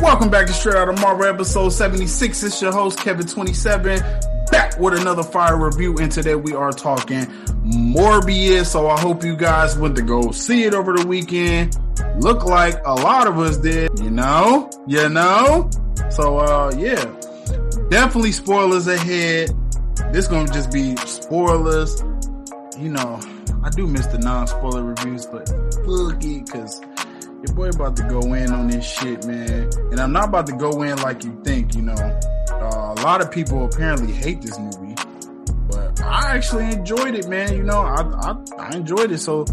Welcome 0.00 0.30
back 0.30 0.46
to 0.46 0.52
Straight 0.52 0.76
Out 0.76 0.88
of 0.88 1.00
Marvel 1.00 1.24
episode 1.26 1.70
76. 1.70 2.44
It's 2.44 2.62
your 2.62 2.72
host, 2.72 3.00
Kevin27, 3.00 4.50
back 4.50 4.78
with 4.78 4.94
another 4.94 5.24
fire 5.24 5.56
review. 5.56 5.96
And 5.98 6.10
today 6.10 6.36
we 6.36 6.54
are 6.54 6.70
talking 6.70 7.24
Morbius. 7.64 8.66
So 8.66 8.88
I 8.88 8.98
hope 9.00 9.24
you 9.24 9.36
guys 9.36 9.76
went 9.76 9.96
to 9.96 10.02
go 10.02 10.30
see 10.30 10.62
it 10.64 10.74
over 10.74 10.96
the 10.96 11.04
weekend. 11.04 11.76
Look 12.22 12.44
like 12.44 12.80
a 12.84 12.94
lot 12.94 13.26
of 13.26 13.38
us 13.38 13.56
did, 13.56 13.98
you 13.98 14.10
know? 14.10 14.70
You 14.86 15.08
know? 15.08 15.68
So, 16.10 16.38
uh, 16.38 16.72
yeah. 16.78 17.04
Definitely 17.90 18.32
spoilers 18.32 18.86
ahead. 18.86 19.50
This 20.12 20.28
gonna 20.28 20.52
just 20.52 20.70
be 20.70 20.94
spoilers. 20.96 22.00
You 22.78 22.90
know, 22.90 23.20
I 23.64 23.70
do 23.70 23.86
miss 23.86 24.06
the 24.06 24.18
non-spoiler 24.18 24.84
reviews, 24.84 25.26
but 25.26 25.48
fuck 25.48 26.24
it, 26.24 26.48
cause 26.48 26.80
your 27.46 27.54
boy 27.54 27.68
about 27.68 27.96
to 27.96 28.02
go 28.04 28.34
in 28.34 28.52
on 28.52 28.68
this 28.68 28.84
shit, 28.84 29.24
man. 29.26 29.70
And 29.90 30.00
I'm 30.00 30.12
not 30.12 30.28
about 30.28 30.46
to 30.48 30.52
go 30.52 30.82
in 30.82 30.96
like 31.02 31.22
you 31.24 31.40
think, 31.44 31.74
you 31.74 31.82
know. 31.82 31.94
Uh, 32.50 32.94
a 32.96 33.00
lot 33.02 33.20
of 33.20 33.30
people 33.30 33.64
apparently 33.64 34.12
hate 34.12 34.42
this 34.42 34.58
movie, 34.58 34.94
but 35.68 36.00
I 36.02 36.34
actually 36.34 36.72
enjoyed 36.72 37.14
it, 37.14 37.28
man. 37.28 37.54
You 37.54 37.62
know, 37.62 37.80
I, 37.80 38.02
I, 38.02 38.36
I 38.58 38.76
enjoyed 38.76 39.12
it. 39.12 39.18
So, 39.18 39.44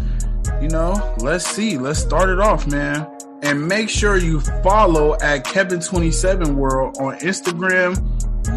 you 0.60 0.68
know, 0.68 1.14
let's 1.18 1.46
see. 1.46 1.78
Let's 1.78 2.00
start 2.00 2.28
it 2.28 2.40
off, 2.40 2.66
man. 2.66 3.06
And 3.42 3.68
make 3.68 3.88
sure 3.88 4.16
you 4.16 4.40
follow 4.40 5.14
at 5.14 5.44
Kevin27 5.44 6.54
World 6.54 6.96
on 6.98 7.16
Instagram, 7.18 7.96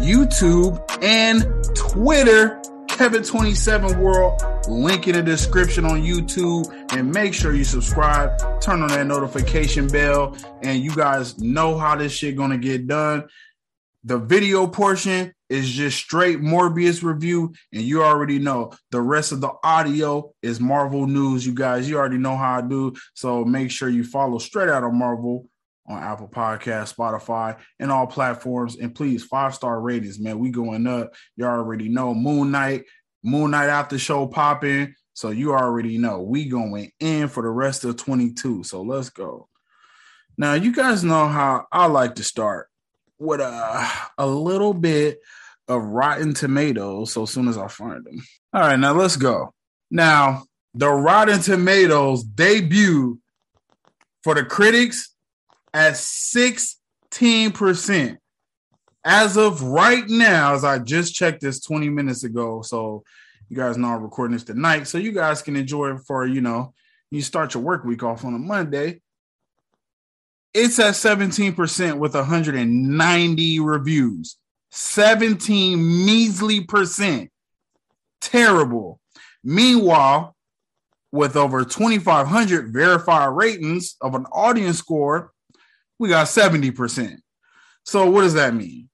YouTube, 0.02 0.80
and 1.02 1.44
Twitter 1.76 2.60
Kevin27 3.00 3.96
World. 3.96 4.42
Link 4.68 5.08
in 5.08 5.14
the 5.14 5.22
description 5.22 5.86
on 5.86 6.02
YouTube 6.02 6.70
and 6.92 7.10
make 7.10 7.32
sure 7.32 7.54
you 7.54 7.64
subscribe, 7.64 8.60
turn 8.60 8.82
on 8.82 8.88
that 8.88 9.06
notification 9.06 9.88
bell, 9.88 10.36
and 10.62 10.84
you 10.84 10.94
guys 10.94 11.38
know 11.38 11.78
how 11.78 11.96
this 11.96 12.12
shit 12.12 12.36
gonna 12.36 12.58
get 12.58 12.86
done. 12.86 13.26
The 14.04 14.18
video 14.18 14.66
portion 14.66 15.32
is 15.48 15.70
just 15.70 15.96
straight 15.96 16.40
Morbius 16.40 17.02
review, 17.02 17.54
and 17.72 17.80
you 17.80 18.02
already 18.02 18.38
know 18.38 18.74
the 18.90 19.00
rest 19.00 19.32
of 19.32 19.40
the 19.40 19.52
audio 19.64 20.34
is 20.42 20.60
Marvel 20.60 21.06
news. 21.06 21.46
You 21.46 21.54
guys, 21.54 21.88
you 21.88 21.96
already 21.96 22.18
know 22.18 22.36
how 22.36 22.58
I 22.58 22.60
do. 22.60 22.92
So 23.14 23.46
make 23.46 23.70
sure 23.70 23.88
you 23.88 24.04
follow 24.04 24.36
straight 24.36 24.68
out 24.68 24.84
of 24.84 24.92
Marvel 24.92 25.48
on 25.90 26.02
Apple 26.02 26.28
Podcast, 26.28 26.94
Spotify, 26.94 27.58
and 27.78 27.90
all 27.90 28.06
platforms. 28.06 28.76
And 28.76 28.94
please, 28.94 29.24
five 29.24 29.54
star 29.54 29.80
ratings, 29.80 30.18
man. 30.18 30.38
We 30.38 30.50
going 30.50 30.86
up. 30.86 31.14
You 31.36 31.46
already 31.46 31.88
know 31.88 32.14
Moon 32.14 32.50
Knight, 32.50 32.84
Moon 33.22 33.50
Knight 33.50 33.68
after 33.68 33.98
show 33.98 34.26
popping. 34.26 34.94
So 35.12 35.30
you 35.30 35.52
already 35.52 35.98
know 35.98 36.22
we 36.22 36.48
going 36.48 36.92
in 37.00 37.28
for 37.28 37.42
the 37.42 37.50
rest 37.50 37.84
of 37.84 37.96
22. 37.96 38.64
So 38.64 38.82
let's 38.82 39.10
go. 39.10 39.48
Now 40.38 40.54
you 40.54 40.72
guys 40.72 41.04
know 41.04 41.26
how 41.26 41.66
I 41.70 41.86
like 41.86 42.14
to 42.14 42.24
start 42.24 42.68
with 43.18 43.40
a 43.40 43.90
a 44.16 44.26
little 44.26 44.72
bit 44.72 45.18
of 45.68 45.82
Rotten 45.82 46.32
Tomatoes. 46.34 47.12
So 47.12 47.26
soon 47.26 47.48
as 47.48 47.58
I 47.58 47.68
find 47.68 48.04
them. 48.04 48.22
All 48.54 48.62
right, 48.62 48.78
now 48.78 48.92
let's 48.92 49.16
go. 49.16 49.52
Now 49.90 50.44
the 50.74 50.88
Rotten 50.88 51.40
Tomatoes 51.40 52.22
debut 52.22 53.18
for 54.22 54.34
the 54.34 54.44
critics 54.44 55.14
at 55.72 55.94
16%. 55.94 58.16
As 59.02 59.38
of 59.38 59.62
right 59.62 60.06
now, 60.08 60.54
as 60.54 60.64
I 60.64 60.78
just 60.78 61.14
checked 61.14 61.40
this 61.40 61.60
20 61.60 61.88
minutes 61.88 62.24
ago, 62.24 62.62
so 62.62 63.02
you 63.48 63.56
guys 63.56 63.78
know 63.78 63.88
I'm 63.88 64.02
recording 64.02 64.34
this 64.34 64.44
tonight, 64.44 64.86
so 64.86 64.98
you 64.98 65.12
guys 65.12 65.42
can 65.42 65.56
enjoy 65.56 65.94
it 65.94 66.00
for, 66.06 66.26
you 66.26 66.40
know, 66.40 66.74
you 67.10 67.22
start 67.22 67.54
your 67.54 67.62
work 67.62 67.84
week 67.84 68.02
off 68.02 68.24
on 68.24 68.34
a 68.34 68.38
Monday. 68.38 69.00
It's 70.52 70.78
at 70.78 70.94
17% 70.94 71.98
with 71.98 72.14
190 72.14 73.60
reviews. 73.60 74.36
17 74.70 76.06
measly 76.06 76.64
percent. 76.64 77.30
Terrible. 78.20 79.00
Meanwhile, 79.42 80.36
with 81.12 81.36
over 81.36 81.64
2,500 81.64 82.72
verified 82.72 83.36
ratings 83.36 83.96
of 84.00 84.14
an 84.14 84.26
audience 84.26 84.78
score, 84.78 85.32
we 86.00 86.08
got 86.08 86.26
70%. 86.26 87.18
So, 87.84 88.10
what 88.10 88.22
does 88.22 88.34
that 88.34 88.54
mean? 88.54 88.88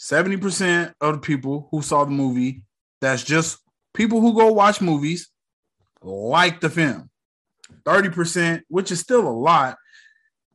70% 0.00 0.94
of 1.00 1.14
the 1.14 1.20
people 1.20 1.68
who 1.70 1.82
saw 1.82 2.04
the 2.04 2.10
movie, 2.10 2.62
that's 3.02 3.22
just 3.22 3.58
people 3.92 4.22
who 4.22 4.34
go 4.34 4.50
watch 4.50 4.80
movies, 4.80 5.28
like 6.00 6.60
the 6.60 6.70
film. 6.70 7.10
30%, 7.84 8.62
which 8.68 8.90
is 8.90 8.98
still 8.98 9.28
a 9.28 9.30
lot. 9.30 9.76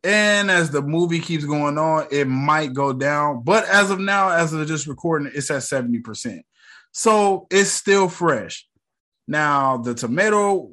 And 0.03 0.49
as 0.49 0.71
the 0.71 0.81
movie 0.81 1.19
keeps 1.19 1.45
going 1.45 1.77
on, 1.77 2.07
it 2.11 2.25
might 2.25 2.73
go 2.73 2.91
down. 2.91 3.43
But 3.43 3.65
as 3.65 3.91
of 3.91 3.99
now, 3.99 4.29
as 4.29 4.51
of 4.51 4.67
just 4.67 4.87
recording, 4.87 5.31
it's 5.33 5.51
at 5.51 5.61
70%. 5.61 6.41
So 6.91 7.45
it's 7.51 7.69
still 7.69 8.09
fresh. 8.09 8.67
Now 9.27 9.77
the 9.77 9.93
tomato, 9.93 10.71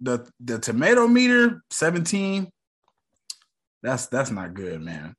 the 0.00 0.26
the 0.40 0.58
tomato 0.58 1.06
meter, 1.06 1.62
17. 1.70 2.50
That's 3.82 4.06
that's 4.06 4.30
not 4.30 4.54
good, 4.54 4.80
man. 4.80 5.14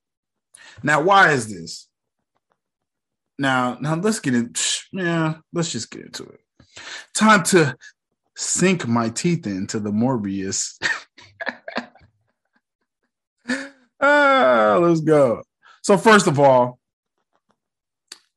Now, 0.82 1.02
why 1.02 1.32
is 1.32 1.52
this? 1.52 1.88
Now, 3.38 3.76
now 3.80 3.96
let's 3.96 4.20
get 4.20 4.34
in. 4.34 4.54
Yeah, 4.92 5.38
let's 5.52 5.72
just 5.72 5.90
get 5.90 6.02
into 6.02 6.22
it. 6.22 6.38
Time 7.16 7.42
to 7.46 7.76
sink 8.36 8.86
my 8.86 9.08
teeth 9.08 9.44
into 9.44 9.80
the 9.80 9.90
Morbius. 9.90 10.80
ah, 14.00 14.78
let's 14.80 15.00
go. 15.00 15.42
So, 15.82 15.98
first 15.98 16.28
of 16.28 16.38
all, 16.38 16.78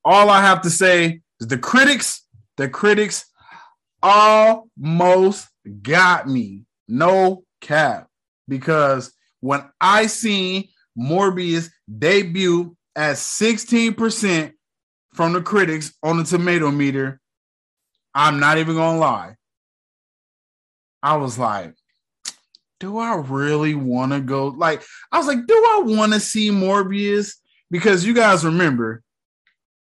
all 0.03 0.31
I 0.31 0.41
have 0.41 0.61
to 0.61 0.71
say 0.71 1.21
is 1.39 1.47
the 1.47 1.59
critics, 1.59 2.25
the 2.55 2.67
critics 2.67 3.25
almost 4.01 5.47
got 5.83 6.27
me. 6.27 6.63
No 6.87 7.43
cap. 7.61 8.07
Because 8.47 9.13
when 9.41 9.63
I 9.79 10.07
seen 10.07 10.69
Morbius 10.97 11.69
debut 11.97 12.75
at 12.95 13.15
16% 13.15 14.53
from 15.13 15.33
the 15.33 15.41
critics 15.41 15.93
on 16.03 16.17
the 16.17 16.23
tomato 16.23 16.71
meter, 16.71 17.19
I'm 18.13 18.39
not 18.39 18.57
even 18.57 18.75
gonna 18.75 18.97
lie. 18.97 19.35
I 21.03 21.17
was 21.17 21.37
like, 21.37 21.73
do 22.79 22.97
I 22.97 23.15
really 23.15 23.75
want 23.75 24.11
to 24.11 24.19
go? 24.19 24.47
Like, 24.47 24.83
I 25.11 25.17
was 25.17 25.27
like, 25.27 25.45
do 25.45 25.53
I 25.53 25.81
want 25.85 26.13
to 26.13 26.19
see 26.19 26.49
Morbius? 26.49 27.35
Because 27.69 28.05
you 28.05 28.13
guys 28.13 28.45
remember 28.45 29.03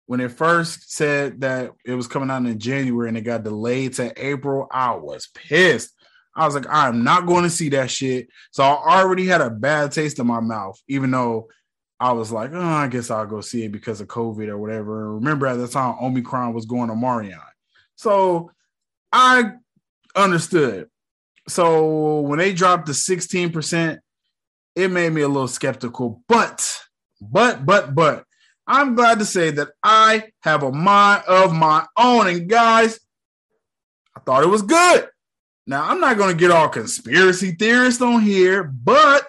when 0.06 0.20
it 0.20 0.32
first 0.32 0.92
said 0.92 1.42
that 1.42 1.72
it 1.86 1.94
was 1.94 2.08
coming 2.08 2.30
out 2.30 2.46
in 2.46 2.60
January 2.60 3.08
and 3.08 3.18
it 3.18 3.22
got 3.22 3.44
delayed 3.44 3.94
to 3.94 4.14
April, 4.18 4.68
I 4.72 4.96
was 4.96 5.28
pissed. 5.34 5.94
I 6.36 6.46
was 6.46 6.56
like, 6.56 6.66
I'm 6.70 7.04
not 7.04 7.26
going 7.26 7.44
to 7.44 7.50
see 7.50 7.70
that 7.70 7.92
shit. 7.92 8.28
So 8.52 8.64
I 8.64 9.02
already 9.02 9.26
had 9.26 9.42
a 9.42 9.50
bad 9.50 9.92
taste 9.92 10.20
in 10.20 10.28
my 10.28 10.40
mouth, 10.40 10.82
even 10.88 11.12
though 11.12 11.50
I 12.00 12.12
was 12.12 12.32
like, 12.32 12.52
oh, 12.54 12.60
I 12.60 12.88
guess 12.88 13.12
I'll 13.12 13.26
go 13.26 13.42
see 13.42 13.66
it 13.66 13.72
because 13.72 14.02
of 14.02 14.08
COVID 14.08 14.48
or 14.48 14.58
whatever. 14.58 15.16
Remember 15.16 15.48
at 15.48 15.56
the 15.56 15.68
time 15.68 15.96
Omicron 16.02 16.54
was 16.54 16.66
going 16.66 16.90
to 16.90 16.96
Marion. 16.96 17.40
So 17.96 18.52
I 19.12 19.52
understood. 20.16 20.90
So 21.48 22.22
when 22.22 22.40
they 22.40 22.54
dropped 22.54 22.88
the 22.88 22.94
16%, 22.94 24.00
it 24.76 24.92
made 24.92 25.14
me 25.14 25.22
a 25.22 25.28
little 25.28 25.48
skeptical. 25.48 26.24
But, 26.28 26.82
but, 27.22 27.66
but, 27.66 27.94
but, 27.94 28.26
I'm 28.66 28.96
glad 28.96 29.20
to 29.20 29.26
say 29.26 29.52
that 29.52 29.70
I 29.84 30.32
have 30.42 30.64
a 30.64 30.72
mind 30.72 31.24
of 31.28 31.54
my 31.54 31.86
own. 31.98 32.28
And 32.28 32.50
guys, 32.50 33.00
I 34.16 34.22
thought 34.22 34.44
it 34.44 34.48
was 34.48 34.62
good. 34.62 35.10
Now, 35.66 35.90
I'm 35.90 36.00
not 36.00 36.18
going 36.18 36.36
to 36.36 36.40
get 36.40 36.52
all 36.52 36.68
conspiracy 36.68 37.52
theorist 37.52 38.02
on 38.02 38.22
here, 38.22 38.64
but 38.64 39.28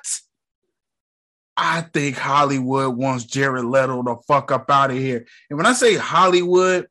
I 1.57 1.83
think 1.83 2.17
Hollywood 2.17 2.97
wants 2.97 3.25
Jared 3.25 3.65
Leto 3.65 4.03
to 4.03 4.17
fuck 4.27 4.51
up 4.51 4.71
out 4.71 4.91
of 4.91 4.97
here. 4.97 5.27
And 5.49 5.57
when 5.57 5.67
I 5.67 5.73
say 5.73 5.95
Hollywood, 5.95 6.89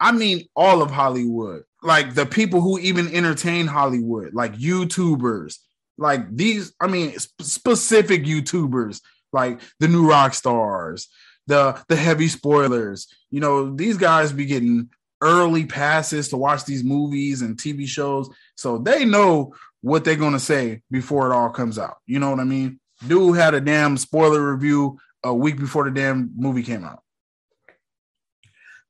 I 0.00 0.12
mean 0.12 0.46
all 0.56 0.80
of 0.80 0.90
Hollywood. 0.90 1.64
Like 1.82 2.14
the 2.14 2.26
people 2.26 2.60
who 2.60 2.78
even 2.78 3.14
entertain 3.14 3.66
Hollywood, 3.66 4.34
like 4.34 4.54
YouTubers, 4.54 5.58
like 5.96 6.34
these, 6.34 6.72
I 6.80 6.86
mean, 6.86 7.14
specific 7.40 8.24
YouTubers 8.24 9.00
like 9.32 9.60
the 9.78 9.88
New 9.88 10.08
Rockstars, 10.08 11.06
the 11.46 11.80
the 11.88 11.96
heavy 11.96 12.28
spoilers. 12.28 13.06
You 13.30 13.40
know, 13.40 13.74
these 13.74 13.96
guys 13.96 14.32
be 14.32 14.46
getting 14.46 14.90
early 15.20 15.66
passes 15.66 16.28
to 16.28 16.36
watch 16.36 16.64
these 16.64 16.84
movies 16.84 17.42
and 17.42 17.56
TV 17.56 17.86
shows, 17.86 18.28
so 18.54 18.78
they 18.78 19.04
know 19.04 19.54
what 19.80 20.04
they're 20.04 20.16
gonna 20.16 20.40
say 20.40 20.82
before 20.90 21.30
it 21.30 21.34
all 21.34 21.50
comes 21.50 21.78
out. 21.78 21.96
You 22.06 22.18
know 22.18 22.30
what 22.30 22.40
I 22.40 22.44
mean? 22.44 22.80
Dude 23.06 23.36
had 23.36 23.54
a 23.54 23.60
damn 23.60 23.96
spoiler 23.96 24.52
review 24.54 24.98
a 25.22 25.34
week 25.34 25.58
before 25.58 25.84
the 25.84 25.90
damn 25.90 26.32
movie 26.36 26.62
came 26.62 26.84
out. 26.84 27.02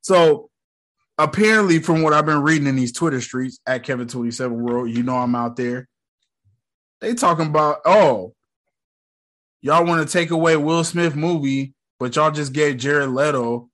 So 0.00 0.50
apparently, 1.19 1.80
from 1.80 2.02
what 2.02 2.12
I've 2.12 2.26
been 2.26 2.42
reading 2.42 2.66
in 2.66 2.76
these 2.76 2.92
Twitter 2.92 3.20
streets 3.20 3.58
at 3.66 3.84
Kevin27 3.84 4.50
World, 4.50 4.90
you 4.90 5.02
know 5.02 5.16
I'm 5.16 5.34
out 5.34 5.56
there. 5.56 5.88
They 7.00 7.14
talking 7.14 7.46
about, 7.46 7.78
oh, 7.84 8.34
y'all 9.60 9.84
want 9.84 10.06
to 10.06 10.12
take 10.12 10.30
away 10.30 10.56
Will 10.56 10.84
Smith 10.84 11.14
movie, 11.14 11.75
but 11.98 12.16
y'all 12.16 12.30
just 12.30 12.52
gave 12.52 12.78
Jared 12.78 13.10
Leto 13.10 13.69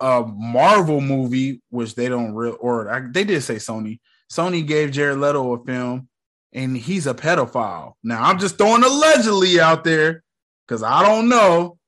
a 0.00 0.24
Marvel 0.26 1.00
movie, 1.00 1.62
which 1.70 1.94
they 1.94 2.08
don't 2.08 2.34
real 2.34 2.56
or 2.60 2.90
I, 2.90 3.00
they 3.10 3.24
did 3.24 3.42
say 3.42 3.56
Sony. 3.56 4.00
Sony 4.30 4.66
gave 4.66 4.90
Jared 4.90 5.18
Leto 5.18 5.52
a 5.52 5.64
film, 5.64 6.08
and 6.52 6.76
he's 6.76 7.06
a 7.06 7.14
pedophile. 7.14 7.94
Now 8.02 8.22
I'm 8.22 8.38
just 8.38 8.58
throwing 8.58 8.84
allegedly 8.84 9.60
out 9.60 9.84
there 9.84 10.22
because 10.66 10.82
I 10.82 11.04
don't 11.04 11.28
know. 11.28 11.78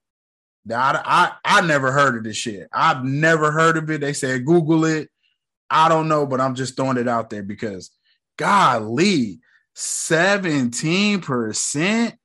I, 0.70 1.00
I 1.04 1.58
I 1.58 1.60
never 1.62 1.92
heard 1.92 2.16
of 2.16 2.24
this 2.24 2.36
shit. 2.36 2.68
I've 2.72 3.04
never 3.04 3.50
heard 3.50 3.76
of 3.76 3.90
it. 3.90 4.00
They 4.00 4.12
said 4.12 4.44
Google 4.44 4.84
it. 4.84 5.08
I 5.70 5.88
don't 5.88 6.08
know, 6.08 6.26
but 6.26 6.40
I'm 6.40 6.54
just 6.54 6.76
throwing 6.76 6.96
it 6.96 7.08
out 7.08 7.30
there 7.30 7.42
because 7.42 7.90
golly, 8.38 9.40
17%. 9.76 12.16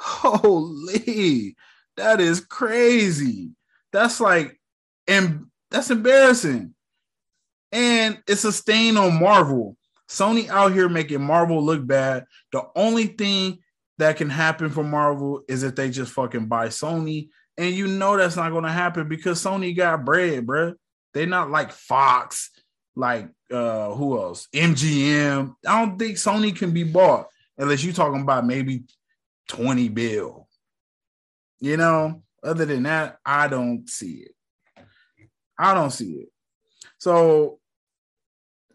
Holy, 0.00 1.56
that 1.96 2.20
is 2.20 2.40
crazy. 2.40 3.50
That's 3.92 4.20
like, 4.20 4.57
and 5.08 5.46
that's 5.70 5.90
embarrassing. 5.90 6.74
And 7.72 8.22
it's 8.26 8.44
a 8.44 8.52
stain 8.52 8.96
on 8.96 9.20
Marvel. 9.20 9.76
Sony 10.08 10.48
out 10.48 10.72
here 10.72 10.88
making 10.88 11.22
Marvel 11.22 11.62
look 11.62 11.86
bad. 11.86 12.24
The 12.52 12.62
only 12.76 13.06
thing 13.06 13.58
that 13.98 14.16
can 14.16 14.30
happen 14.30 14.70
for 14.70 14.84
Marvel 14.84 15.42
is 15.48 15.62
if 15.62 15.74
they 15.74 15.90
just 15.90 16.12
fucking 16.12 16.46
buy 16.46 16.68
Sony. 16.68 17.28
And 17.56 17.74
you 17.74 17.88
know 17.88 18.16
that's 18.16 18.36
not 18.36 18.52
going 18.52 18.64
to 18.64 18.70
happen 18.70 19.08
because 19.08 19.42
Sony 19.42 19.76
got 19.76 20.04
bread, 20.04 20.46
bro. 20.46 20.74
They're 21.12 21.26
not 21.26 21.50
like 21.50 21.72
Fox, 21.72 22.50
like 22.94 23.28
uh 23.50 23.92
who 23.94 24.20
else? 24.20 24.46
MGM. 24.54 25.54
I 25.66 25.84
don't 25.84 25.98
think 25.98 26.16
Sony 26.16 26.54
can 26.54 26.70
be 26.70 26.84
bought 26.84 27.26
unless 27.56 27.82
you're 27.82 27.94
talking 27.94 28.20
about 28.20 28.46
maybe 28.46 28.84
20 29.48 29.88
bill. 29.88 30.48
You 31.60 31.76
know, 31.76 32.22
other 32.42 32.64
than 32.64 32.84
that, 32.84 33.18
I 33.26 33.48
don't 33.48 33.88
see 33.88 34.26
it. 34.26 34.32
I 35.58 35.74
don't 35.74 35.90
see 35.90 36.12
it. 36.12 36.28
So, 36.98 37.58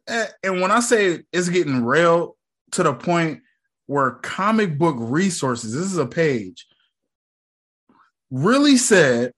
and 0.07 0.61
when 0.61 0.71
I 0.71 0.81
say 0.81 1.21
it's 1.31 1.49
getting 1.49 1.83
real 1.83 2.35
to 2.71 2.83
the 2.83 2.93
point 2.93 3.41
where 3.85 4.11
comic 4.11 4.77
book 4.77 4.95
resources, 4.99 5.73
this 5.73 5.85
is 5.85 5.97
a 5.97 6.05
page, 6.05 6.67
really 8.31 8.77
said 8.77 9.31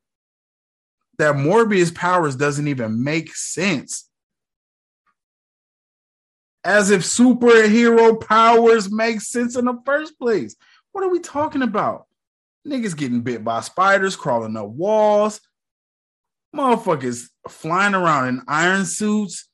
that 1.18 1.36
Morbius 1.36 1.94
powers 1.94 2.36
doesn't 2.36 2.68
even 2.68 3.04
make 3.04 3.36
sense. 3.36 4.10
As 6.64 6.90
if 6.90 7.04
superhero 7.04 8.20
powers 8.20 8.92
make 8.92 9.22
sense 9.22 9.56
in 9.56 9.66
the 9.66 9.80
first 9.86 10.18
place. 10.18 10.56
What 10.92 11.04
are 11.04 11.10
we 11.10 11.20
talking 11.20 11.62
about? 11.62 12.08
Niggas 12.68 12.98
getting 12.98 13.22
bit 13.22 13.44
by 13.44 13.62
spiders, 13.62 14.16
crawling 14.16 14.58
up 14.58 14.70
walls, 14.70 15.42
motherfuckers 16.56 17.28
flying 17.48 17.94
around 17.94 18.30
in 18.30 18.42
iron 18.48 18.86
suits. 18.86 19.48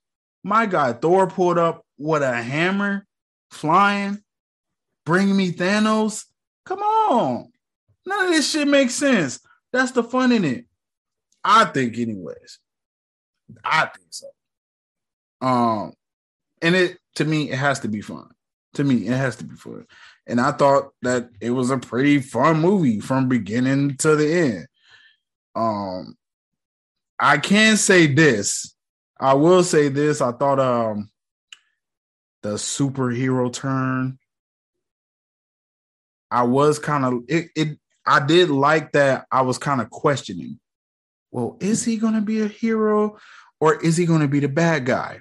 My 0.43 0.65
God, 0.65 1.01
Thor 1.01 1.27
pulled 1.27 1.57
up 1.57 1.85
with 1.97 2.23
a 2.23 2.41
hammer, 2.41 3.05
flying. 3.51 4.21
Bring 5.05 5.35
me 5.35 5.51
Thanos. 5.51 6.25
Come 6.65 6.79
on. 6.79 7.51
None 8.05 8.25
of 8.25 8.31
this 8.31 8.51
shit 8.51 8.67
makes 8.67 8.95
sense. 8.95 9.39
That's 9.73 9.91
the 9.91 10.03
fun 10.03 10.31
in 10.31 10.45
it. 10.45 10.65
I 11.43 11.65
think, 11.65 11.97
anyways. 11.97 12.59
I 13.63 13.87
think 13.87 14.07
so. 14.09 14.27
Um, 15.41 15.93
and 16.61 16.75
it 16.75 16.97
to 17.15 17.25
me, 17.25 17.51
it 17.51 17.57
has 17.57 17.79
to 17.81 17.87
be 17.87 18.01
fun. 18.01 18.29
To 18.75 18.83
me, 18.83 19.07
it 19.07 19.17
has 19.17 19.35
to 19.37 19.43
be 19.43 19.55
fun. 19.55 19.85
And 20.27 20.39
I 20.39 20.51
thought 20.51 20.91
that 21.01 21.29
it 21.41 21.49
was 21.49 21.71
a 21.71 21.77
pretty 21.77 22.19
fun 22.19 22.61
movie 22.61 22.99
from 22.99 23.27
beginning 23.27 23.97
to 23.97 24.15
the 24.15 24.33
end. 24.33 24.67
Um, 25.55 26.15
I 27.21 27.37
can 27.37 27.77
say 27.77 28.07
this. 28.07 28.75
I 29.19 29.35
will 29.35 29.63
say 29.63 29.89
this. 29.89 30.19
I 30.21 30.31
thought 30.31 30.59
um 30.59 31.11
the 32.41 32.55
superhero 32.55 33.53
turn. 33.53 34.17
I 36.31 36.43
was 36.43 36.79
kind 36.79 37.05
of 37.05 37.23
it, 37.27 37.49
it 37.55 37.77
I 38.05 38.25
did 38.25 38.49
like 38.49 38.93
that 38.93 39.27
I 39.31 39.41
was 39.41 39.59
kind 39.59 39.79
of 39.79 39.91
questioning. 39.91 40.59
Well, 41.29 41.57
is 41.59 41.85
he 41.85 41.97
going 41.97 42.15
to 42.15 42.21
be 42.21 42.41
a 42.41 42.47
hero 42.47 43.17
or 43.59 43.81
is 43.81 43.95
he 43.95 44.05
going 44.05 44.21
to 44.21 44.27
be 44.27 44.39
the 44.39 44.49
bad 44.49 44.85
guy? 44.85 45.19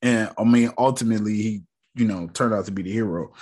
And 0.00 0.30
I 0.38 0.44
mean, 0.44 0.72
ultimately, 0.78 1.34
he 1.34 1.62
you 1.94 2.06
know 2.06 2.28
turned 2.28 2.54
out 2.54 2.64
to 2.64 2.72
be 2.72 2.82
the 2.82 2.92
hero. 2.92 3.34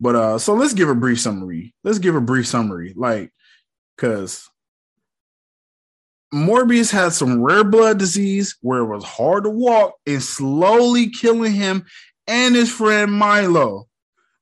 But 0.00 0.16
uh, 0.16 0.38
so 0.38 0.54
let's 0.54 0.72
give 0.72 0.88
a 0.88 0.94
brief 0.94 1.20
summary. 1.20 1.74
Let's 1.84 1.98
give 1.98 2.14
a 2.14 2.20
brief 2.20 2.46
summary, 2.46 2.94
like 2.96 3.30
because 3.96 4.48
Morbius 6.32 6.90
had 6.90 7.12
some 7.12 7.42
rare 7.42 7.64
blood 7.64 7.98
disease 7.98 8.56
where 8.60 8.80
it 8.80 8.86
was 8.86 9.04
hard 9.04 9.44
to 9.44 9.50
walk 9.50 9.94
and 10.06 10.22
slowly 10.22 11.10
killing 11.10 11.52
him 11.52 11.86
and 12.26 12.54
his 12.54 12.70
friend 12.70 13.12
Milo. 13.12 13.88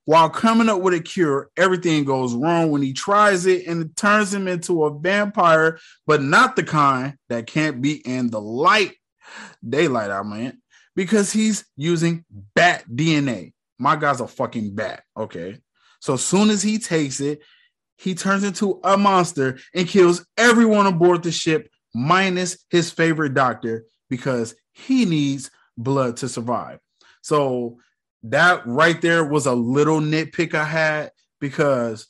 While 0.05 0.31
coming 0.31 0.69
up 0.69 0.81
with 0.81 0.95
a 0.95 1.01
cure, 1.01 1.51
everything 1.57 2.05
goes 2.05 2.35
wrong 2.35 2.71
when 2.71 2.81
he 2.81 2.93
tries 2.93 3.45
it 3.47 3.67
and 3.67 3.83
it 3.83 3.97
turns 3.97 4.33
him 4.33 4.47
into 4.47 4.85
a 4.85 4.97
vampire, 4.97 5.81
but 6.07 6.23
not 6.23 6.55
the 6.55 6.63
kind 6.63 7.15
that 7.29 7.49
can't 7.49 7.83
be 7.83 7.95
in 8.07 8.31
the 8.31 8.41
light 8.41 8.95
daylight, 9.69 10.11
I 10.11 10.23
mean, 10.23 10.61
because 10.95 11.33
he's 11.33 11.65
using 11.77 12.25
bat 12.55 12.85
DNA. 12.89 13.53
My 13.79 13.97
guy's 13.97 14.21
a 14.21 14.29
fucking 14.29 14.75
bat. 14.75 15.03
Okay. 15.17 15.59
So 16.01 16.15
as 16.15 16.25
soon 16.25 16.51
as 16.51 16.63
he 16.63 16.79
takes 16.79 17.21
it, 17.21 17.43
he 17.99 18.15
turns 18.15 18.45
into 18.45 18.79
a 18.85 18.97
monster 18.97 19.59
and 19.75 19.89
kills 19.89 20.25
everyone 20.37 20.87
aboard 20.87 21.23
the 21.23 21.33
ship, 21.33 21.69
minus 21.97 22.59
his 22.71 22.91
favorite 22.91 23.35
doctor, 23.35 23.87
because 24.11 24.55
he 24.73 25.05
needs 25.05 25.51
blood 25.79 26.19
to 26.19 26.29
survive. 26.29 26.79
So 27.23 27.79
that 28.25 28.67
right 28.67 29.01
there 29.01 29.25
was 29.25 29.47
a 29.47 29.55
little 29.55 30.01
nitpick 30.01 30.55
I 30.55 30.65
had 30.65 31.11
because 31.41 32.09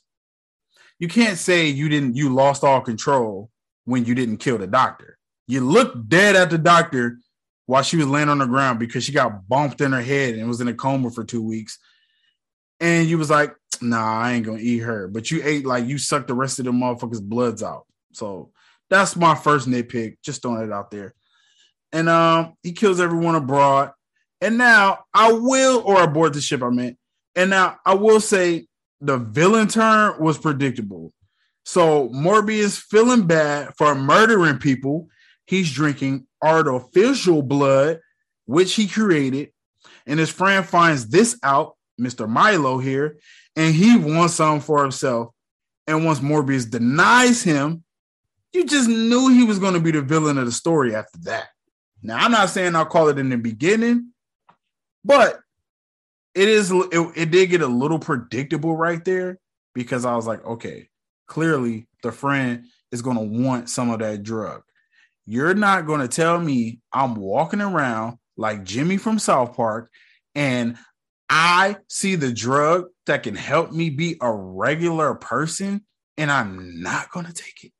you 0.99 1.07
can't 1.07 1.37
say 1.37 1.67
you 1.67 1.89
didn't 1.89 2.15
you 2.15 2.33
lost 2.33 2.63
all 2.63 2.81
control 2.81 3.49
when 3.85 4.05
you 4.05 4.13
didn't 4.15 4.37
kill 4.37 4.57
the 4.57 4.67
doctor. 4.67 5.17
You 5.47 5.61
looked 5.61 6.09
dead 6.09 6.35
at 6.35 6.49
the 6.49 6.57
doctor 6.57 7.19
while 7.65 7.83
she 7.83 7.97
was 7.97 8.07
laying 8.07 8.29
on 8.29 8.39
the 8.39 8.45
ground 8.45 8.79
because 8.79 9.03
she 9.03 9.11
got 9.11 9.47
bumped 9.47 9.81
in 9.81 9.91
her 9.91 10.01
head 10.01 10.35
and 10.35 10.47
was 10.47 10.61
in 10.61 10.67
a 10.67 10.73
coma 10.73 11.09
for 11.11 11.23
two 11.23 11.41
weeks. 11.41 11.79
And 12.79 13.07
you 13.07 13.17
was 13.17 13.29
like, 13.29 13.55
nah, 13.81 14.21
I 14.21 14.33
ain't 14.33 14.45
gonna 14.45 14.59
eat 14.59 14.79
her. 14.79 15.07
But 15.07 15.31
you 15.31 15.41
ate 15.43 15.65
like 15.65 15.85
you 15.85 15.97
sucked 15.97 16.27
the 16.27 16.33
rest 16.33 16.59
of 16.59 16.65
the 16.65 16.71
motherfuckers' 16.71 17.21
bloods 17.21 17.63
out. 17.63 17.85
So 18.13 18.51
that's 18.89 19.15
my 19.15 19.35
first 19.35 19.67
nitpick. 19.67 20.17
Just 20.23 20.41
throwing 20.41 20.63
it 20.63 20.71
out 20.71 20.91
there. 20.91 21.13
And 21.91 22.09
um, 22.09 22.53
he 22.63 22.73
kills 22.73 22.99
everyone 22.99 23.35
abroad. 23.35 23.91
And 24.41 24.57
now 24.57 25.05
I 25.13 25.31
will, 25.31 25.81
or 25.85 26.03
aboard 26.03 26.33
the 26.33 26.41
ship, 26.41 26.61
I 26.61 26.69
meant. 26.69 26.97
And 27.35 27.49
now 27.49 27.77
I 27.85 27.95
will 27.95 28.19
say 28.19 28.67
the 29.01 29.17
villain 29.17 29.67
turn 29.67 30.19
was 30.19 30.37
predictable. 30.37 31.13
So 31.65 32.09
Morbius 32.09 32.79
feeling 32.79 33.27
bad 33.27 33.73
for 33.77 33.93
murdering 33.93 34.57
people. 34.57 35.09
He's 35.45 35.71
drinking 35.71 36.27
artificial 36.41 37.41
blood, 37.41 37.99
which 38.45 38.75
he 38.75 38.87
created. 38.87 39.51
And 40.05 40.19
his 40.19 40.29
friend 40.29 40.65
finds 40.65 41.09
this 41.09 41.37
out, 41.43 41.75
Mr. 41.99 42.27
Milo 42.27 42.77
here, 42.77 43.17
and 43.55 43.73
he 43.73 43.97
wants 43.97 44.35
some 44.35 44.61
for 44.61 44.81
himself. 44.81 45.33
And 45.87 46.05
once 46.05 46.19
Morbius 46.19 46.69
denies 46.69 47.43
him, 47.43 47.83
you 48.57 48.65
just 48.65 48.89
knew 48.89 49.29
he 49.29 49.43
was 49.43 49.59
going 49.59 49.73
to 49.73 49.79
be 49.79 49.91
the 49.91 50.01
villain 50.01 50.37
of 50.37 50.45
the 50.45 50.51
story 50.51 50.95
after 50.95 51.19
that. 51.23 51.49
Now, 52.01 52.17
I'm 52.17 52.31
not 52.31 52.49
saying 52.49 52.75
I'll 52.75 52.85
call 52.85 53.09
it 53.09 53.19
in 53.19 53.29
the 53.29 53.37
beginning, 53.37 54.11
but 55.03 55.39
it 56.35 56.47
is 56.49 56.71
it, 56.71 57.11
it 57.15 57.31
did 57.31 57.49
get 57.49 57.61
a 57.61 57.67
little 57.67 57.99
predictable 57.99 58.75
right 58.75 59.03
there 59.03 59.39
because 59.73 60.05
I 60.05 60.15
was 60.15 60.27
like, 60.27 60.45
okay, 60.45 60.89
clearly 61.27 61.87
the 62.03 62.11
friend 62.11 62.65
is 62.91 63.01
going 63.01 63.17
to 63.17 63.41
want 63.43 63.69
some 63.69 63.89
of 63.89 63.99
that 63.99 64.23
drug. 64.23 64.61
You're 65.25 65.55
not 65.55 65.85
going 65.85 66.01
to 66.01 66.07
tell 66.07 66.39
me 66.39 66.79
I'm 66.93 67.15
walking 67.15 67.61
around 67.61 68.17
like 68.37 68.63
Jimmy 68.63 68.97
from 68.97 69.19
South 69.19 69.55
Park 69.55 69.91
and 70.35 70.77
I 71.29 71.77
see 71.89 72.15
the 72.15 72.31
drug 72.31 72.87
that 73.05 73.23
can 73.23 73.35
help 73.35 73.71
me 73.71 73.89
be 73.89 74.17
a 74.21 74.31
regular 74.31 75.15
person 75.15 75.83
and 76.17 76.31
I'm 76.31 76.81
not 76.81 77.11
gonna 77.11 77.33
take 77.33 77.63
it. 77.63 77.71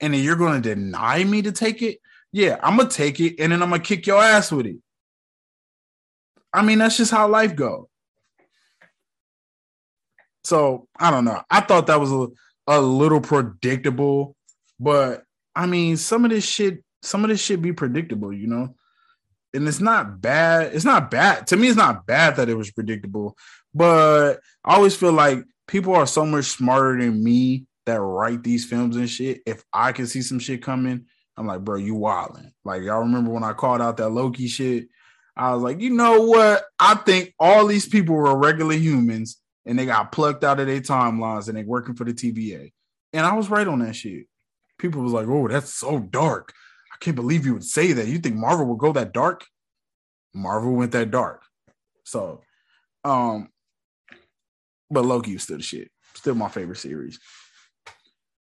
And 0.00 0.14
then 0.14 0.22
you're 0.22 0.36
gonna 0.36 0.60
deny 0.60 1.22
me 1.24 1.42
to 1.42 1.52
take 1.52 1.82
it. 1.82 1.98
Yeah, 2.32 2.58
I'm 2.62 2.76
gonna 2.76 2.88
take 2.88 3.20
it, 3.20 3.40
and 3.40 3.52
then 3.52 3.62
I'm 3.62 3.70
gonna 3.70 3.82
kick 3.82 4.06
your 4.06 4.22
ass 4.22 4.52
with 4.52 4.66
it. 4.66 4.76
I 6.52 6.62
mean, 6.62 6.78
that's 6.78 6.96
just 6.96 7.10
how 7.10 7.28
life 7.28 7.54
goes. 7.54 7.86
So 10.44 10.88
I 10.98 11.10
don't 11.10 11.24
know. 11.24 11.42
I 11.50 11.60
thought 11.60 11.86
that 11.88 12.00
was 12.00 12.12
a, 12.12 12.28
a 12.66 12.80
little 12.80 13.20
predictable, 13.20 14.36
but 14.78 15.24
I 15.54 15.66
mean, 15.66 15.96
some 15.96 16.24
of 16.24 16.30
this 16.30 16.44
shit, 16.44 16.82
some 17.02 17.24
of 17.24 17.30
this 17.30 17.40
shit 17.40 17.60
be 17.60 17.72
predictable, 17.72 18.32
you 18.32 18.46
know. 18.46 18.74
And 19.52 19.66
it's 19.66 19.80
not 19.80 20.20
bad. 20.20 20.74
It's 20.74 20.84
not 20.84 21.10
bad 21.10 21.48
to 21.48 21.56
me. 21.56 21.68
It's 21.68 21.76
not 21.76 22.06
bad 22.06 22.36
that 22.36 22.48
it 22.48 22.56
was 22.56 22.70
predictable, 22.70 23.36
but 23.74 24.34
I 24.64 24.76
always 24.76 24.96
feel 24.96 25.12
like 25.12 25.44
people 25.66 25.94
are 25.94 26.06
so 26.06 26.24
much 26.24 26.46
smarter 26.46 27.00
than 27.00 27.22
me 27.22 27.66
that 27.86 28.00
write 28.00 28.42
these 28.42 28.64
films 28.64 28.96
and 28.96 29.08
shit. 29.08 29.42
If 29.46 29.64
I 29.72 29.92
can 29.92 30.06
see 30.06 30.22
some 30.22 30.38
shit 30.38 30.62
coming, 30.62 31.06
I'm 31.36 31.46
like, 31.46 31.64
bro, 31.64 31.76
you 31.76 31.94
wilding. 31.94 32.52
Like 32.64 32.82
y'all 32.82 33.00
remember 33.00 33.30
when 33.30 33.44
I 33.44 33.52
called 33.52 33.80
out 33.80 33.96
that 33.98 34.10
Loki 34.10 34.48
shit? 34.48 34.88
I 35.36 35.54
was 35.54 35.62
like, 35.62 35.80
you 35.80 35.90
know 35.90 36.22
what? 36.22 36.64
I 36.78 36.96
think 36.96 37.34
all 37.38 37.66
these 37.66 37.88
people 37.88 38.14
were 38.14 38.36
regular 38.36 38.74
humans 38.74 39.40
and 39.64 39.78
they 39.78 39.86
got 39.86 40.12
plucked 40.12 40.44
out 40.44 40.60
of 40.60 40.66
their 40.66 40.80
timelines 40.80 41.48
and 41.48 41.56
they 41.56 41.62
working 41.62 41.94
for 41.94 42.04
the 42.04 42.12
TVA. 42.12 42.72
And 43.12 43.24
I 43.24 43.34
was 43.34 43.48
right 43.48 43.66
on 43.66 43.78
that 43.80 43.96
shit. 43.96 44.26
People 44.78 45.02
was 45.02 45.12
like, 45.12 45.26
oh, 45.28 45.48
that's 45.48 45.72
so 45.74 45.98
dark. 45.98 46.52
I 46.92 46.96
can't 47.00 47.16
believe 47.16 47.46
you 47.46 47.54
would 47.54 47.64
say 47.64 47.92
that. 47.92 48.06
You 48.06 48.18
think 48.18 48.36
Marvel 48.36 48.66
would 48.66 48.78
go 48.78 48.92
that 48.92 49.12
dark? 49.12 49.44
Marvel 50.34 50.74
went 50.74 50.92
that 50.92 51.10
dark. 51.10 51.42
So, 52.04 52.42
um, 53.04 53.48
but 54.90 55.04
Loki 55.04 55.34
was 55.34 55.44
still 55.44 55.56
the 55.56 55.62
shit. 55.62 55.90
Still 56.14 56.34
my 56.34 56.48
favorite 56.48 56.78
series. 56.78 57.18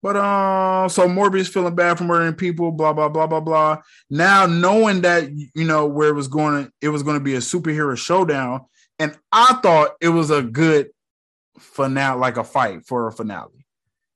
But 0.02 0.16
uh, 0.16 0.88
so 0.88 1.08
Morbius 1.08 1.48
feeling 1.48 1.74
bad 1.74 1.98
for 1.98 2.04
murdering 2.04 2.34
people, 2.34 2.70
blah 2.70 2.92
blah 2.92 3.08
blah 3.08 3.26
blah 3.26 3.40
blah. 3.40 3.78
Now 4.10 4.46
knowing 4.46 5.00
that 5.02 5.30
you 5.32 5.64
know 5.64 5.86
where 5.86 6.10
it 6.10 6.14
was 6.14 6.28
going, 6.28 6.70
it 6.80 6.90
was 6.90 7.02
going 7.02 7.18
to 7.18 7.24
be 7.24 7.34
a 7.34 7.38
superhero 7.38 7.96
showdown, 7.96 8.60
and 8.98 9.16
I 9.32 9.58
thought 9.62 9.96
it 10.00 10.10
was 10.10 10.30
a 10.30 10.42
good 10.42 10.90
finale, 11.58 12.20
like 12.20 12.36
a 12.36 12.44
fight 12.44 12.86
for 12.86 13.08
a 13.08 13.12
finale. 13.12 13.66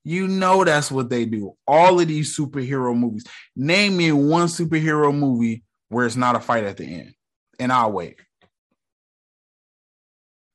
You 0.04 0.28
know 0.28 0.64
that's 0.64 0.90
what 0.90 1.10
they 1.10 1.24
do. 1.24 1.54
All 1.66 2.00
of 2.00 2.08
these 2.08 2.36
superhero 2.36 2.96
movies. 2.96 3.24
Name 3.56 3.96
me 3.96 4.12
one 4.12 4.48
superhero 4.48 5.16
movie 5.16 5.64
where 5.88 6.06
it's 6.06 6.16
not 6.16 6.36
a 6.36 6.40
fight 6.40 6.64
at 6.64 6.76
the 6.76 6.84
end, 6.84 7.14
and 7.58 7.72
I'll 7.72 7.92
wait. 7.92 8.20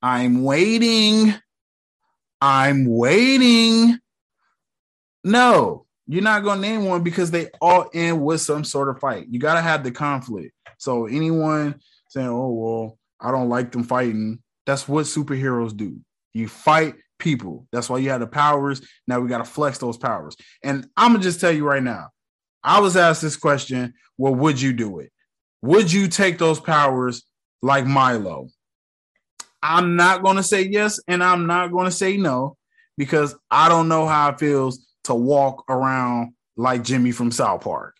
I'm 0.01 0.43
waiting. 0.43 1.33
I'm 2.39 2.85
waiting. 2.85 3.99
No, 5.27 5.85
you're 6.07 6.23
not 6.23 6.43
gonna 6.43 6.61
name 6.61 6.85
one 6.85 7.03
because 7.03 7.31
they 7.31 7.49
all 7.61 7.89
end 7.93 8.23
with 8.23 8.41
some 8.41 8.63
sort 8.63 8.89
of 8.89 8.99
fight. 8.99 9.27
You 9.29 9.39
gotta 9.39 9.61
have 9.61 9.83
the 9.83 9.91
conflict. 9.91 10.53
So 10.77 11.05
anyone 11.05 11.79
saying, 12.09 12.27
"Oh 12.27 12.49
well, 12.49 12.97
I 13.19 13.31
don't 13.31 13.49
like 13.49 13.71
them 13.71 13.83
fighting," 13.83 14.39
that's 14.65 14.87
what 14.87 15.05
superheroes 15.05 15.75
do. 15.75 15.99
You 16.33 16.47
fight 16.47 16.95
people. 17.19 17.67
That's 17.71 17.89
why 17.89 17.97
you 17.97 18.09
have 18.09 18.21
the 18.21 18.27
powers. 18.27 18.81
Now 19.07 19.19
we 19.19 19.27
gotta 19.27 19.43
flex 19.43 19.79
those 19.79 19.97
powers. 19.97 20.35
And 20.63 20.87
I'm 20.95 21.11
gonna 21.11 21.23
just 21.23 21.41
tell 21.41 21.51
you 21.51 21.65
right 21.65 21.83
now. 21.83 22.09
I 22.63 22.79
was 22.79 22.95
asked 22.97 23.21
this 23.21 23.35
question. 23.35 23.93
Well, 24.17 24.35
would 24.35 24.61
you 24.61 24.73
do 24.73 24.99
it? 24.99 25.11
Would 25.61 25.91
you 25.91 26.07
take 26.07 26.37
those 26.37 26.59
powers 26.59 27.23
like 27.61 27.85
Milo? 27.85 28.49
I'm 29.61 29.95
not 29.95 30.23
going 30.23 30.37
to 30.37 30.43
say 30.43 30.63
yes 30.63 30.99
and 31.07 31.23
I'm 31.23 31.47
not 31.47 31.71
going 31.71 31.85
to 31.85 31.91
say 31.91 32.17
no 32.17 32.57
because 32.97 33.35
I 33.49 33.69
don't 33.69 33.87
know 33.87 34.07
how 34.07 34.29
it 34.29 34.39
feels 34.39 34.86
to 35.07 35.15
walk 35.15 35.65
around 35.69 36.33
like 36.55 36.83
Jimmy 36.83 37.11
from 37.11 37.31
South 37.31 37.61
Park. 37.61 37.95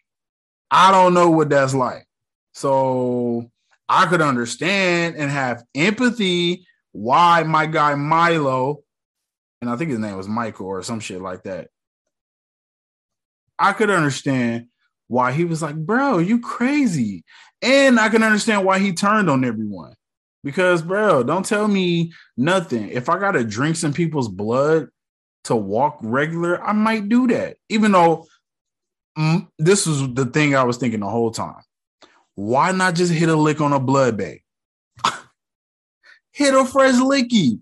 I 0.71 0.91
don't 0.91 1.13
know 1.13 1.29
what 1.29 1.49
that's 1.49 1.73
like. 1.73 2.05
So 2.53 3.49
I 3.87 4.05
could 4.07 4.21
understand 4.21 5.15
and 5.15 5.31
have 5.31 5.63
empathy 5.75 6.65
why 6.91 7.43
my 7.43 7.65
guy 7.65 7.95
Milo, 7.95 8.79
and 9.61 9.69
I 9.69 9.75
think 9.75 9.91
his 9.91 9.99
name 9.99 10.17
was 10.17 10.27
Michael 10.27 10.67
or 10.67 10.83
some 10.83 10.99
shit 10.99 11.21
like 11.21 11.43
that. 11.43 11.69
I 13.59 13.73
could 13.73 13.89
understand 13.89 14.67
why 15.07 15.31
he 15.31 15.45
was 15.45 15.61
like, 15.61 15.75
bro, 15.75 16.17
you 16.17 16.39
crazy. 16.39 17.23
And 17.61 17.99
I 17.99 18.09
can 18.09 18.23
understand 18.23 18.65
why 18.65 18.79
he 18.79 18.93
turned 18.93 19.29
on 19.29 19.45
everyone. 19.45 19.93
Because, 20.43 20.81
bro, 20.81 21.23
don't 21.23 21.45
tell 21.45 21.67
me 21.67 22.13
nothing. 22.35 22.89
If 22.89 23.09
I 23.09 23.19
got 23.19 23.31
to 23.31 23.43
drink 23.43 23.75
some 23.75 23.93
people's 23.93 24.29
blood 24.29 24.89
to 25.47 25.55
walk 25.55 25.97
regular, 26.01 26.61
I 26.61 26.73
might 26.73 27.07
do 27.07 27.27
that. 27.27 27.57
Even 27.69 27.93
though 27.93 28.27
mm, 29.17 29.47
this 29.57 29.87
was 29.87 30.13
the 30.13 30.25
thing 30.25 30.55
I 30.55 30.63
was 30.63 30.77
thinking 30.77 30.99
the 30.99 31.09
whole 31.09 31.31
time. 31.31 31.61
Why 32.35 32.71
not 32.73 32.95
just 32.95 33.11
hit 33.11 33.29
a 33.29 33.35
lick 33.35 33.61
on 33.61 33.73
a 33.73 33.79
blood 33.79 34.17
bag? 34.17 34.43
hit 36.31 36.53
a 36.53 36.65
fresh 36.65 36.95
licky. 36.95 37.59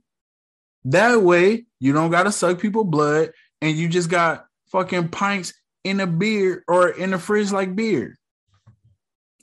That 0.86 1.22
way, 1.22 1.66
you 1.80 1.94
don't 1.94 2.12
gotta 2.12 2.32
suck 2.32 2.60
people 2.60 2.84
blood, 2.84 3.32
and 3.62 3.78
you 3.78 3.88
just 3.88 4.10
got 4.10 4.48
fucking 4.72 5.10
pints 5.10 5.54
in 5.84 6.00
a 6.00 6.08
beer 6.08 6.64
or 6.68 6.90
in 6.90 7.12
the 7.12 7.20
fridge 7.20 7.52
like 7.52 7.76
beer. 7.76 8.18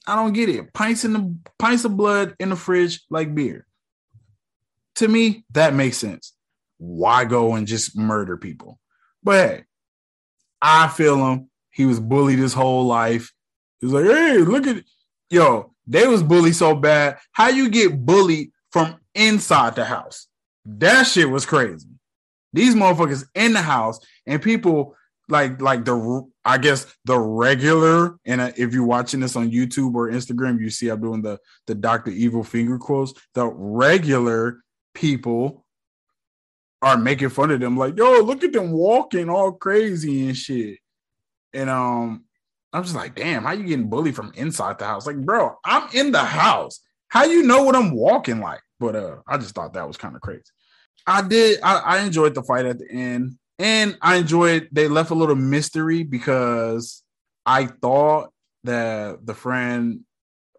I 0.07 0.17
don't 0.17 0.33
get 0.33 0.49
it. 0.49 0.73
Pints 0.73 1.05
in 1.05 1.13
the 1.13 1.37
pints 1.61 1.85
of 1.85 1.97
blood 1.97 2.35
in 2.41 2.51
the 2.51 2.57
fridge 2.57 3.03
like 3.09 3.35
beer. 3.35 3.67
To 4.97 5.09
me, 5.09 5.45
that 5.53 5.75
makes 5.75 5.97
sense 5.97 6.35
why 6.83 7.25
go 7.25 7.55
and 7.55 7.67
just 7.67 7.97
murder 7.97 8.37
people? 8.37 8.81
But 9.23 9.49
hey, 9.49 9.65
I 10.61 10.89
feel 10.89 11.17
him. 11.31 11.49
He 11.71 11.87
was 11.87 12.01
bullied 12.01 12.41
his 12.41 12.53
whole 12.53 12.85
life. 12.85 13.33
He 13.79 13.87
was 13.87 13.95
like, 13.95 14.05
hey, 14.05 14.39
look 14.39 14.67
at 14.67 14.83
yo, 15.31 15.73
they 15.87 16.09
was 16.09 16.25
bullied 16.25 16.57
so 16.57 16.75
bad. 16.75 17.19
How 17.31 17.49
you 17.49 17.71
get 17.71 18.05
bullied 18.05 18.51
from 18.73 18.97
inside 19.15 19.77
the 19.77 19.85
house? 19.85 20.27
That 20.65 21.05
shit 21.05 21.31
was 21.31 21.47
crazy. 21.47 21.89
These 22.53 22.75
motherfuckers 22.75 23.27
in 23.37 23.53
the 23.53 23.63
house 23.63 24.01
and 24.27 24.43
people 24.43 24.97
like 25.29 25.63
like 25.63 25.85
the 25.85 26.29
I 26.45 26.59
guess 26.59 26.93
the 27.05 27.19
regular 27.19 28.19
and 28.27 28.41
uh, 28.41 28.51
if 28.57 28.75
you're 28.75 28.85
watching 28.85 29.21
this 29.21 29.37
on 29.37 29.53
YouTube 29.53 29.95
or 29.95 30.11
Instagram, 30.11 30.61
you 30.61 30.69
see 30.69 30.89
I'm 30.89 31.01
doing 31.01 31.23
the 31.23 31.39
the 31.69 31.77
Doctor 31.77 32.11
Evil 32.11 32.43
finger 32.43 32.77
quotes. 32.77 33.15
The 33.35 33.47
regular 33.47 34.63
people 34.95 35.62
are 36.83 36.99
making 36.99 37.31
fun 37.31 37.53
of 37.53 37.61
them, 37.61 37.77
like, 37.77 37.97
yo, 37.97 38.21
look 38.21 38.43
at 38.43 38.53
them 38.53 38.73
walking 38.73 39.31
all 39.31 39.53
crazy 39.53 40.27
and 40.27 40.37
shit. 40.37 40.79
And 41.55 41.71
um, 41.71 42.25
I'm 42.73 42.83
just 42.83 42.97
like, 42.97 43.15
damn, 43.15 43.45
how 43.45 43.53
you 43.53 43.65
getting 43.65 43.89
bullied 43.89 44.17
from 44.17 44.33
inside 44.35 44.79
the 44.79 44.85
house? 44.85 45.07
Like, 45.07 45.17
bro, 45.17 45.57
I'm 45.65 45.89
in 45.95 46.11
the 46.11 46.25
house. 46.25 46.81
How 47.09 47.25
you 47.25 47.45
know 47.45 47.63
what 47.63 47.77
I'm 47.77 47.93
walking 47.93 48.41
like? 48.41 48.63
But 48.81 48.97
uh, 48.97 49.17
I 49.29 49.39
just 49.39 49.55
thought 49.55 49.75
that 49.75 49.87
was 49.87 49.97
kind 49.97 50.17
of 50.17 50.23
crazy. 50.23 50.43
I 51.07 51.23
did. 51.23 51.61
I, 51.63 51.77
I 51.79 51.99
enjoyed 52.01 52.35
the 52.35 52.43
fight 52.43 52.67
at 52.67 52.79
the 52.79 52.91
end, 52.91 53.39
and 53.59 53.97
I 54.01 54.17
enjoyed. 54.17 54.69
They 54.73 54.89
left 54.89 55.11
a 55.11 55.15
little 55.15 55.37
mystery 55.37 56.03
because 56.03 57.03
I 57.45 57.67
thought 57.67 58.33
that 58.65 59.25
the 59.27 59.35
friend 59.35 60.01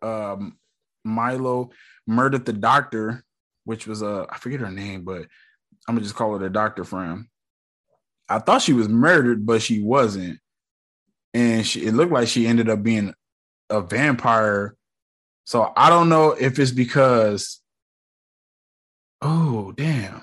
um, 0.01 0.57
Milo 1.03 1.71
murdered 2.05 2.45
the 2.45 2.53
doctor, 2.53 3.23
which 3.65 3.87
was 3.87 4.01
a 4.01 4.07
uh, 4.07 4.25
I 4.29 4.37
forget 4.37 4.59
her 4.59 4.71
name, 4.71 5.03
but 5.03 5.25
I'm 5.87 5.95
gonna 5.95 6.03
just 6.03 6.15
call 6.15 6.35
it 6.35 6.41
a 6.41 6.49
doctor 6.49 6.83
friend. 6.83 7.25
I 8.29 8.39
thought 8.39 8.61
she 8.61 8.73
was 8.73 8.87
murdered, 8.87 9.45
but 9.45 9.61
she 9.61 9.81
wasn't, 9.81 10.39
and 11.33 11.65
she 11.65 11.85
it 11.85 11.93
looked 11.93 12.11
like 12.11 12.27
she 12.27 12.47
ended 12.47 12.69
up 12.69 12.83
being 12.83 13.13
a 13.69 13.81
vampire. 13.81 14.75
So 15.45 15.73
I 15.75 15.89
don't 15.89 16.09
know 16.09 16.31
if 16.31 16.57
it's 16.59 16.71
because. 16.71 17.59
Oh 19.21 19.71
damn! 19.73 20.21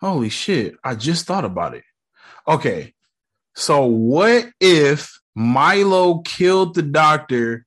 Holy 0.00 0.28
shit! 0.28 0.74
I 0.82 0.94
just 0.94 1.26
thought 1.26 1.44
about 1.44 1.74
it. 1.74 1.84
Okay, 2.48 2.94
so 3.54 3.84
what 3.84 4.48
if 4.60 5.20
Milo 5.34 6.20
killed 6.20 6.74
the 6.74 6.82
doctor, 6.82 7.66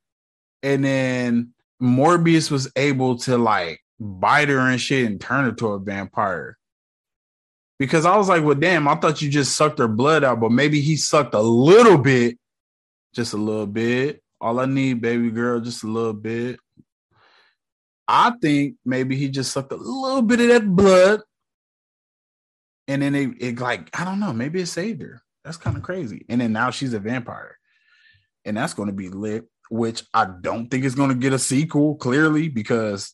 and 0.61 0.83
then 0.83 1.53
Morbius 1.81 2.49
was 2.49 2.71
able 2.75 3.17
to 3.19 3.37
like 3.37 3.82
bite 4.03 4.49
her 4.49 4.59
and 4.59 4.79
shit 4.79 5.05
and 5.05 5.19
turn 5.19 5.45
her 5.45 5.51
to 5.53 5.67
a 5.69 5.79
vampire. 5.79 6.57
Because 7.79 8.05
I 8.05 8.15
was 8.17 8.29
like, 8.29 8.43
well, 8.43 8.55
damn, 8.55 8.87
I 8.87 8.95
thought 8.95 9.21
you 9.21 9.29
just 9.29 9.55
sucked 9.55 9.79
her 9.79 9.87
blood 9.87 10.23
out, 10.23 10.39
but 10.39 10.51
maybe 10.51 10.79
he 10.79 10.95
sucked 10.95 11.33
a 11.33 11.41
little 11.41 11.97
bit, 11.97 12.37
just 13.13 13.33
a 13.33 13.37
little 13.37 13.67
bit. 13.67 14.21
All 14.39 14.59
I 14.59 14.65
need, 14.65 15.01
baby 15.01 15.31
girl, 15.31 15.59
just 15.59 15.83
a 15.83 15.87
little 15.87 16.13
bit. 16.13 16.59
I 18.07 18.33
think 18.41 18.75
maybe 18.85 19.15
he 19.15 19.29
just 19.29 19.51
sucked 19.51 19.71
a 19.71 19.77
little 19.77 20.21
bit 20.21 20.41
of 20.41 20.47
that 20.49 20.75
blood. 20.75 21.21
And 22.87 23.01
then 23.01 23.15
it, 23.15 23.29
it 23.39 23.59
like, 23.59 23.89
I 23.97 24.03
don't 24.03 24.19
know, 24.19 24.33
maybe 24.33 24.61
it 24.61 24.67
saved 24.67 25.01
her. 25.01 25.21
That's 25.45 25.57
kind 25.57 25.77
of 25.77 25.83
crazy. 25.83 26.25
And 26.29 26.41
then 26.41 26.51
now 26.51 26.69
she's 26.69 26.93
a 26.93 26.99
vampire. 26.99 27.57
And 28.45 28.57
that's 28.57 28.73
going 28.73 28.87
to 28.87 28.93
be 28.93 29.09
lit, 29.09 29.45
which 29.69 30.03
I 30.13 30.27
don't 30.41 30.69
think 30.69 30.83
is 30.83 30.95
going 30.95 31.09
to 31.09 31.15
get 31.15 31.33
a 31.33 31.39
sequel, 31.39 31.95
clearly, 31.95 32.49
because 32.49 33.13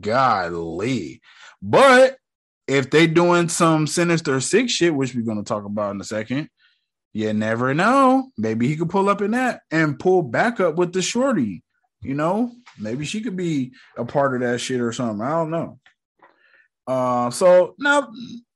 Golly. 0.00 1.20
But 1.62 2.16
if 2.66 2.90
they 2.90 3.06
doing 3.06 3.48
some 3.48 3.86
sinister 3.86 4.40
six 4.40 4.72
shit, 4.72 4.94
which 4.94 5.14
we're 5.14 5.24
gonna 5.24 5.42
talk 5.42 5.64
about 5.64 5.94
in 5.94 6.00
a 6.00 6.04
second, 6.04 6.48
you 7.12 7.32
never 7.32 7.74
know. 7.74 8.30
Maybe 8.38 8.68
he 8.68 8.76
could 8.76 8.90
pull 8.90 9.08
up 9.08 9.20
in 9.22 9.32
that 9.32 9.62
and 9.70 9.98
pull 9.98 10.22
back 10.22 10.60
up 10.60 10.76
with 10.76 10.92
the 10.92 11.02
shorty. 11.02 11.62
You 12.02 12.14
know, 12.14 12.52
maybe 12.78 13.04
she 13.04 13.20
could 13.20 13.36
be 13.36 13.72
a 13.96 14.04
part 14.04 14.34
of 14.34 14.40
that 14.40 14.60
shit 14.60 14.80
or 14.80 14.92
something. 14.92 15.20
I 15.20 15.30
don't 15.30 15.50
know. 15.50 15.78
Uh, 16.86 17.30
so 17.30 17.74
now, 17.78 18.10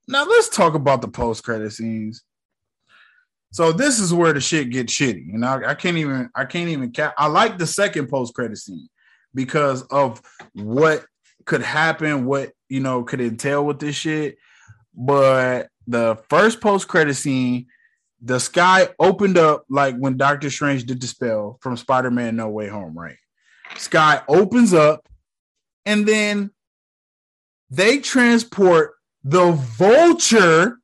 now 0.08 0.24
let's 0.24 0.48
talk 0.48 0.74
about 0.74 1.02
the 1.02 1.08
post 1.08 1.44
credit 1.44 1.72
scenes. 1.72 2.22
So 3.52 3.70
this 3.70 4.00
is 4.00 4.12
where 4.12 4.32
the 4.32 4.40
shit 4.40 4.70
gets 4.70 4.92
shitty. 4.92 5.26
Know, 5.26 5.46
I, 5.46 5.70
I 5.70 5.74
can't 5.74 5.96
even, 5.98 6.30
I 6.34 6.44
can't 6.44 6.68
even. 6.70 6.92
I 7.18 7.26
like 7.26 7.58
the 7.58 7.66
second 7.66 8.08
post 8.08 8.34
credit 8.34 8.56
scene 8.56 8.88
because 9.34 9.82
of 9.82 10.22
what 10.54 11.04
could 11.44 11.62
happen, 11.62 12.24
what 12.26 12.52
you 12.68 12.80
know 12.80 13.02
could 13.02 13.20
entail 13.20 13.64
with 13.64 13.78
this 13.78 13.96
shit. 13.96 14.38
But 14.94 15.68
the 15.86 16.18
first 16.28 16.60
post 16.60 16.88
credit 16.88 17.14
scene, 17.14 17.66
the 18.22 18.38
sky 18.38 18.88
opened 18.98 19.38
up 19.38 19.64
like 19.68 19.96
when 19.96 20.16
Doctor 20.16 20.50
Strange 20.50 20.84
did 20.84 21.00
the 21.00 21.06
spell 21.06 21.58
from 21.60 21.76
Spider 21.76 22.10
Man 22.10 22.36
No 22.36 22.48
Way 22.48 22.68
Home, 22.68 22.96
right? 22.96 23.16
Sky 23.76 24.22
opens 24.28 24.72
up, 24.72 25.06
and 25.84 26.06
then 26.06 26.50
they 27.70 27.98
transport 27.98 28.94
the 29.24 29.52
vulture 29.52 30.78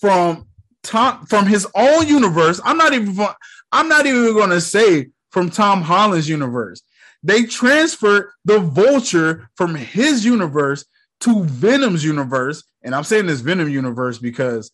from 0.00 0.48
Tom 0.82 1.26
from 1.26 1.46
his 1.46 1.66
own 1.74 2.06
universe. 2.06 2.60
I'm 2.64 2.78
not 2.78 2.92
even 2.92 3.26
I'm 3.72 3.88
not 3.88 4.06
even 4.06 4.50
to 4.50 4.60
say 4.60 5.08
from 5.30 5.50
Tom 5.50 5.82
Holland's 5.82 6.28
universe. 6.28 6.80
They 7.22 7.44
transferred 7.44 8.30
the 8.44 8.60
vulture 8.60 9.48
from 9.56 9.74
his 9.74 10.24
universe 10.24 10.84
to 11.20 11.44
Venom's 11.44 12.04
universe. 12.04 12.62
And 12.82 12.94
I'm 12.94 13.04
saying 13.04 13.26
this 13.26 13.40
Venom 13.40 13.68
universe 13.68 14.18
because 14.18 14.70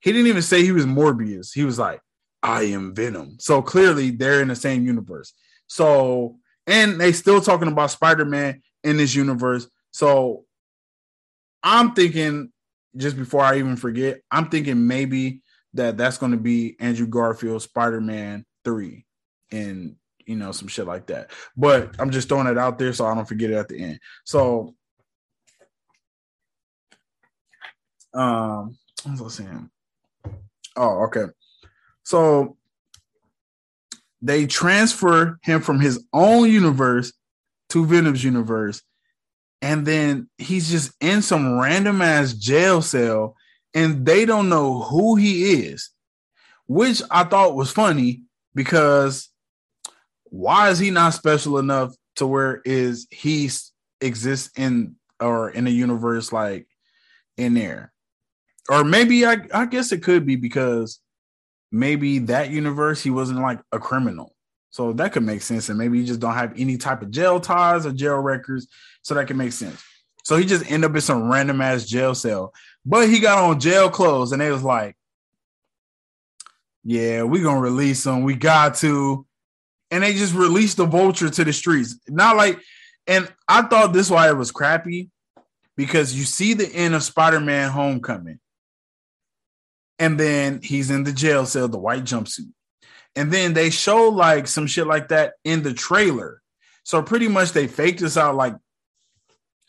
he 0.00 0.12
didn't 0.12 0.28
even 0.28 0.42
say 0.42 0.62
he 0.62 0.72
was 0.72 0.86
Morbius. 0.86 1.52
He 1.52 1.64
was 1.64 1.78
like, 1.78 2.00
I 2.42 2.62
am 2.62 2.94
Venom. 2.94 3.36
So 3.40 3.62
clearly 3.62 4.10
they're 4.10 4.42
in 4.42 4.48
the 4.48 4.56
same 4.56 4.84
universe. 4.84 5.32
So, 5.66 6.38
and 6.66 7.00
they 7.00 7.12
still 7.12 7.40
talking 7.40 7.68
about 7.68 7.90
Spider-Man 7.90 8.62
in 8.84 8.96
this 8.96 9.14
universe. 9.14 9.68
So 9.90 10.44
I'm 11.62 11.94
thinking, 11.94 12.52
just 12.96 13.16
before 13.16 13.42
I 13.42 13.58
even 13.58 13.76
forget, 13.76 14.20
I'm 14.30 14.48
thinking 14.48 14.86
maybe 14.86 15.42
that 15.74 15.96
that's 15.96 16.18
going 16.18 16.32
to 16.32 16.38
be 16.38 16.76
Andrew 16.80 17.06
Garfield 17.06 17.62
Spider-Man 17.62 18.46
3 18.64 19.04
and 19.50 19.96
you 20.28 20.36
know 20.36 20.52
some 20.52 20.68
shit 20.68 20.86
like 20.86 21.06
that. 21.06 21.30
But 21.56 21.94
I'm 21.98 22.10
just 22.10 22.28
throwing 22.28 22.46
it 22.46 22.58
out 22.58 22.78
there 22.78 22.92
so 22.92 23.06
I 23.06 23.14
don't 23.14 23.26
forget 23.26 23.50
it 23.50 23.56
at 23.56 23.68
the 23.68 23.82
end. 23.82 24.00
So 24.24 24.74
um 28.12 28.76
what 29.04 29.20
was 29.20 29.40
I 29.40 29.44
saying? 29.44 29.70
Oh, 30.76 31.04
okay. 31.04 31.24
So 32.02 32.56
they 34.20 34.46
transfer 34.46 35.38
him 35.42 35.60
from 35.60 35.80
his 35.80 36.04
own 36.12 36.50
universe 36.50 37.12
to 37.70 37.84
Venom's 37.84 38.24
universe, 38.24 38.82
and 39.62 39.86
then 39.86 40.28
he's 40.38 40.70
just 40.70 40.92
in 41.00 41.22
some 41.22 41.58
random 41.58 42.02
ass 42.02 42.32
jail 42.32 42.82
cell, 42.82 43.36
and 43.74 44.04
they 44.04 44.24
don't 44.24 44.48
know 44.48 44.82
who 44.82 45.16
he 45.16 45.62
is, 45.62 45.90
which 46.66 47.02
I 47.10 47.24
thought 47.24 47.54
was 47.54 47.70
funny 47.70 48.22
because 48.54 49.30
why 50.30 50.70
is 50.70 50.78
he 50.78 50.90
not 50.90 51.14
special 51.14 51.58
enough 51.58 51.94
to 52.16 52.26
where 52.26 52.60
is 52.64 53.06
he 53.10 53.50
exists 54.00 54.50
in 54.56 54.96
or 55.20 55.50
in 55.50 55.66
a 55.66 55.70
universe 55.70 56.32
like 56.32 56.66
in 57.36 57.54
there? 57.54 57.92
Or 58.68 58.84
maybe 58.84 59.24
I 59.24 59.38
I 59.52 59.66
guess 59.66 59.92
it 59.92 60.02
could 60.02 60.26
be 60.26 60.36
because 60.36 61.00
maybe 61.70 62.18
that 62.20 62.50
universe 62.50 63.02
he 63.02 63.10
wasn't 63.10 63.40
like 63.40 63.60
a 63.72 63.78
criminal. 63.78 64.34
So 64.70 64.92
that 64.94 65.12
could 65.12 65.22
make 65.22 65.42
sense. 65.42 65.68
And 65.68 65.78
maybe 65.78 65.98
he 65.98 66.04
just 66.04 66.20
don't 66.20 66.34
have 66.34 66.54
any 66.58 66.76
type 66.76 67.02
of 67.02 67.10
jail 67.10 67.40
ties 67.40 67.86
or 67.86 67.92
jail 67.92 68.18
records. 68.18 68.68
So 69.02 69.14
that 69.14 69.26
can 69.26 69.36
make 69.36 69.52
sense. 69.52 69.82
So 70.24 70.36
he 70.36 70.44
just 70.44 70.70
end 70.70 70.84
up 70.84 70.94
in 70.94 71.00
some 71.00 71.30
random 71.30 71.60
ass 71.60 71.86
jail 71.86 72.14
cell. 72.14 72.52
But 72.84 73.08
he 73.08 73.18
got 73.18 73.38
on 73.38 73.60
jail 73.60 73.88
clothes 73.88 74.32
and 74.32 74.42
they 74.42 74.50
was 74.50 74.62
like, 74.62 74.94
Yeah, 76.84 77.22
we 77.22 77.40
gonna 77.40 77.60
release 77.60 78.04
him. 78.04 78.22
We 78.22 78.34
got 78.34 78.76
to. 78.76 79.26
And 79.90 80.02
they 80.02 80.12
just 80.14 80.34
released 80.34 80.76
the 80.76 80.86
vulture 80.86 81.30
to 81.30 81.44
the 81.44 81.52
streets. 81.52 81.98
Not 82.08 82.36
like, 82.36 82.60
and 83.06 83.32
I 83.48 83.62
thought 83.62 83.92
this 83.92 84.10
why 84.10 84.28
it 84.28 84.36
was 84.36 84.50
crappy 84.50 85.10
because 85.76 86.14
you 86.14 86.24
see 86.24 86.54
the 86.54 86.68
end 86.68 86.94
of 86.94 87.02
Spider-Man 87.02 87.70
Homecoming 87.70 88.38
and 89.98 90.18
then 90.18 90.60
he's 90.62 90.90
in 90.90 91.04
the 91.04 91.12
jail 91.12 91.46
cell, 91.46 91.68
the 91.68 91.78
white 91.78 92.04
jumpsuit. 92.04 92.52
And 93.16 93.32
then 93.32 93.54
they 93.54 93.70
show 93.70 94.08
like 94.08 94.46
some 94.46 94.66
shit 94.66 94.86
like 94.86 95.08
that 95.08 95.34
in 95.44 95.62
the 95.62 95.74
trailer. 95.74 96.40
So 96.84 97.02
pretty 97.02 97.28
much 97.28 97.52
they 97.52 97.66
faked 97.66 98.00
this 98.00 98.16
out. 98.16 98.36
Like, 98.36 98.54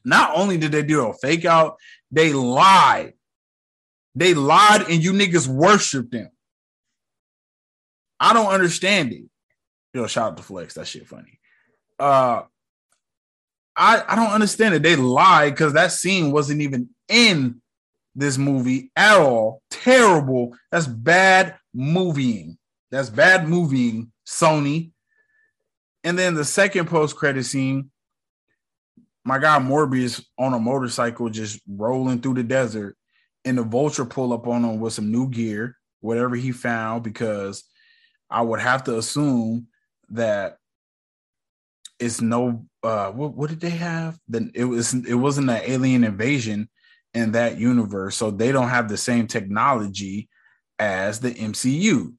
not 0.05 0.35
only 0.35 0.57
did 0.57 0.71
they 0.71 0.83
do 0.83 1.07
a 1.07 1.13
fake 1.13 1.45
out, 1.45 1.77
they 2.11 2.31
lied. 2.31 3.13
They 4.15 4.33
lied 4.33 4.89
and 4.89 5.03
you 5.03 5.13
niggas 5.13 5.47
worshiped 5.47 6.11
them. 6.11 6.29
I 8.19 8.33
don't 8.33 8.47
understand 8.47 9.13
it. 9.13 9.23
Yo, 9.93 10.07
shout 10.07 10.31
out 10.31 10.37
to 10.37 10.43
Flex. 10.43 10.75
That 10.75 10.87
shit 10.87 11.07
funny. 11.07 11.39
Uh 11.97 12.43
I 13.75 14.03
I 14.07 14.15
don't 14.15 14.31
understand 14.31 14.75
it. 14.75 14.83
They 14.83 14.95
lied 14.95 15.53
because 15.53 15.73
that 15.73 15.91
scene 15.91 16.31
wasn't 16.31 16.61
even 16.61 16.89
in 17.07 17.61
this 18.15 18.37
movie 18.37 18.91
at 18.95 19.19
all. 19.19 19.61
Terrible. 19.69 20.55
That's 20.71 20.87
bad 20.87 21.55
movieing. 21.75 22.57
That's 22.91 23.09
bad 23.09 23.45
movieing, 23.45 24.09
Sony. 24.27 24.91
And 26.03 26.17
then 26.17 26.33
the 26.33 26.45
second 26.45 26.87
post 26.87 27.15
credit 27.15 27.43
scene, 27.43 27.91
my 29.23 29.37
guy 29.37 29.59
Morbius 29.59 30.23
on 30.37 30.53
a 30.53 30.59
motorcycle 30.59 31.29
just 31.29 31.61
rolling 31.67 32.19
through 32.19 32.35
the 32.35 32.43
desert, 32.43 32.97
and 33.45 33.57
the 33.57 33.63
vulture 33.63 34.05
pull 34.05 34.33
up 34.33 34.47
on 34.47 34.63
him 34.63 34.79
with 34.79 34.93
some 34.93 35.11
new 35.11 35.29
gear, 35.29 35.77
whatever 36.01 36.35
he 36.35 36.51
found, 36.51 37.03
because 37.03 37.63
I 38.29 38.41
would 38.41 38.59
have 38.59 38.83
to 38.85 38.97
assume 38.97 39.67
that 40.11 40.57
it's 41.99 42.21
no 42.21 42.65
uh 42.83 43.11
what, 43.11 43.35
what 43.35 43.49
did 43.49 43.59
they 43.59 43.71
have? 43.71 44.17
Then 44.27 44.51
it 44.53 44.65
was 44.65 44.93
it 44.93 45.15
wasn't 45.15 45.49
an 45.49 45.61
alien 45.63 46.03
invasion 46.03 46.69
in 47.13 47.33
that 47.33 47.57
universe. 47.57 48.15
So 48.15 48.31
they 48.31 48.51
don't 48.51 48.69
have 48.69 48.89
the 48.89 48.97
same 48.97 49.27
technology 49.27 50.29
as 50.77 51.19
the 51.19 51.31
MCU. 51.31 52.13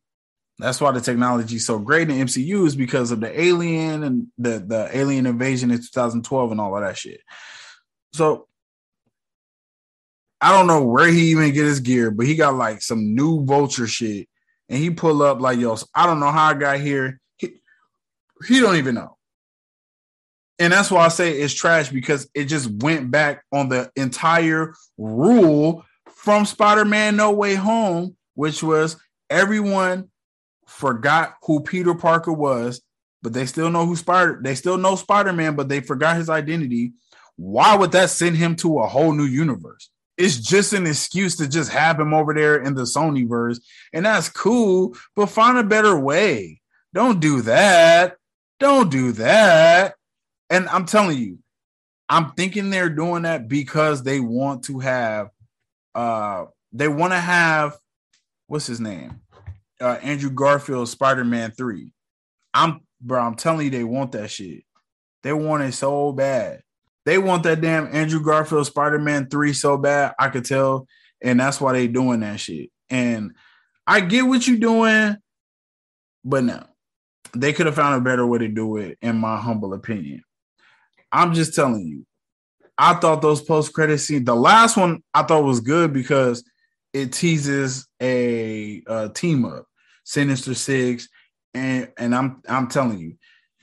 That's 0.59 0.81
why 0.81 0.93
the 0.93 1.01
technology 1.01 1.57
is 1.57 1.67
so 1.67 1.79
great 1.79 2.11
in 2.11 2.27
MCU 2.27 2.67
is 2.67 2.77
because 2.77 3.11
of 3.11 3.21
the 3.21 3.41
alien 3.41 4.03
and 4.05 4.27
the, 4.37 4.59
the 4.59 4.91
alien 4.93 5.27
invasion 5.27 5.71
in 5.71 5.79
2012 5.79 6.51
and 6.51 6.61
all 6.61 6.77
of 6.77 6.83
that 6.83 6.99
shit. 6.99 7.21
So 8.13 8.47
I 10.41 10.53
don't 10.53 10.67
know 10.67 10.85
where 10.85 11.09
he 11.09 11.31
even 11.31 11.53
get 11.53 11.65
his 11.65 11.81
gear, 11.81 12.11
but 12.11 12.27
he 12.27 12.35
got 12.35 12.55
like 12.55 12.83
some 12.83 13.15
new 13.15 13.45
vulture 13.45 13.87
shit. 13.87 14.29
And 14.69 14.79
he 14.79 14.91
pull 14.91 15.23
up 15.23 15.41
like, 15.41 15.59
yo, 15.59 15.77
I 15.95 16.07
don't 16.07 16.21
know 16.21 16.31
how 16.31 16.47
I 16.47 16.55
got 16.55 16.79
here. 16.79 17.20
He, 18.47 18.61
don't 18.61 18.77
even 18.77 18.95
know. 18.95 19.17
And 20.59 20.73
that's 20.73 20.91
why 20.91 21.07
I 21.07 21.09
say 21.09 21.33
it's 21.33 21.55
trash 21.55 21.89
because 21.89 22.29
it 22.35 22.45
just 22.45 22.71
went 22.71 23.11
back 23.11 23.45
on 23.51 23.71
the 23.71 23.91
entire 23.97 24.75
rule 24.99 25.85
from 26.07 26.45
Spider-Man 26.45 27.17
No 27.17 27.33
Way 27.33 27.55
Home, 27.55 28.17
which 28.35 28.63
was 28.63 28.97
everyone 29.31 30.11
forgot 30.67 31.35
who 31.43 31.61
Peter 31.61 31.95
Parker 31.95 32.33
was, 32.33 32.83
but 33.23 33.33
they 33.33 33.47
still 33.47 33.71
know 33.71 33.87
who 33.87 33.97
Spider 33.97 34.39
they 34.43 34.55
still 34.55 34.77
know 34.77 34.97
Spider-Man, 34.97 35.57
but 35.57 35.69
they 35.69 35.81
forgot 35.81 36.17
his 36.17 36.29
identity. 36.29 36.93
Why 37.37 37.75
would 37.75 37.93
that 37.93 38.11
send 38.11 38.37
him 38.37 38.55
to 38.57 38.81
a 38.81 38.87
whole 38.87 39.13
new 39.13 39.25
universe? 39.25 39.89
It's 40.19 40.37
just 40.37 40.75
an 40.75 40.87
excuse 40.87 41.37
to 41.37 41.49
just 41.49 41.71
have 41.71 41.99
him 41.99 42.13
over 42.13 42.35
there 42.35 42.63
in 42.63 42.75
the 42.75 42.83
Sony 42.83 43.27
verse, 43.27 43.61
and 43.95 44.05
that's 44.05 44.29
cool, 44.29 44.95
but 45.17 45.27
find 45.27 45.57
a 45.57 45.65
better 45.65 45.99
way. 45.99 46.61
Don't 46.93 47.21
do 47.21 47.41
that. 47.43 48.17
Don't 48.61 48.91
do 48.91 49.13
that. 49.13 49.95
And 50.51 50.69
I'm 50.69 50.85
telling 50.85 51.19
you, 51.19 51.39
I'm 52.09 52.33
thinking 52.33 52.71
they're 52.71 52.91
doing 52.91 53.23
that 53.23 53.49
because 53.49 54.03
they 54.03 54.21
want 54.21 54.65
to 54.65 54.79
have 54.81 55.31
uh 55.95 56.45
they 56.73 56.87
want 56.87 57.13
to 57.13 57.19
have 57.19 57.77
what's 58.47 58.67
his 58.67 58.81
name? 58.81 59.21
Uh 59.81 59.97
Andrew 60.03 60.31
Garfield 60.31 60.89
Spider-Man 60.89 61.53
3. 61.53 61.93
I'm 62.53 62.81
bro, 63.01 63.21
I'm 63.21 63.37
telling 63.37 63.65
you 63.65 63.71
they 63.71 63.85
want 63.85 64.13
that 64.13 64.31
shit. 64.31 64.65
They 65.23 65.33
want 65.33 65.63
it 65.63 65.73
so 65.73 66.13
bad. 66.13 66.63
They 67.07 67.17
want 67.17 67.45
that 67.45 67.61
damn 67.61 67.95
Andrew 67.95 68.23
Garfield 68.23 68.67
Spider-Man 68.67 69.29
3 69.31 69.53
so 69.53 69.79
bad, 69.79 70.15
I 70.19 70.29
could 70.29 70.45
tell. 70.45 70.87
And 71.23 71.41
that's 71.41 71.61
why 71.61 71.73
they 71.73 71.87
doing 71.89 72.21
that 72.21 72.41
shit. 72.41 72.71
And 72.91 73.33
I 73.87 74.01
get 74.01 74.23
what 74.23 74.47
you're 74.47 74.59
doing, 74.59 75.17
but 76.25 76.45
no. 76.45 76.65
They 77.35 77.53
could 77.53 77.67
have 77.67 77.75
found 77.75 78.01
a 78.01 78.05
better 78.05 78.27
way 78.27 78.39
to 78.39 78.49
do 78.49 78.77
it, 78.77 78.99
in 79.03 79.17
my 79.17 79.37
humble 79.37 79.75
opinion. 79.75 80.23
I'm 81.13 81.35
just 81.35 81.55
telling 81.55 81.87
you. 81.87 82.07
I 82.79 82.95
thought 82.95 83.21
those 83.21 83.43
post 83.43 83.75
credit 83.75 83.99
scenes, 83.99 84.25
the 84.25 84.35
last 84.35 84.77
one 84.77 85.03
I 85.13 85.23
thought 85.23 85.45
was 85.45 85.61
good 85.61 85.93
because 85.93 86.43
it 86.95 87.13
teases 87.13 87.87
a, 88.01 88.83
a 88.87 89.11
team 89.11 89.45
up, 89.45 89.67
Sinister 90.05 90.55
Six, 90.55 91.09
and 91.53 91.93
and 91.99 92.15
I'm 92.15 92.41
I'm 92.49 92.69
telling 92.69 92.99
you, 92.99 93.17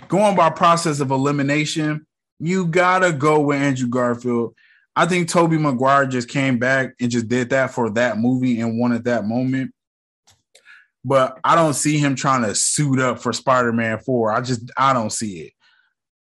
going 0.08 0.36
by 0.36 0.52
process 0.52 1.00
of 1.00 1.10
elimination, 1.10 2.06
you 2.40 2.68
gotta 2.68 3.12
go 3.12 3.40
with 3.40 3.58
Andrew 3.60 3.88
Garfield. 3.88 4.56
I 4.96 5.06
think 5.06 5.30
Tobey 5.30 5.58
Maguire 5.58 6.06
just 6.06 6.30
came 6.30 6.60
back 6.60 6.94
and 7.00 7.12
just 7.12 7.28
did 7.28 7.50
that 7.50 7.72
for 7.72 7.90
that 7.92 8.18
movie 8.18 8.60
and 8.62 8.80
wanted 8.80 9.04
that 9.06 9.26
moment. 9.26 9.72
But 11.08 11.40
I 11.42 11.56
don't 11.56 11.74
see 11.74 11.98
him 11.98 12.16
trying 12.16 12.44
to 12.44 12.54
suit 12.54 13.00
up 13.00 13.20
for 13.20 13.32
Spider-Man 13.32 14.00
4. 14.00 14.34
I 14.34 14.42
just 14.42 14.70
I 14.76 14.92
don't 14.92 15.10
see 15.10 15.40
it. 15.40 15.54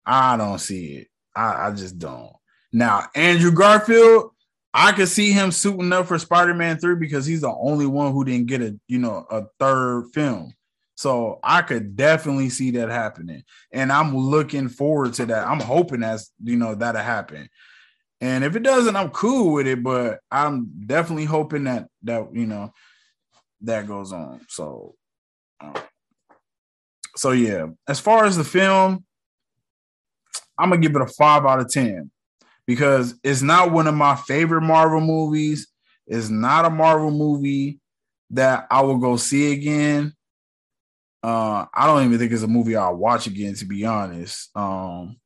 I 0.07 0.37
don't 0.37 0.61
see 0.61 0.99
it. 0.99 1.09
I, 1.35 1.67
I 1.67 1.71
just 1.73 1.99
don't. 1.99 2.31
Now, 2.73 3.09
Andrew 3.17 3.51
Garfield, 3.51 4.31
I 4.73 4.93
could 4.93 5.09
see 5.09 5.33
him 5.33 5.51
suiting 5.51 5.93
up 5.93 6.07
for 6.07 6.21
Spider-Man 6.21 6.79
3 6.79 6.95
because 6.95 7.27
he's 7.27 7.41
the 7.41 7.53
only 7.53 7.87
one 7.87 8.13
who 8.13 8.25
didn't 8.25 8.47
get 8.47 8.63
a, 8.63 8.79
you 8.87 9.01
know, 9.01 9.27
a 9.29 9.47
third 9.59 10.05
film. 10.15 10.55
So 10.95 11.41
I 11.43 11.63
could 11.63 11.97
definitely 11.97 12.49
see 12.49 12.71
that 12.73 12.89
happening. 12.89 13.43
And 13.73 13.91
I'm 13.91 14.17
looking 14.17 14.69
forward 14.69 15.15
to 15.15 15.27
that. 15.27 15.49
I'm 15.49 15.61
hoping 15.61 16.01
that's, 16.01 16.31
you 16.45 16.57
know, 16.57 16.77
that'll 16.77 17.03
happen. 17.03 17.49
And 18.21 18.45
if 18.45 18.55
it 18.55 18.63
doesn't, 18.63 18.95
I'm 18.95 19.11
cool 19.11 19.53
with 19.55 19.67
it, 19.67 19.83
but 19.83 20.21
I'm 20.31 20.71
definitely 20.87 21.25
hoping 21.25 21.65
that 21.65 21.89
that, 22.05 22.29
you 22.33 22.47
know, 22.47 22.73
that 23.63 23.87
goes 23.87 24.13
on. 24.13 24.41
So 24.49 24.95
um, 25.61 25.75
so 27.17 27.31
yeah, 27.33 27.67
as 27.89 27.99
far 28.01 28.25
as 28.25 28.37
the 28.37 28.45
film, 28.45 29.05
I'm 30.59 30.71
gonna 30.71 30.81
give 30.81 30.95
it 30.95 31.03
a 31.03 31.07
five 31.07 31.45
out 31.45 31.61
of 31.61 31.71
ten 31.71 32.11
because 32.67 33.15
it's 33.23 33.43
not 33.43 33.73
one 33.73 33.87
of 33.87 33.95
my 33.95 34.17
favorite 34.17 34.63
Marvel 34.63 35.01
movies. 35.01 35.69
It's 36.07 36.29
not 36.29 36.65
a 36.65 36.71
Marvel 36.71 37.11
movie 37.11 37.81
that 38.31 38.67
I 38.71 38.83
will 38.83 38.99
go 38.99 39.17
see 39.17 39.53
again. 39.53 40.13
Uh, 41.23 41.67
I 41.75 41.87
don't 41.87 42.05
even 42.05 42.19
think 42.19 42.33
it's 42.33 42.43
a 42.43 42.49
movie 42.49 42.77
I'll 42.77 42.95
watch 42.95 43.27
again, 43.27 43.55
to 43.55 43.65
be 43.65 43.85
honest. 43.85 44.57
Um, 44.57 45.17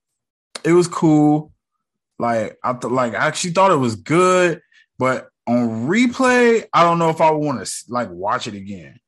it 0.64 0.72
was 0.72 0.88
cool. 0.88 1.52
Like 2.18 2.58
I 2.62 2.72
th- 2.74 2.92
like 2.92 3.14
I 3.14 3.26
actually 3.26 3.52
thought 3.52 3.70
it 3.70 3.76
was 3.76 3.96
good, 3.96 4.60
but 4.98 5.29
on 5.50 5.88
replay, 5.88 6.64
I 6.72 6.84
don't 6.84 6.98
know 6.98 7.10
if 7.10 7.20
I 7.20 7.30
want 7.30 7.64
to 7.64 7.72
like 7.88 8.10
watch 8.10 8.46
it 8.46 8.54
again. 8.54 8.98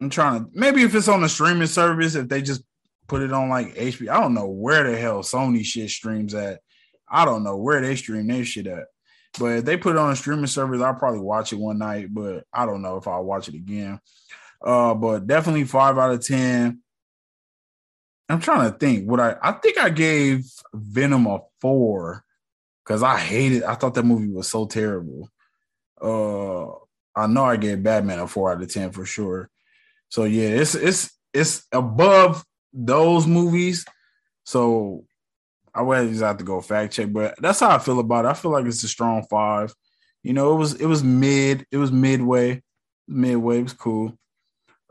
I'm 0.00 0.10
trying 0.10 0.44
to 0.44 0.50
maybe 0.52 0.82
if 0.82 0.94
it's 0.94 1.08
on 1.08 1.22
the 1.22 1.28
streaming 1.28 1.66
service, 1.66 2.14
if 2.14 2.28
they 2.28 2.42
just 2.42 2.62
put 3.08 3.22
it 3.22 3.32
on 3.32 3.48
like 3.48 3.74
HBO, 3.74 4.10
I 4.10 4.20
don't 4.20 4.34
know 4.34 4.46
where 4.46 4.88
the 4.88 4.96
hell 4.96 5.22
Sony 5.22 5.64
shit 5.64 5.90
streams 5.90 6.34
at. 6.34 6.60
I 7.08 7.24
don't 7.24 7.44
know 7.44 7.56
where 7.56 7.80
they 7.80 7.96
stream 7.96 8.26
their 8.26 8.44
shit 8.44 8.66
at. 8.66 8.86
But 9.38 9.58
if 9.58 9.64
they 9.64 9.76
put 9.76 9.96
it 9.96 9.98
on 9.98 10.12
a 10.12 10.16
streaming 10.16 10.46
service, 10.46 10.80
I'll 10.80 10.94
probably 10.94 11.20
watch 11.20 11.52
it 11.52 11.58
one 11.58 11.78
night, 11.78 12.08
but 12.12 12.44
I 12.52 12.64
don't 12.64 12.82
know 12.82 12.96
if 12.96 13.06
I'll 13.06 13.24
watch 13.24 13.48
it 13.48 13.54
again. 13.54 14.00
Uh, 14.64 14.94
but 14.94 15.26
definitely 15.26 15.64
five 15.64 15.98
out 15.98 16.12
of 16.12 16.24
ten. 16.24 16.80
I'm 18.28 18.40
trying 18.40 18.70
to 18.70 18.78
think. 18.78 19.08
What 19.08 19.20
I 19.20 19.36
I 19.42 19.52
think 19.52 19.78
I 19.78 19.90
gave 19.90 20.46
Venom 20.72 21.26
a 21.26 21.40
four 21.60 22.24
because 22.86 23.02
I 23.02 23.18
hated. 23.18 23.64
I 23.64 23.74
thought 23.74 23.94
that 23.94 24.04
movie 24.04 24.28
was 24.28 24.48
so 24.48 24.66
terrible. 24.66 25.28
Uh, 26.00 26.70
I 27.18 27.26
know 27.26 27.44
I 27.44 27.56
gave 27.56 27.82
Batman 27.82 28.20
a 28.20 28.28
four 28.28 28.52
out 28.52 28.62
of 28.62 28.72
ten 28.72 28.92
for 28.92 29.04
sure. 29.04 29.50
So 30.08 30.24
yeah, 30.24 30.48
it's 30.48 30.74
it's 30.74 31.10
it's 31.32 31.66
above 31.72 32.44
those 32.72 33.26
movies. 33.26 33.84
So 34.44 35.04
I 35.74 35.82
would 35.82 36.08
just 36.08 36.22
have 36.22 36.38
to 36.38 36.44
go 36.44 36.60
fact 36.60 36.94
check, 36.94 37.12
but 37.12 37.34
that's 37.40 37.60
how 37.60 37.70
I 37.70 37.78
feel 37.78 37.98
about 37.98 38.24
it. 38.24 38.28
I 38.28 38.34
feel 38.34 38.52
like 38.52 38.66
it's 38.66 38.84
a 38.84 38.88
strong 38.88 39.26
five. 39.28 39.74
You 40.22 40.32
know, 40.32 40.52
it 40.52 40.56
was 40.56 40.74
it 40.74 40.86
was 40.86 41.02
mid, 41.02 41.66
it 41.70 41.78
was 41.78 41.90
midway, 41.90 42.62
midway. 43.08 43.62
Was 43.62 43.72
cool, 43.72 44.16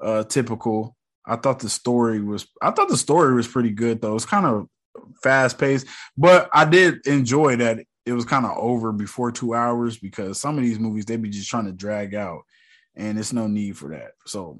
uh, 0.01 0.23
typical. 0.23 0.95
I 1.25 1.37
thought 1.37 1.59
the 1.59 1.69
story 1.69 2.21
was, 2.21 2.45
I 2.61 2.69
thought 2.69 2.87
the 2.87 2.97
story 2.97 3.33
was 3.33 3.47
pretty 3.47 3.71
good 3.71 3.99
though. 3.99 4.15
It's 4.15 4.25
kind 4.25 4.45
of 4.45 4.67
fast 5.21 5.57
paced, 5.57 5.87
but 6.17 6.49
I 6.53 6.65
did 6.65 7.05
enjoy 7.07 7.57
that 7.57 7.79
it 8.05 8.13
was 8.13 8.25
kind 8.25 8.45
of 8.45 8.57
over 8.57 8.91
before 8.91 9.31
two 9.31 9.53
hours 9.53 9.97
because 9.97 10.39
some 10.39 10.57
of 10.57 10.63
these 10.63 10.79
movies 10.79 11.05
they 11.05 11.17
be 11.17 11.29
just 11.29 11.49
trying 11.49 11.65
to 11.65 11.71
drag 11.71 12.15
out, 12.15 12.41
and 12.95 13.17
it's 13.17 13.33
no 13.33 13.47
need 13.47 13.77
for 13.77 13.89
that. 13.89 14.11
So, 14.25 14.59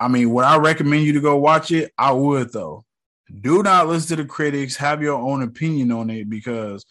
I 0.00 0.08
mean, 0.08 0.30
would 0.30 0.44
I 0.44 0.58
recommend 0.58 1.04
you 1.04 1.12
to 1.14 1.20
go 1.20 1.36
watch 1.36 1.70
it? 1.70 1.92
I 1.96 2.12
would 2.12 2.52
though 2.52 2.84
do 3.40 3.62
not 3.62 3.88
listen 3.88 4.16
to 4.16 4.22
the 4.22 4.28
critics. 4.28 4.76
Have 4.76 5.02
your 5.02 5.18
own 5.18 5.42
opinion 5.42 5.92
on 5.92 6.10
it 6.10 6.28
because 6.28 6.84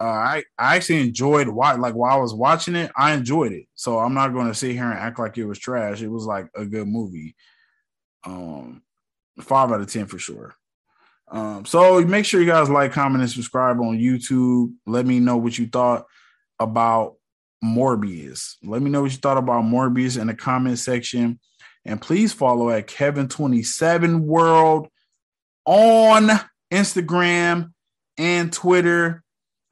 uh, 0.00 0.04
I 0.04 0.44
I 0.58 0.76
actually 0.76 1.00
enjoyed 1.00 1.48
why 1.48 1.72
like 1.74 1.94
while 1.94 2.16
I 2.16 2.20
was 2.20 2.34
watching 2.34 2.74
it, 2.76 2.90
I 2.96 3.12
enjoyed 3.12 3.52
it. 3.52 3.66
So 3.74 3.98
I'm 3.98 4.14
not 4.14 4.32
going 4.32 4.48
to 4.48 4.54
sit 4.54 4.72
here 4.72 4.90
and 4.90 4.98
act 4.98 5.18
like 5.18 5.38
it 5.38 5.46
was 5.46 5.58
trash. 5.58 6.02
It 6.02 6.08
was 6.08 6.26
like 6.26 6.48
a 6.54 6.64
good 6.66 6.88
movie. 6.88 7.34
Um, 8.24 8.82
five 9.40 9.72
out 9.72 9.80
of 9.80 9.90
ten 9.90 10.06
for 10.06 10.18
sure. 10.18 10.54
Um, 11.28 11.64
so 11.64 12.00
make 12.02 12.24
sure 12.24 12.40
you 12.40 12.46
guys 12.46 12.68
like, 12.68 12.92
comment, 12.92 13.22
and 13.22 13.30
subscribe 13.30 13.80
on 13.80 13.98
YouTube. 13.98 14.72
Let 14.86 15.06
me 15.06 15.20
know 15.20 15.36
what 15.36 15.58
you 15.58 15.66
thought 15.66 16.04
about 16.60 17.16
Morbius. 17.64 18.56
Let 18.62 18.82
me 18.82 18.90
know 18.90 19.02
what 19.02 19.12
you 19.12 19.18
thought 19.18 19.38
about 19.38 19.64
Morbius 19.64 20.20
in 20.20 20.26
the 20.26 20.34
comment 20.34 20.78
section. 20.78 21.40
And 21.84 22.00
please 22.00 22.32
follow 22.32 22.70
at 22.70 22.86
Kevin27 22.86 24.20
World 24.20 24.88
on 25.64 26.28
Instagram 26.72 27.72
and 28.16 28.52
Twitter. 28.52 29.22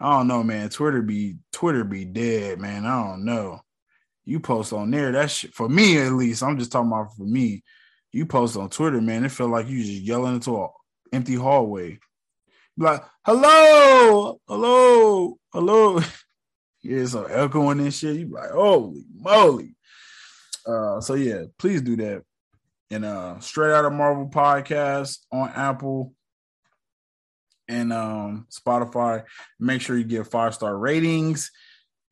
I 0.01 0.19
don't 0.19 0.29
know, 0.29 0.43
man. 0.43 0.69
Twitter 0.69 1.03
be 1.03 1.37
Twitter 1.53 1.85
be 1.85 2.05
dead, 2.05 2.59
man. 2.59 2.85
I 2.85 3.03
don't 3.03 3.25
know. 3.25 3.61
You 4.25 4.41
post 4.41 4.73
on 4.73 4.91
there, 4.91 5.13
that's 5.13 5.41
for 5.53 5.69
me 5.69 5.99
at 5.99 6.13
least. 6.13 6.43
I'm 6.43 6.59
just 6.59 6.71
talking 6.71 6.89
about 6.89 7.15
for 7.17 7.25
me. 7.25 7.63
You 8.13 8.27
post 8.27 8.57
on 8.57 8.69
Twitter, 8.69 9.01
man. 9.01 9.25
It 9.25 9.31
felt 9.31 9.51
like 9.51 9.69
you 9.69 9.83
just 9.83 10.03
yelling 10.03 10.35
into 10.35 10.63
an 10.63 10.69
empty 11.13 11.35
hallway. 11.35 11.99
Like, 12.77 13.03
hello, 13.25 14.41
hello, 14.49 15.39
hello. 15.53 16.01
yeah, 16.83 17.05
some 17.05 17.27
echoing 17.29 17.81
and 17.81 17.95
shit. 17.95 18.17
You 18.17 18.29
like, 18.29 18.51
holy 18.51 19.05
moly. 19.15 19.77
Uh, 20.67 21.01
so 21.01 21.15
yeah, 21.15 21.45
please 21.59 21.83
do 21.83 21.97
that 21.97 22.23
and 22.93 23.07
uh 23.07 23.41
straight 23.41 23.73
out 23.73 23.87
of 23.87 23.93
Marvel 23.93 24.29
podcast 24.29 25.19
on 25.33 25.49
Apple 25.49 26.15
and 27.67 27.93
um 27.93 28.47
Spotify. 28.51 29.25
Make 29.59 29.81
sure 29.81 29.97
you 29.97 30.05
give 30.05 30.29
five 30.29 30.55
star 30.55 30.77
ratings. 30.77 31.51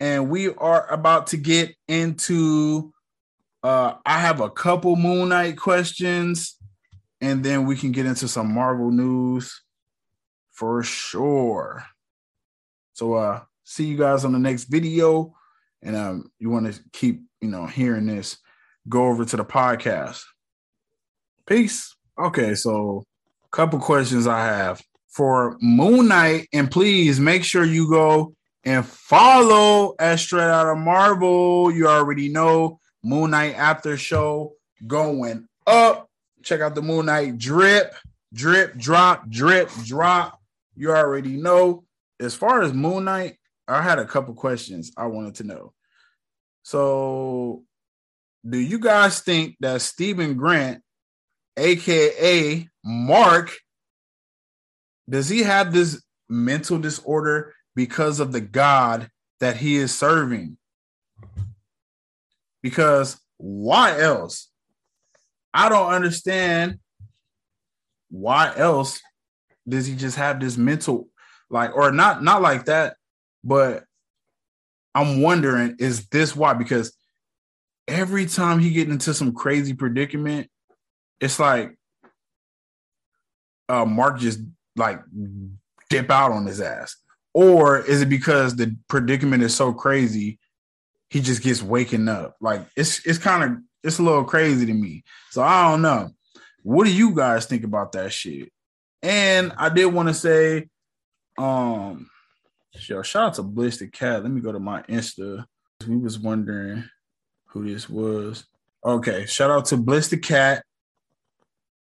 And 0.01 0.31
we 0.31 0.49
are 0.49 0.91
about 0.91 1.29
to 1.29 1.37
get 1.37 1.75
into 1.87 2.93
uh 3.63 3.95
I 4.07 4.19
have 4.21 4.41
a 4.41 4.51
couple 4.51 4.97
Moon 4.97 5.29
Knight 5.29 5.59
questions 5.59 6.57
and 7.21 7.45
then 7.45 7.67
we 7.67 7.77
can 7.77 7.93
get 7.93 8.07
into 8.07 8.29
some 8.29 8.53
Marvel 8.53 8.91
news 8.91 9.63
for 10.53 10.83
sure. 10.83 11.85
So 12.93 13.15
uh 13.15 13.41
see 13.65 13.85
you 13.85 13.97
guys 13.97 14.25
on 14.25 14.33
the 14.33 14.39
next 14.39 14.65
video 14.65 15.35
and 15.83 15.97
um 15.97 16.31
you 16.39 16.51
want 16.51 16.73
to 16.73 16.81
keep, 16.93 17.23
you 17.41 17.49
know, 17.49 17.67
hearing 17.67 18.07
this, 18.07 18.39
go 18.89 19.07
over 19.07 19.25
to 19.25 19.37
the 19.37 19.45
podcast. 19.45 20.23
Peace. 21.47 21.95
Okay, 22.19 22.55
so 22.55 23.05
a 23.45 23.49
couple 23.57 23.79
questions 23.79 24.27
I 24.27 24.45
have 24.45 24.83
for 25.09 25.57
Moon 25.61 26.09
Knight, 26.09 26.49
and 26.53 26.71
please 26.71 27.19
make 27.19 27.45
sure 27.45 27.65
you 27.65 27.89
go 27.89 28.35
and 28.65 28.87
follow 28.87 29.95
at 29.99 30.21
Straight 30.21 30.45
Out 30.45 30.69
of 30.69 30.79
Marvel. 30.79 31.73
You 31.73 31.89
already 31.89 32.29
know 32.29 32.79
Moon 33.03 33.31
Knight 33.31 33.57
after 33.57 33.97
show 33.97 34.53
going 34.87 35.49
up. 35.67 36.10
Check 36.43 36.61
out 36.61 36.75
the 36.75 36.83
Moon 36.83 37.07
Knight 37.07 37.39
drip, 37.39 37.95
drip, 38.33 38.77
drop, 38.77 39.29
drip, 39.29 39.71
drop. 39.85 40.41
You 40.77 40.93
already 40.93 41.37
know. 41.37 41.85
As 42.19 42.35
far 42.35 42.63
as 42.63 42.73
Moon 42.73 43.05
Knight, 43.05 43.39
I 43.67 43.83
had 43.83 43.99
a 43.99 44.05
couple 44.05 44.35
questions 44.35 44.93
I 44.97 45.07
wanted 45.07 45.37
to 45.37 45.45
know. 45.45 45.73
So, 46.63 47.63
do 48.49 48.59
you 48.59 48.79
guys 48.79 49.21
think 49.21 49.57
that 49.61 49.81
Steven 49.83 50.35
Grant 50.35 50.83
aka 51.57 52.69
Mark, 52.85 53.57
does 55.09 55.29
he 55.29 55.43
have 55.43 55.73
this 55.73 56.03
mental 56.29 56.79
disorder 56.79 57.55
because 57.75 58.21
of 58.21 58.33
the 58.33 58.41
God 58.41 59.11
that 59.41 59.57
he 59.57 59.77
is 59.77 59.97
serving? 59.97 60.57
Because 62.63 63.21
why 63.37 63.99
else? 64.01 64.50
I 65.53 65.69
don't 65.69 65.93
understand 65.93 66.79
why 68.11 68.53
else 68.57 69.01
does 69.69 69.87
he 69.87 69.95
just 69.95 70.17
have 70.17 70.41
this 70.41 70.57
mental 70.57 71.09
like 71.49 71.75
or 71.77 71.93
not 71.93 72.25
not 72.25 72.43
like 72.43 72.65
that 72.65 72.97
but 73.45 73.85
i'm 74.97 75.23
wondering 75.23 75.77
is 75.79 76.09
this 76.09 76.35
why 76.35 76.53
because 76.53 76.93
every 77.87 78.27
time 78.27 78.59
he 78.59 78.71
get 78.71 78.89
into 78.89 79.15
some 79.15 79.33
crazy 79.33 79.73
predicament 79.75 80.49
it's 81.21 81.39
like 81.39 81.77
uh, 83.71 83.85
Mark 83.85 84.19
just 84.19 84.41
like 84.77 85.01
dip 85.89 86.11
out 86.11 86.33
on 86.33 86.45
his 86.45 86.61
ass, 86.61 86.97
or 87.33 87.79
is 87.79 88.03
it 88.03 88.09
because 88.09 88.57
the 88.57 88.77
predicament 88.89 89.43
is 89.43 89.55
so 89.55 89.73
crazy 89.73 90.39
he 91.09 91.21
just 91.21 91.43
gets 91.43 91.63
waking 91.63 92.09
up? 92.09 92.37
Like 92.41 92.67
it's 92.77 93.07
it's 93.07 93.19
kind 93.19 93.45
of 93.45 93.59
it's 93.83 93.99
a 93.99 94.03
little 94.03 94.25
crazy 94.25 94.67
to 94.67 94.75
me. 94.75 95.05
So 95.31 95.43
I 95.43 95.71
don't 95.71 95.83
know. 95.83 96.11
What 96.63 96.85
do 96.85 96.93
you 96.93 97.15
guys 97.15 97.47
think 97.47 97.65
about 97.65 97.93
that 97.93 98.13
shit? 98.13 98.53
And 99.03 99.53
I 99.57 99.71
did 99.71 99.87
want 99.87 100.09
to 100.09 100.15
say, 100.15 100.69
um, 101.39 102.11
shout 102.79 103.17
out 103.17 103.35
to 103.35 103.43
Bliss 103.43 103.79
the 103.79 103.89
Cat. 103.89 104.23
Let 104.23 104.31
me 104.31 104.41
go 104.41 104.53
to 104.53 104.61
my 104.61 104.83
Insta. 104.83 105.45
We 105.89 105.97
was 105.97 106.19
wondering 106.19 106.85
who 107.47 107.67
this 107.67 107.89
was. 107.89 108.45
Okay, 108.85 109.27
shout 109.27 109.51
out 109.51 109.67
to 109.67 109.77
Bliss 109.77 110.09
the 110.09 110.19
Cat. 110.19 110.65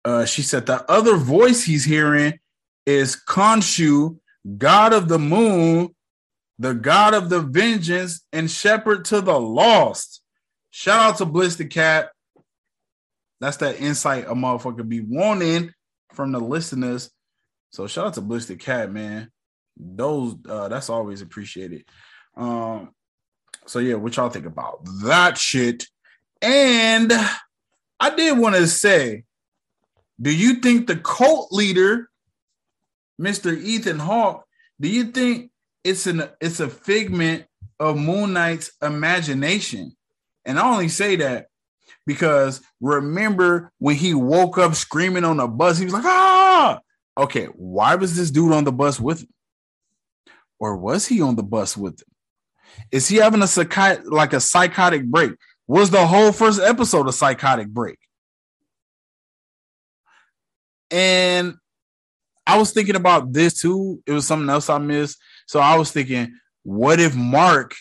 Uh, 0.05 0.25
she 0.25 0.41
said 0.41 0.65
the 0.65 0.89
other 0.89 1.17
voice 1.17 1.63
he's 1.63 1.83
hearing 1.83 2.39
is 2.86 3.21
Khonshu, 3.27 4.17
God 4.57 4.93
of 4.93 5.07
the 5.07 5.19
Moon, 5.19 5.93
the 6.60 6.73
God 6.73 7.13
of 7.13 7.29
the 7.29 7.41
Vengeance, 7.41 8.25
and 8.31 8.49
Shepherd 8.49 9.05
to 9.05 9.21
the 9.21 9.39
Lost. 9.39 10.21
Shout 10.77 10.99
out 10.99 11.17
to 11.17 11.25
Bliss 11.25 11.55
the 11.55 11.65
Cat. 11.65 12.11
That's 13.41 13.57
that 13.57 13.81
insight 13.81 14.25
a 14.27 14.35
motherfucker 14.35 14.87
be 14.87 14.99
wanting 14.99 15.73
from 16.13 16.31
the 16.31 16.39
listeners. 16.39 17.09
So 17.71 17.87
shout 17.87 18.05
out 18.05 18.13
to 18.13 18.21
Bliss 18.21 18.45
the 18.45 18.57
Cat, 18.57 18.91
man. 18.91 19.31
Those 19.75 20.35
uh 20.47 20.67
that's 20.67 20.91
always 20.91 21.23
appreciated. 21.23 21.85
Um 22.35 22.91
so 23.65 23.79
yeah, 23.79 23.95
what 23.95 24.15
y'all 24.15 24.29
think 24.29 24.45
about 24.45 24.87
that 25.01 25.39
shit? 25.39 25.87
And 26.43 27.11
I 27.99 28.15
did 28.15 28.37
want 28.37 28.53
to 28.53 28.67
say, 28.67 29.23
do 30.21 30.31
you 30.31 30.59
think 30.59 30.85
the 30.85 30.97
cult 30.97 31.51
leader, 31.51 32.07
Mr. 33.19 33.59
Ethan 33.59 33.97
Hawke, 33.97 34.45
do 34.79 34.87
you 34.87 35.05
think 35.05 35.49
it's 35.83 36.05
an 36.05 36.29
it's 36.39 36.59
a 36.59 36.69
figment 36.69 37.45
of 37.79 37.97
Moon 37.97 38.33
Knight's 38.33 38.73
imagination? 38.83 39.96
And 40.47 40.57
I 40.57 40.71
only 40.71 40.88
say 40.88 41.17
that 41.17 41.47
because 42.07 42.62
remember 42.79 43.71
when 43.79 43.97
he 43.97 44.13
woke 44.13 44.57
up 44.57 44.73
screaming 44.75 45.25
on 45.25 45.38
the 45.38 45.47
bus, 45.47 45.77
he 45.77 45.83
was 45.83 45.93
like, 45.93 46.05
ah, 46.05 46.79
okay, 47.17 47.45
why 47.55 47.95
was 47.95 48.15
this 48.15 48.31
dude 48.31 48.53
on 48.53 48.63
the 48.63 48.71
bus 48.71 48.99
with 48.99 49.21
him? 49.21 49.33
Or 50.57 50.77
was 50.77 51.05
he 51.05 51.21
on 51.21 51.36
the 51.36 51.43
bus 51.43 51.75
with 51.75 52.01
him? 52.01 52.07
Is 52.91 53.10
he 53.10 53.17
having 53.17 53.41
a 53.41 53.45
psychi- 53.45 54.03
like 54.05 54.31
a 54.31 54.39
psychotic 54.39 55.05
break? 55.05 55.33
Was 55.67 55.89
the 55.89 56.07
whole 56.07 56.31
first 56.31 56.62
episode 56.62 57.10
a 57.10 57.13
psychotic 57.13 57.67
break? 57.67 57.99
And 60.89 61.55
I 62.45 62.57
was 62.57 62.71
thinking 62.71 62.95
about 62.95 63.33
this 63.33 63.60
too. 63.60 64.01
It 64.05 64.13
was 64.13 64.25
something 64.25 64.49
else 64.49 64.69
I 64.69 64.77
missed. 64.77 65.17
So 65.45 65.60
I 65.60 65.75
was 65.75 65.91
thinking, 65.91 66.33
what 66.63 67.01
if 67.01 67.15
Mark 67.15 67.75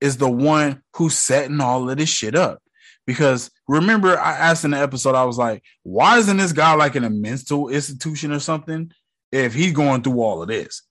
is 0.00 0.16
the 0.16 0.28
one 0.28 0.82
who's 0.94 1.16
setting 1.16 1.60
all 1.60 1.88
of 1.88 1.96
this 1.96 2.08
shit 2.08 2.34
up? 2.34 2.62
Because 3.06 3.50
remember, 3.66 4.18
I 4.18 4.32
asked 4.32 4.64
in 4.64 4.70
the 4.70 4.78
episode, 4.78 5.14
I 5.14 5.24
was 5.24 5.38
like, 5.38 5.62
why 5.82 6.18
isn't 6.18 6.36
this 6.36 6.52
guy 6.52 6.74
like 6.74 6.96
in 6.96 7.04
a 7.04 7.10
mental 7.10 7.68
institution 7.68 8.32
or 8.32 8.38
something 8.38 8.92
if 9.32 9.54
he's 9.54 9.72
going 9.72 10.02
through 10.02 10.20
all 10.20 10.42
of 10.42 10.48
this? 10.48 10.82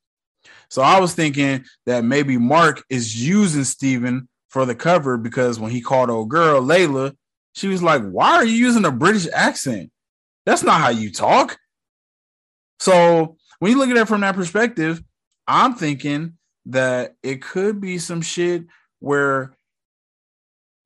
So 0.70 0.82
I 0.82 1.00
was 1.00 1.14
thinking 1.14 1.66
that 1.86 2.04
maybe 2.04 2.38
Mark 2.38 2.84
is 2.90 3.26
using 3.26 3.64
Steven 3.64 4.28
for 4.50 4.66
the 4.66 4.76
cover 4.76 5.18
because 5.18 5.60
when 5.60 5.72
he 5.72 5.82
called 5.82 6.10
old 6.10 6.30
girl 6.30 6.62
Layla, 6.62 7.16
she 7.54 7.68
was 7.68 7.82
like, 7.82 8.04
Why 8.04 8.36
are 8.36 8.46
you 8.46 8.54
using 8.54 8.86
a 8.86 8.92
British 8.92 9.28
accent? 9.34 9.92
That's 10.46 10.64
not 10.64 10.82
how 10.82 10.90
you 10.90 11.12
talk. 11.12 11.58
So 12.80 13.38
when 13.60 13.72
you 13.72 13.78
look 13.78 13.90
at 13.90 13.98
it 13.98 14.08
from 14.08 14.22
that 14.22 14.36
perspective, 14.36 15.02
I'm 15.48 15.76
thinking 15.76 16.38
that 16.68 17.16
it 17.24 17.42
could 17.42 17.82
be 17.82 17.98
some 17.98 18.22
shit 18.22 18.66
where 19.00 19.56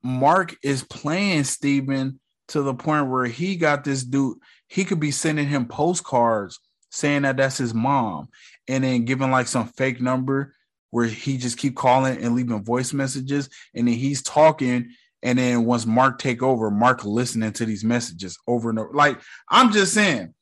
Mark 0.03 0.55
is 0.63 0.83
playing 0.83 1.43
Steven 1.45 2.19
to 2.49 2.61
the 2.61 2.73
point 2.73 3.09
where 3.09 3.25
he 3.25 3.55
got 3.55 3.83
this 3.83 4.03
dude, 4.03 4.37
he 4.67 4.85
could 4.85 4.99
be 4.99 5.11
sending 5.11 5.47
him 5.47 5.65
postcards 5.67 6.59
saying 6.91 7.23
that 7.23 7.37
that's 7.37 7.57
his 7.57 7.73
mom 7.73 8.27
and 8.67 8.83
then 8.83 9.05
giving 9.05 9.31
like 9.31 9.47
some 9.47 9.67
fake 9.67 10.01
number 10.01 10.53
where 10.91 11.05
he 11.05 11.37
just 11.37 11.57
keep 11.57 11.75
calling 11.75 12.21
and 12.21 12.35
leaving 12.35 12.63
voice 12.63 12.93
messages 12.93 13.49
and 13.73 13.87
then 13.87 13.95
he's 13.95 14.21
talking 14.21 14.89
and 15.23 15.39
then 15.39 15.63
once 15.63 15.85
Mark 15.85 16.19
take 16.19 16.43
over, 16.43 16.69
Mark 16.69 17.05
listening 17.05 17.53
to 17.53 17.65
these 17.65 17.83
messages 17.83 18.37
over 18.45 18.69
and 18.69 18.77
over. 18.77 18.93
Like 18.93 19.19
I'm 19.49 19.71
just 19.71 19.93
saying, 19.93 20.33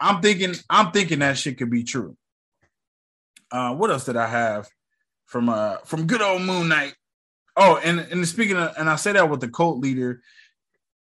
I'm 0.00 0.20
thinking, 0.20 0.54
I'm 0.68 0.90
thinking 0.90 1.20
that 1.20 1.38
shit 1.38 1.56
could 1.56 1.70
be 1.70 1.84
true. 1.84 2.16
Uh, 3.50 3.74
what 3.74 3.90
else 3.90 4.04
did 4.04 4.16
I 4.16 4.26
have 4.26 4.68
from 5.28 5.48
uh 5.48 5.76
from 5.84 6.06
good 6.06 6.20
old 6.20 6.42
Moon 6.42 6.68
Knight? 6.68 6.94
Oh, 7.56 7.76
and 7.76 8.00
and 8.00 8.26
speaking 8.26 8.56
of, 8.56 8.74
and 8.76 8.90
I 8.90 8.96
say 8.96 9.12
that 9.12 9.30
with 9.30 9.40
the 9.40 9.48
cult 9.48 9.78
leader 9.78 10.20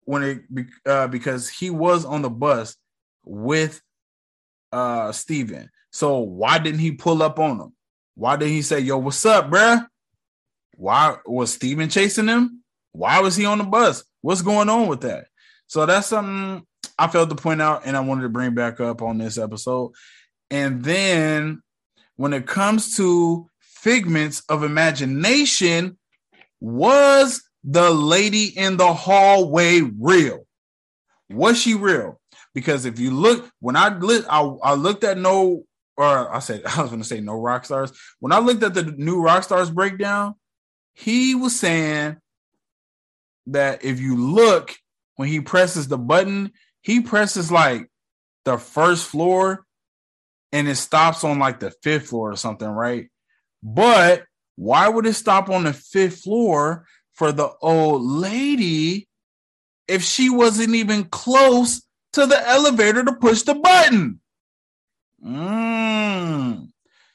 when 0.04 0.22
it 0.22 0.66
uh, 0.86 1.06
because 1.06 1.48
he 1.48 1.70
was 1.70 2.04
on 2.04 2.22
the 2.22 2.30
bus 2.30 2.76
with 3.24 3.80
uh 4.72 5.12
Steven. 5.12 5.70
So 5.92 6.18
why 6.18 6.58
didn't 6.58 6.80
he 6.80 6.92
pull 6.92 7.22
up 7.22 7.38
on 7.38 7.60
him? 7.60 7.72
Why 8.16 8.36
didn't 8.36 8.54
he 8.54 8.62
say, 8.62 8.80
"Yo, 8.80 8.98
what's 8.98 9.24
up, 9.24 9.50
bruh? 9.50 9.86
Why 10.76 11.16
was 11.26 11.52
Steven 11.52 11.88
chasing 11.88 12.26
him? 12.26 12.62
Why 12.92 13.20
was 13.20 13.36
he 13.36 13.44
on 13.44 13.58
the 13.58 13.64
bus? 13.64 14.04
What's 14.22 14.42
going 14.42 14.68
on 14.68 14.88
with 14.88 15.02
that?" 15.02 15.26
So 15.66 15.86
that's 15.86 16.08
something 16.08 16.66
I 16.98 17.08
felt 17.08 17.30
to 17.30 17.36
point 17.36 17.62
out 17.62 17.82
and 17.84 17.96
I 17.96 18.00
wanted 18.00 18.22
to 18.22 18.28
bring 18.28 18.54
back 18.54 18.80
up 18.80 19.02
on 19.02 19.18
this 19.18 19.38
episode. 19.38 19.92
And 20.50 20.84
then 20.84 21.62
when 22.16 22.32
it 22.32 22.46
comes 22.46 22.96
to 22.96 23.50
figments 23.84 24.42
of 24.48 24.64
imagination, 24.64 25.98
was 26.58 27.42
the 27.62 27.90
lady 27.90 28.46
in 28.46 28.78
the 28.78 28.94
hallway 28.94 29.82
real? 29.82 30.46
Was 31.28 31.60
she 31.60 31.74
real? 31.74 32.18
Because 32.54 32.86
if 32.86 32.98
you 32.98 33.10
look, 33.10 33.50
when 33.60 33.76
I 33.76 33.96
lit, 33.98 34.24
I, 34.30 34.40
I 34.40 34.74
looked 34.74 35.04
at 35.04 35.18
no, 35.18 35.64
or 35.98 36.34
I 36.34 36.38
said 36.38 36.62
I 36.66 36.80
was 36.80 36.90
going 36.90 37.02
to 37.02 37.08
say 37.08 37.20
no 37.20 37.34
rock 37.34 37.66
stars. 37.66 37.92
When 38.20 38.32
I 38.32 38.38
looked 38.38 38.62
at 38.62 38.72
the 38.72 38.84
New 38.84 39.18
Rockstars 39.18 39.72
breakdown, 39.72 40.34
he 40.94 41.34
was 41.34 41.54
saying 41.54 42.16
that 43.48 43.84
if 43.84 44.00
you 44.00 44.16
look 44.16 44.74
when 45.16 45.28
he 45.28 45.40
presses 45.40 45.88
the 45.88 45.98
button, 45.98 46.52
he 46.80 47.00
presses 47.00 47.52
like 47.52 47.90
the 48.46 48.56
first 48.56 49.06
floor 49.06 49.66
and 50.52 50.68
it 50.68 50.76
stops 50.76 51.22
on 51.22 51.38
like 51.38 51.60
the 51.60 51.72
fifth 51.82 52.08
floor 52.08 52.30
or 52.30 52.36
something, 52.36 52.68
right? 52.68 53.08
But 53.64 54.24
why 54.56 54.88
would 54.88 55.06
it 55.06 55.14
stop 55.14 55.48
on 55.48 55.64
the 55.64 55.72
fifth 55.72 56.20
floor 56.20 56.86
for 57.14 57.32
the 57.32 57.50
old 57.62 58.02
lady 58.02 59.08
if 59.88 60.02
she 60.02 60.28
wasn't 60.28 60.74
even 60.74 61.04
close 61.04 61.82
to 62.12 62.26
the 62.26 62.48
elevator 62.48 63.02
to 63.02 63.14
push 63.14 63.42
the 63.42 63.54
button? 63.54 64.20
Mm. 65.24 66.68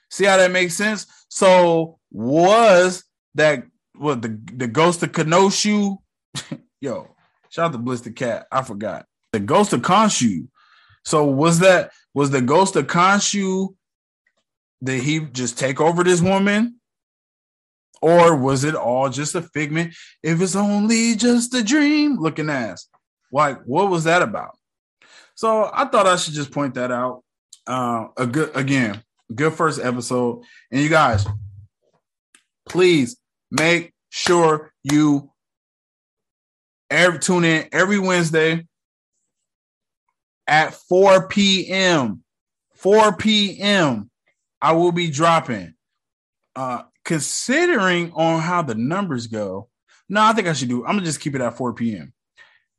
See 0.09 0.25
how 0.25 0.37
that 0.37 0.51
makes 0.51 0.75
sense? 0.75 1.05
So 1.29 1.99
was 2.11 3.03
that 3.35 3.63
what 3.95 4.23
the 4.23 4.39
the 4.55 4.67
ghost 4.67 5.03
of 5.03 5.11
Kenosha? 5.11 5.95
Yo, 6.81 7.15
shout 7.49 7.67
out 7.67 7.71
to 7.73 7.77
Bliss 7.77 8.01
the 8.01 8.11
Cat. 8.11 8.47
I 8.51 8.63
forgot 8.63 9.05
the 9.31 9.39
ghost 9.39 9.73
of 9.73 9.81
Khonshu. 9.81 10.47
So 11.05 11.25
was 11.25 11.59
that 11.59 11.91
was 12.13 12.31
the 12.31 12.41
ghost 12.41 12.75
of 12.75 12.87
Khonshu? 12.87 13.75
Did 14.83 15.03
he 15.03 15.19
just 15.19 15.57
take 15.57 15.81
over 15.81 16.03
this 16.03 16.21
woman? 16.21 16.75
Or 18.01 18.35
was 18.35 18.63
it 18.63 18.75
all 18.75 19.09
just 19.09 19.35
a 19.35 19.41
figment? 19.41 19.93
If 20.23 20.41
it's 20.41 20.55
only 20.55 21.15
just 21.15 21.53
a 21.53 21.63
dream, 21.63 22.17
looking 22.17 22.49
ass. 22.49 22.87
Like, 23.31 23.61
what 23.63 23.89
was 23.89 24.05
that 24.05 24.21
about? 24.21 24.57
So 25.35 25.69
I 25.73 25.85
thought 25.85 26.07
I 26.07 26.15
should 26.15 26.33
just 26.33 26.51
point 26.51 26.75
that 26.75 26.91
out. 26.91 27.23
Uh, 27.67 28.07
a 28.17 28.25
good 28.25 28.55
again, 28.55 29.03
good 29.33 29.53
first 29.53 29.79
episode. 29.79 30.43
And 30.71 30.81
you 30.81 30.89
guys, 30.89 31.25
please 32.67 33.17
make 33.51 33.93
sure 34.09 34.71
you 34.83 35.31
every 36.89 37.19
tune 37.19 37.45
in 37.45 37.67
every 37.71 37.99
Wednesday 37.99 38.65
at 40.47 40.73
4 40.73 41.27
p.m. 41.27 42.23
4 42.75 43.15
p.m. 43.17 44.09
I 44.61 44.73
will 44.73 44.91
be 44.91 45.09
dropping. 45.09 45.73
Uh 46.55 46.83
considering 47.05 48.11
on 48.13 48.39
how 48.39 48.61
the 48.61 48.75
numbers 48.75 49.27
go, 49.27 49.67
no, 50.09 50.21
I 50.21 50.33
think 50.33 50.47
I 50.47 50.53
should 50.53 50.69
do. 50.69 50.85
I'm 50.85 50.93
gonna 50.95 51.05
just 51.05 51.21
keep 51.21 51.35
it 51.35 51.41
at 51.41 51.57
4 51.57 51.73
p.m. 51.73 52.13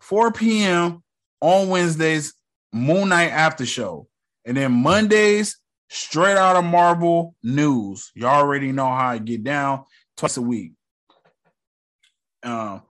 4 0.00 0.32
p.m. 0.32 1.02
on 1.40 1.68
Wednesdays, 1.68 2.34
Moon 2.72 3.08
Knight 3.08 3.30
after 3.30 3.66
show, 3.66 4.08
and 4.44 4.56
then 4.56 4.72
Mondays 4.72 5.58
straight 5.88 6.36
out 6.36 6.56
of 6.56 6.64
Marvel 6.64 7.34
news. 7.42 8.10
You 8.14 8.26
already 8.26 8.72
know 8.72 8.86
how 8.86 9.08
I 9.08 9.18
get 9.18 9.44
down 9.44 9.84
twice 10.16 10.36
a 10.36 10.42
week. 10.42 10.72
Um, 12.42 12.82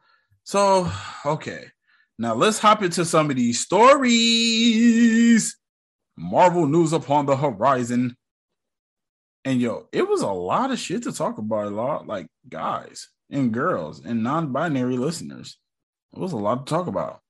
so 0.44 0.90
okay, 1.26 1.64
now 2.18 2.34
let's 2.34 2.58
hop 2.58 2.82
into 2.82 3.04
some 3.04 3.30
of 3.30 3.36
these 3.36 3.60
stories. 3.60 5.56
Marvel 6.16 6.66
news 6.66 6.92
upon 6.92 7.26
the 7.26 7.36
horizon. 7.36 8.16
And 9.44 9.60
yo, 9.60 9.88
it 9.92 10.06
was 10.08 10.22
a 10.22 10.28
lot 10.28 10.70
of 10.70 10.78
shit 10.78 11.04
to 11.04 11.12
talk 11.12 11.38
about. 11.38 11.66
A 11.66 11.70
lot 11.70 12.06
like 12.06 12.26
guys 12.48 13.08
and 13.30 13.52
girls 13.52 14.04
and 14.04 14.22
non-binary 14.22 14.96
listeners. 14.96 15.58
It 16.12 16.18
was 16.18 16.32
a 16.32 16.36
lot 16.36 16.66
to 16.66 16.70
talk 16.70 16.86
about. 16.86 17.20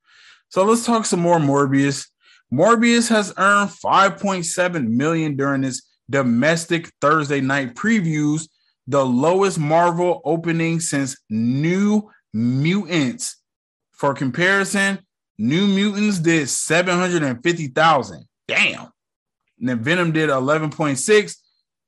So 0.49 0.65
let's 0.65 0.85
talk 0.85 1.05
some 1.05 1.21
more 1.21 1.39
Morbius. 1.39 2.07
Morbius 2.53 3.07
has 3.09 3.33
earned 3.37 3.69
5.7 3.69 4.87
million 4.87 5.37
during 5.37 5.63
its 5.63 5.87
domestic 6.09 6.91
Thursday 6.99 7.39
night 7.39 7.75
previews, 7.75 8.49
the 8.87 9.05
lowest 9.05 9.57
Marvel 9.57 10.21
opening 10.25 10.81
since 10.81 11.15
New 11.29 12.09
Mutants. 12.33 13.37
For 13.93 14.13
comparison, 14.13 14.99
New 15.37 15.67
Mutants 15.67 16.19
did 16.19 16.49
750,000. 16.49 18.25
Damn. 18.47 18.89
And 19.59 19.69
then 19.69 19.79
Venom 19.83 20.11
did 20.11 20.29
11.6 20.29 21.35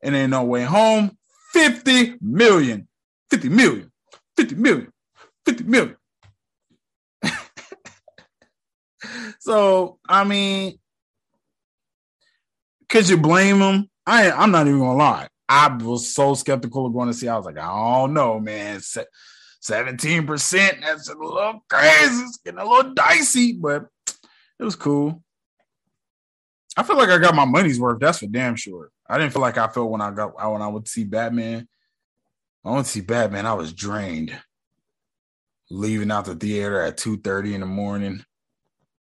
and 0.04 0.14
then 0.14 0.30
No 0.30 0.44
Way 0.44 0.64
Home 0.64 1.18
50 1.54 2.18
million. 2.22 2.88
50 3.32 3.50
million. 3.50 3.92
50 4.38 4.56
million. 4.56 4.92
50 5.46 5.64
million. 5.64 5.96
so, 9.40 9.98
I 10.08 10.24
mean, 10.24 10.78
could 12.90 13.10
you 13.10 13.18
blame 13.18 13.60
him? 13.60 13.90
I 14.06 14.32
I'm 14.32 14.52
not 14.52 14.68
even 14.68 14.80
gonna 14.80 14.98
lie. 14.98 15.28
I 15.48 15.68
was 15.68 16.14
so 16.14 16.34
skeptical 16.34 16.86
of 16.86 16.94
going 16.94 17.10
to 17.10 17.14
see. 17.14 17.28
I 17.28 17.36
was 17.36 17.46
like, 17.46 17.58
I 17.58 17.68
don't 17.68 18.14
know, 18.14 18.40
man. 18.40 18.80
17%, 18.80 20.82
that's 20.82 21.10
a 21.10 21.16
little 21.16 21.64
crazy. 21.70 22.24
It's 22.24 22.38
getting 22.38 22.60
a 22.60 22.66
little 22.66 22.94
dicey, 22.94 23.54
but 23.54 23.88
it 24.60 24.64
was 24.64 24.76
cool. 24.76 25.22
I 26.76 26.84
feel 26.84 26.98
like 26.98 27.10
I 27.10 27.18
got 27.18 27.36
my 27.36 27.46
money's 27.46 27.80
worth. 27.80 28.00
That's 28.00 28.20
for 28.20 28.28
damn 28.28 28.56
sure. 28.56 28.90
I 29.14 29.20
didn't 29.20 29.32
feel 29.32 29.44
like 29.44 29.60
I 29.60 29.68
felt 29.68 29.92
when 29.92 30.02
I 30.02 30.10
got 30.10 30.34
when 30.52 30.64
I 30.64 30.68
would 30.68 30.88
see 30.88 31.04
Batman. 31.04 31.68
I 32.66 32.72
went 32.72 32.88
to 32.88 32.92
see 32.92 33.02
Batman. 33.02 33.46
I 33.46 33.54
was 33.54 33.72
drained. 33.72 34.36
Leaving 35.70 36.10
out 36.10 36.26
the 36.26 36.34
theater 36.34 36.82
at 36.82 36.98
2:30 36.98 37.54
in 37.54 37.60
the 37.60 37.68
morning, 37.68 38.26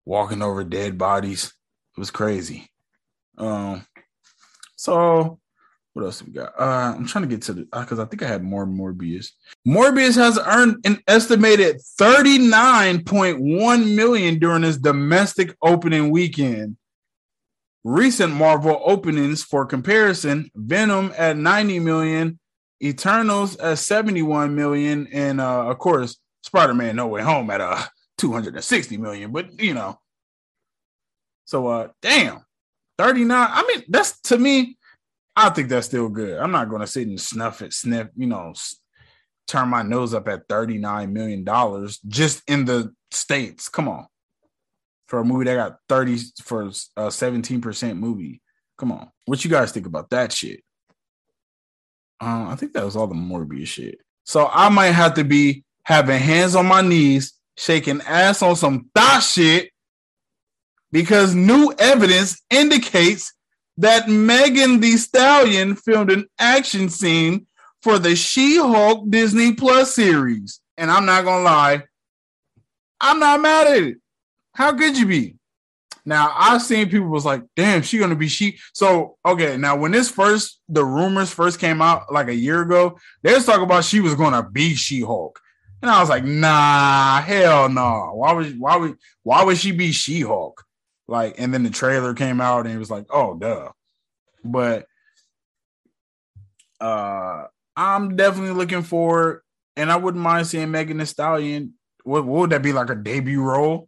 walking 0.06 0.42
over 0.42 0.64
dead 0.64 0.98
bodies. 0.98 1.48
It 1.98 2.00
was 2.00 2.10
crazy. 2.10 2.70
Um, 3.38 3.86
so 4.78 5.42
what 5.92 6.06
else 6.06 6.24
we 6.24 6.32
got? 6.32 6.58
Uh, 6.58 6.94
I'm 6.96 7.06
trying 7.06 7.24
to 7.24 7.30
get 7.30 7.42
to 7.42 7.54
the 7.54 7.64
because 7.64 8.00
uh, 8.00 8.04
I 8.04 8.06
think 8.06 8.24
I 8.24 8.28
had 8.28 8.46
more 8.46 8.66
Morbius. 8.66 9.32
Morbius 9.68 10.16
has 10.16 10.40
earned 10.40 10.86
an 10.86 11.02
estimated 11.10 11.82
39.1 12.00 13.94
million 13.94 14.40
during 14.40 14.64
his 14.64 14.78
domestic 14.78 15.54
opening 15.62 16.12
weekend. 16.12 16.78
Recent 17.88 18.34
Marvel 18.34 18.82
openings 18.84 19.46
for 19.46 19.66
comparison: 19.66 20.52
Venom 20.54 21.14
at 21.18 21.38
90 21.38 21.80
million, 21.80 22.38
Eternals 22.84 23.56
at 23.56 23.78
71 23.78 24.54
million, 24.54 25.08
and 25.14 25.40
uh, 25.40 25.70
of 25.70 25.80
course, 25.80 26.18
Spider-Man 26.44 26.98
No 26.98 27.08
Way 27.08 27.22
Home 27.22 27.50
at 27.50 27.62
uh 27.62 27.82
260 28.18 28.98
million. 28.98 29.32
But 29.32 29.62
you 29.62 29.74
know, 29.74 29.98
so 31.46 31.68
uh, 31.68 31.88
damn, 32.02 32.42
39. 32.98 33.48
I 33.50 33.66
mean, 33.66 33.86
that's 33.88 34.20
to 34.24 34.38
me, 34.38 34.78
I 35.34 35.50
think 35.52 35.70
that's 35.70 35.88
still 35.88 36.10
good. 36.10 36.40
I'm 36.40 36.52
not 36.52 36.68
going 36.68 36.82
to 36.82 36.88
sit 36.88 37.08
and 37.08 37.22
snuff 37.22 37.62
it, 37.62 37.72
sniff, 37.72 38.10
you 38.18 38.28
know, 38.28 38.54
turn 39.48 39.70
my 39.70 39.82
nose 39.82 40.14
up 40.14 40.28
at 40.28 40.50
39 40.50 41.14
million 41.14 41.46
dollars 41.46 42.00
just 42.06 42.44
in 42.50 42.66
the 42.66 42.94
states. 43.12 43.70
Come 43.70 43.88
on, 43.88 44.08
for 45.08 45.20
a 45.20 45.26
movie 45.26 45.46
that 45.46 45.56
got 45.56 45.78
30 45.90 46.20
for 46.44 46.72
a 46.96 47.12
17 47.12 47.62
percent 47.62 47.98
movie. 47.98 48.42
Come 48.78 48.92
on, 48.92 49.10
what 49.26 49.44
you 49.44 49.50
guys 49.50 49.72
think 49.72 49.86
about 49.86 50.10
that 50.12 50.32
shit? 50.32 50.62
Uh, 52.22 52.48
I 52.50 52.56
think 52.56 52.74
that 52.74 52.86
was 52.86 52.96
all 52.96 53.08
the 53.08 53.16
Morbius 53.16 53.68
shit. 53.68 54.00
So 54.24 54.50
I 54.52 54.70
might 54.70 54.92
have 54.92 55.14
to 55.16 55.24
be 55.24 55.64
having 55.84 56.20
hands 56.20 56.56
on 56.56 56.66
my 56.66 56.82
knees, 56.82 57.34
shaking 57.58 58.02
ass 58.02 58.42
on 58.42 58.56
some 58.56 58.90
thought 58.94 59.22
shit 59.22 59.72
because 60.92 61.36
new 61.36 61.74
evidence 61.78 62.42
indicates 62.50 63.34
that 63.78 64.10
Megan 64.10 64.80
Thee 64.80 64.98
Stallion 64.98 65.76
filmed 65.76 66.12
an 66.12 66.26
action 66.40 66.90
scene 66.90 67.46
for 67.82 68.00
the 68.00 68.16
She-Hulk 68.16 69.10
Disney 69.10 69.54
Plus 69.54 69.94
series. 69.94 70.60
And 70.78 70.90
I'm 70.90 71.06
not 71.06 71.24
gonna 71.24 71.44
lie, 71.44 71.84
I'm 73.00 73.20
not 73.20 73.42
mad 73.42 73.68
at 73.68 73.84
it. 73.84 73.98
How 74.58 74.74
could 74.74 74.98
you 74.98 75.06
be? 75.06 75.36
Now 76.04 76.34
I've 76.36 76.64
seen 76.64 76.90
people 76.90 77.10
was 77.10 77.26
like, 77.26 77.44
damn, 77.56 77.84
she 77.84 78.00
gonna 78.00 78.16
be 78.16 78.28
she. 78.28 78.58
So 78.74 79.18
okay, 79.24 79.56
now 79.56 79.76
when 79.76 79.92
this 79.92 80.10
first 80.10 80.60
the 80.68 80.84
rumors 80.84 81.32
first 81.32 81.60
came 81.60 81.80
out 81.80 82.12
like 82.12 82.28
a 82.28 82.34
year 82.34 82.64
ago, 82.64 82.98
they 83.22 83.36
was 83.36 83.46
talking 83.46 83.66
about 83.66 83.86
she 83.86 84.00
was 84.00 84.16
gonna 84.16 84.42
be 84.42 84.74
She-Hulk. 84.74 85.40
And 85.84 85.92
I 85.92 86.00
was 86.00 86.10
like, 86.10 86.24
nah, 86.24 87.22
hell 87.22 87.70
no. 87.70 88.14
Why 88.16 88.34
would 88.34 88.60
why 88.60 88.78
would 88.78 88.98
why 89.22 89.44
would 89.44 89.60
she 89.60 89.72
be 89.74 89.92
She-Hulk? 89.92 90.64
Like, 91.08 91.36
and 91.38 91.54
then 91.54 91.62
the 91.62 91.70
trailer 91.70 92.16
came 92.16 92.42
out 92.42 92.66
and 92.66 92.74
it 92.74 92.80
was 92.80 92.90
like, 92.90 93.06
oh 93.12 93.36
duh. 93.36 93.70
But 94.44 94.88
uh 96.82 97.44
I'm 97.76 98.16
definitely 98.16 98.56
looking 98.56 98.82
forward, 98.82 99.44
and 99.76 99.92
I 99.92 99.98
wouldn't 99.98 100.24
mind 100.24 100.48
seeing 100.48 100.72
Megan 100.72 100.98
Thee 100.98 101.06
Stallion. 101.06 101.76
What, 102.04 102.26
what 102.26 102.40
would 102.40 102.50
that 102.50 102.64
be 102.64 102.74
like 102.74 102.90
a 102.90 102.96
debut 102.96 103.44
role? 103.44 103.88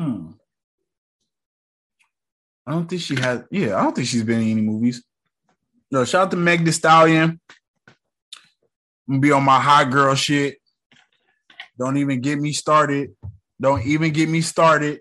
Hmm. 0.00 0.30
I 2.66 2.72
don't 2.72 2.88
think 2.88 3.02
she 3.02 3.16
has. 3.16 3.44
Yeah, 3.50 3.76
I 3.76 3.82
don't 3.82 3.94
think 3.94 4.08
she's 4.08 4.22
been 4.22 4.40
in 4.40 4.50
any 4.50 4.62
movies. 4.62 5.04
No, 5.90 6.06
shout 6.06 6.22
out 6.22 6.30
to 6.30 6.38
Meg 6.38 6.64
Thee 6.64 6.70
Stallion. 6.70 7.38
Be 9.18 9.30
on 9.30 9.44
my 9.44 9.60
hot 9.60 9.90
girl 9.90 10.14
shit. 10.14 10.56
Don't 11.78 11.98
even 11.98 12.22
get 12.22 12.38
me 12.38 12.54
started. 12.54 13.14
Don't 13.60 13.84
even 13.84 14.10
get 14.12 14.30
me 14.30 14.40
started. 14.40 15.00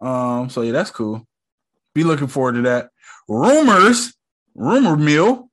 Um, 0.00 0.48
so 0.48 0.62
yeah, 0.62 0.72
that's 0.72 0.90
cool. 0.90 1.26
Be 1.94 2.04
looking 2.04 2.28
forward 2.28 2.54
to 2.54 2.62
that. 2.62 2.88
Rumors, 3.28 4.14
rumor 4.54 4.96
mill, 4.96 5.50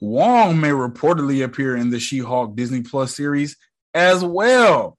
Wong 0.00 0.60
may 0.60 0.68
reportedly 0.68 1.42
appear 1.42 1.74
in 1.76 1.90
the 1.90 1.98
She-Hulk 1.98 2.54
Disney 2.54 2.82
Plus 2.82 3.16
series 3.16 3.56
as 3.94 4.22
well. 4.22 4.95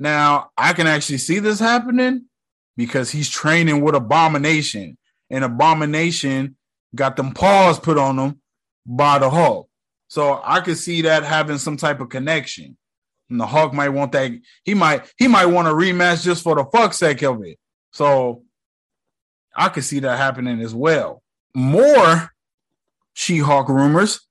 Now, 0.00 0.50
I 0.56 0.72
can 0.72 0.86
actually 0.86 1.18
see 1.18 1.40
this 1.40 1.60
happening 1.60 2.24
because 2.74 3.10
he's 3.10 3.28
training 3.28 3.82
with 3.82 3.94
Abomination, 3.94 4.96
and 5.28 5.44
Abomination 5.44 6.56
got 6.94 7.16
them 7.16 7.32
paws 7.32 7.78
put 7.78 7.98
on 7.98 8.18
him 8.18 8.40
by 8.86 9.18
the 9.18 9.28
Hulk. 9.28 9.68
So 10.08 10.40
I 10.42 10.60
could 10.60 10.78
see 10.78 11.02
that 11.02 11.22
having 11.24 11.58
some 11.58 11.76
type 11.76 12.00
of 12.00 12.08
connection. 12.08 12.78
And 13.28 13.38
the 13.38 13.46
Hulk 13.46 13.74
might 13.74 13.90
want 13.90 14.12
that. 14.12 14.32
He 14.64 14.72
might 14.72 15.12
he 15.18 15.28
might 15.28 15.46
want 15.46 15.68
a 15.68 15.72
rematch 15.72 16.24
just 16.24 16.42
for 16.42 16.56
the 16.56 16.64
fuck 16.64 16.94
sake 16.94 17.22
of 17.22 17.44
it. 17.44 17.58
So 17.92 18.42
I 19.54 19.68
could 19.68 19.84
see 19.84 20.00
that 20.00 20.16
happening 20.16 20.62
as 20.62 20.74
well. 20.74 21.22
More 21.54 22.32
She-Hulk 23.12 23.68
rumors. 23.68 24.26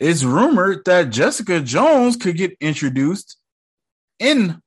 It's 0.00 0.24
rumored 0.24 0.84
that 0.86 1.10
Jessica 1.10 1.60
Jones 1.60 2.16
could 2.16 2.36
get 2.36 2.56
introduced 2.60 3.36
in 4.20 4.62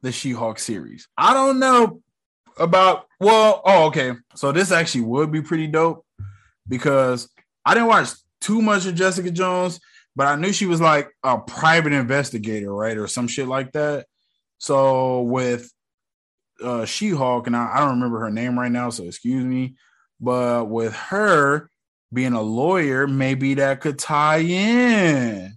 the 0.00 0.12
She-Hulk 0.12 0.58
series. 0.58 1.06
I 1.18 1.34
don't 1.34 1.58
know 1.58 2.00
about 2.58 3.06
well, 3.20 3.62
oh, 3.64 3.86
okay. 3.86 4.14
So 4.34 4.50
this 4.50 4.72
actually 4.72 5.02
would 5.02 5.30
be 5.30 5.42
pretty 5.42 5.66
dope 5.66 6.04
because 6.66 7.28
I 7.64 7.74
didn't 7.74 7.88
watch 7.88 8.08
too 8.40 8.60
much 8.60 8.86
of 8.86 8.94
Jessica 8.94 9.30
Jones, 9.30 9.80
but 10.16 10.26
I 10.26 10.36
knew 10.36 10.52
she 10.52 10.66
was 10.66 10.80
like 10.80 11.08
a 11.22 11.38
private 11.38 11.92
investigator, 11.92 12.74
right? 12.74 12.96
Or 12.96 13.06
some 13.06 13.28
shit 13.28 13.46
like 13.46 13.72
that. 13.72 14.06
So 14.58 15.22
with 15.22 15.70
uh, 16.62 16.84
She 16.84 17.10
Hulk, 17.10 17.46
and 17.46 17.56
I, 17.56 17.70
I, 17.74 17.80
don't 17.80 17.94
remember 17.94 18.20
her 18.20 18.30
name 18.30 18.58
right 18.58 18.70
now, 18.70 18.90
so 18.90 19.04
excuse 19.04 19.44
me. 19.44 19.76
But 20.20 20.68
with 20.68 20.94
her 20.94 21.68
being 22.12 22.32
a 22.32 22.42
lawyer, 22.42 23.06
maybe 23.06 23.54
that 23.54 23.80
could 23.80 23.98
tie 23.98 24.38
in. 24.38 25.54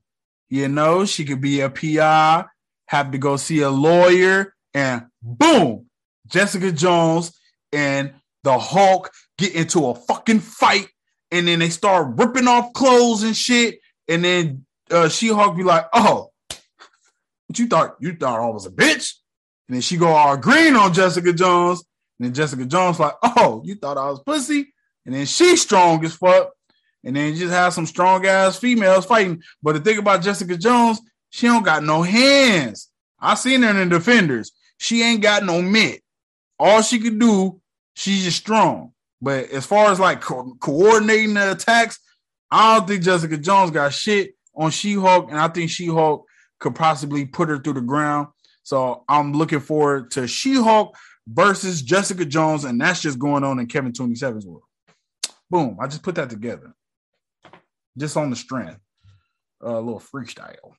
You 0.50 0.68
know, 0.68 1.06
she 1.06 1.26
could 1.26 1.42
be 1.42 1.62
a 1.62 1.70
PI, 1.70 2.46
have 2.88 3.12
to 3.12 3.18
go 3.18 3.38
see 3.38 3.62
a 3.62 3.70
lawyer, 3.70 4.54
and 4.74 5.06
boom, 5.22 5.88
Jessica 6.28 6.72
Jones 6.72 7.32
and 7.72 8.14
the 8.44 8.58
Hulk 8.58 9.12
get 9.38 9.54
into 9.56 9.88
a 9.88 9.96
fucking 9.96 10.40
fight, 10.40 10.88
and 11.32 11.48
then 11.48 11.60
they 11.60 11.70
start 11.70 12.18
ripping 12.18 12.48
off 12.48 12.74
clothes 12.74 13.24
and 13.24 13.36
shit, 13.36 13.80
and 14.08 14.24
then 14.24 14.66
uh, 14.92 15.10
She 15.10 15.30
Hulk 15.30 15.58
be 15.58 15.64
like, 15.64 15.86
"Oh, 15.94 16.30
what 17.48 17.60
you 17.60 17.68
thought? 17.68 17.96
You 18.00 18.16
thought 18.16 18.40
I 18.40 18.50
was 18.50 18.66
a 18.66 18.72
bitch? 18.72 19.14
And 19.68 19.76
then 19.76 19.82
she 19.82 19.98
go 19.98 20.08
all 20.08 20.38
green 20.38 20.76
on 20.76 20.94
Jessica 20.94 21.34
Jones. 21.34 21.84
And 22.20 22.28
then 22.28 22.34
Jessica 22.34 22.66
Jones 22.66 23.00
like, 23.00 23.14
oh, 23.24 23.62
you 23.66 23.76
thought 23.76 23.98
I 23.98 24.10
was 24.10 24.22
pussy? 24.22 24.74
And 25.06 25.14
then 25.14 25.26
she's 25.26 25.62
strong 25.62 26.04
as 26.06 26.16
fuck. 26.16 26.52
And 27.04 27.16
then 27.16 27.34
you 27.34 27.40
just 27.40 27.54
have 27.54 27.74
some 27.74 27.86
strong 27.86 28.26
ass 28.26 28.58
females 28.58 29.06
fighting. 29.06 29.44
But 29.62 29.74
the 29.74 29.82
thing 29.82 29.98
about 30.00 30.24
Jessica 30.24 30.58
Jones, 30.58 31.00
she 31.36 31.48
don't 31.48 31.64
got 31.64 31.84
no 31.84 32.02
hands. 32.02 32.90
I 33.20 33.36
seen 33.36 33.62
her 33.64 33.70
in 33.70 33.90
the 33.90 33.98
defenders. 33.98 34.54
She 34.78 35.04
ain't 35.04 35.22
got 35.22 35.44
no 35.44 35.62
mitt. 35.62 36.02
All 36.58 36.82
she 36.82 36.98
could 36.98 37.20
do, 37.20 37.60
she's 37.94 38.24
just 38.24 38.38
strong. 38.38 38.94
But 39.22 39.50
as 39.50 39.66
far 39.66 39.92
as 39.92 40.00
like 40.00 40.22
co- 40.22 40.56
coordinating 40.62 41.34
the 41.34 41.52
attacks, 41.52 42.00
I 42.50 42.78
don't 42.78 42.88
think 42.88 43.04
Jessica 43.04 43.36
Jones 43.36 43.72
got 43.72 43.92
shit 43.92 44.36
on 44.56 44.72
She-Hulk, 44.72 45.30
and 45.30 45.38
I 45.38 45.50
think 45.50 45.70
She-Hulk 45.70 46.26
could 46.62 46.74
possibly 46.74 47.26
put 47.26 47.50
her 47.50 47.58
through 47.58 47.74
the 47.74 47.82
ground. 47.82 48.28
So 48.64 49.04
I'm 49.10 49.34
looking 49.34 49.60
forward 49.60 50.12
to 50.12 50.30
She-Hulk 50.30 50.96
versus 51.28 51.82
Jessica 51.82 52.24
Jones, 52.24 52.64
and 52.64 52.80
that's 52.80 53.02
just 53.02 53.20
going 53.20 53.44
on 53.44 53.60
in 53.60 53.68
Kevin 53.68 53.92
27's 53.92 54.48
world. 54.48 54.64
Boom! 55.50 55.80
I 55.82 55.88
just 55.88 56.02
put 56.02 56.16
that 56.16 56.30
together, 56.30 56.74
just 57.98 58.16
on 58.16 58.30
the 58.30 58.38
strength, 58.38 58.80
a 59.60 59.74
little 59.74 60.00
freestyle. 60.00 60.76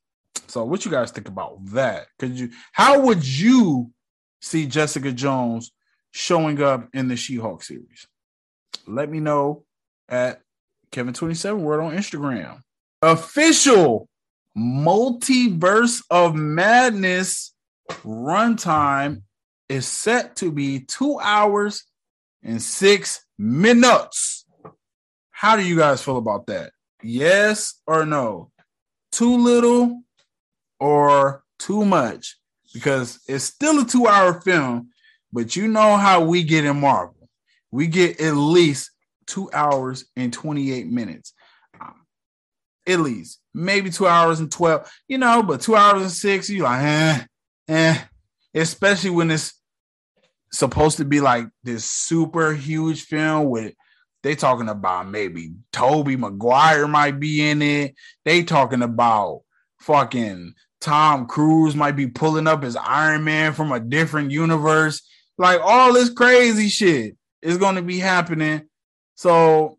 So, 0.57 0.65
what 0.65 0.87
you 0.87 0.91
guys 0.91 1.11
think 1.11 1.29
about 1.29 1.63
that? 1.67 2.07
Could 2.19 2.41
you? 2.41 2.49
How 2.73 2.99
would 3.01 3.29
you 3.29 3.91
see 4.41 4.65
Jessica 4.65 5.13
Jones 5.13 5.71
showing 6.13 6.63
up 6.63 6.89
in 6.95 7.09
the 7.09 7.17
She-Hulk 7.17 7.63
series? 7.63 8.07
Let 8.87 9.11
me 9.11 9.21
know 9.21 9.65
at 10.09 10.41
Kevin27 10.93 11.59
World 11.59 11.93
on 11.93 11.99
Instagram. 11.99 12.63
Official 13.03 14.09
multiverse 14.57 16.03
of 16.09 16.35
madness 16.35 17.55
runtime 17.91 19.25
is 19.69 19.87
set 19.87 20.37
to 20.37 20.51
be 20.51 20.81
two 20.81 21.21
hours 21.21 21.85
and 22.43 22.63
six 22.63 23.27
minutes. 23.37 24.47
How 25.33 25.57
do 25.57 25.63
you 25.63 25.77
guys 25.77 26.01
feel 26.01 26.17
about 26.17 26.47
that? 26.47 26.73
Yes 27.03 27.75
or 27.87 28.07
no? 28.07 28.51
Too 29.13 29.37
little 29.37 30.01
or 30.81 31.43
too 31.59 31.85
much? 31.85 32.37
Because 32.73 33.21
it's 33.27 33.45
still 33.45 33.81
a 33.81 33.85
two 33.85 34.07
hour 34.07 34.41
film, 34.41 34.91
but 35.33 35.57
you 35.57 35.69
know 35.69 35.97
how 35.97 36.25
we 36.25 36.43
get 36.43 36.65
in 36.65 36.81
Marvel. 36.81 37.29
We 37.71 37.87
get 37.87 38.21
at 38.21 38.35
least 38.35 38.91
two 39.27 39.51
hours 39.53 40.05
and 40.17 40.33
28 40.33 40.87
minutes. 40.87 41.33
Um, 41.81 42.07
at 42.87 43.01
least 43.01 43.41
maybe 43.57 43.91
two 43.91 44.07
hours 44.07 44.39
and 44.39 44.53
12, 44.53 44.91
you 45.09 45.19
know, 45.19 45.43
but 45.43 45.63
two 45.63 45.75
hours 45.75 46.03
and 46.03 46.11
six, 46.11 46.49
you 46.51 46.63
like, 46.63 46.83
eh, 46.83 47.25
eh, 47.69 47.99
especially 48.55 49.11
when 49.11 49.31
it's 49.31 49.55
supposed 50.53 50.99
to 50.99 51.05
be 51.05 51.21
like 51.21 51.47
this 51.65 51.85
super 51.85 52.53
huge 52.53 53.05
film 53.05 53.49
with 53.49 53.75
they 54.23 54.35
talking 54.35 54.69
about 54.69 55.09
maybe 55.09 55.53
Tobey 55.73 56.17
Maguire 56.17 56.89
might 56.89 57.21
be 57.21 57.49
in 57.49 57.63
it. 57.63 57.95
They 58.25 58.43
talking 58.43 58.83
about 58.83 59.43
fucking 59.79 60.55
Tom 60.87 61.27
Cruise 61.27 61.75
might 61.75 61.97
be 61.97 62.07
pulling 62.07 62.47
up 62.47 62.63
as 62.63 62.77
Iron 62.77 63.25
Man 63.25 63.55
from 63.55 63.73
a 63.73 63.81
different 63.81 64.31
universe. 64.31 65.03
Like 65.37 65.61
all 65.61 65.93
this 65.93 66.11
crazy 66.11 66.69
shit 66.69 67.17
is 67.43 67.59
going 67.59 67.75
to 67.75 67.83
be 67.83 67.99
happening. 67.99 68.69
So, 69.17 69.79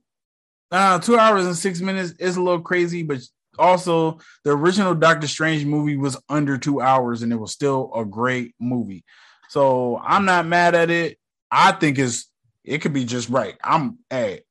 uh, 0.70 1.00
two 1.00 1.18
hours 1.18 1.46
and 1.46 1.56
six 1.56 1.80
minutes 1.80 2.12
is 2.20 2.36
a 2.36 2.42
little 2.42 2.60
crazy, 2.60 3.04
but 3.04 3.22
also 3.58 4.20
the 4.44 4.52
original 4.52 4.94
Doctor 4.94 5.28
Strange 5.28 5.64
movie 5.64 5.96
was 5.96 6.18
under 6.28 6.58
two 6.58 6.82
hours 6.82 7.22
and 7.22 7.32
it 7.32 7.38
was 7.38 7.54
still 7.54 7.90
a 7.96 8.04
great 8.04 8.54
movie. 8.60 9.06
So 9.48 10.02
I'm 10.04 10.26
not 10.26 10.46
mad 10.46 10.76
at 10.76 10.90
it. 10.90 11.18
I 11.50 11.72
think 11.72 12.00
it's 12.00 12.30
it 12.66 12.80
could 12.80 12.92
be 12.92 13.06
just 13.06 13.30
right. 13.30 13.56
I'm 13.64 14.00
hey, 14.10 14.42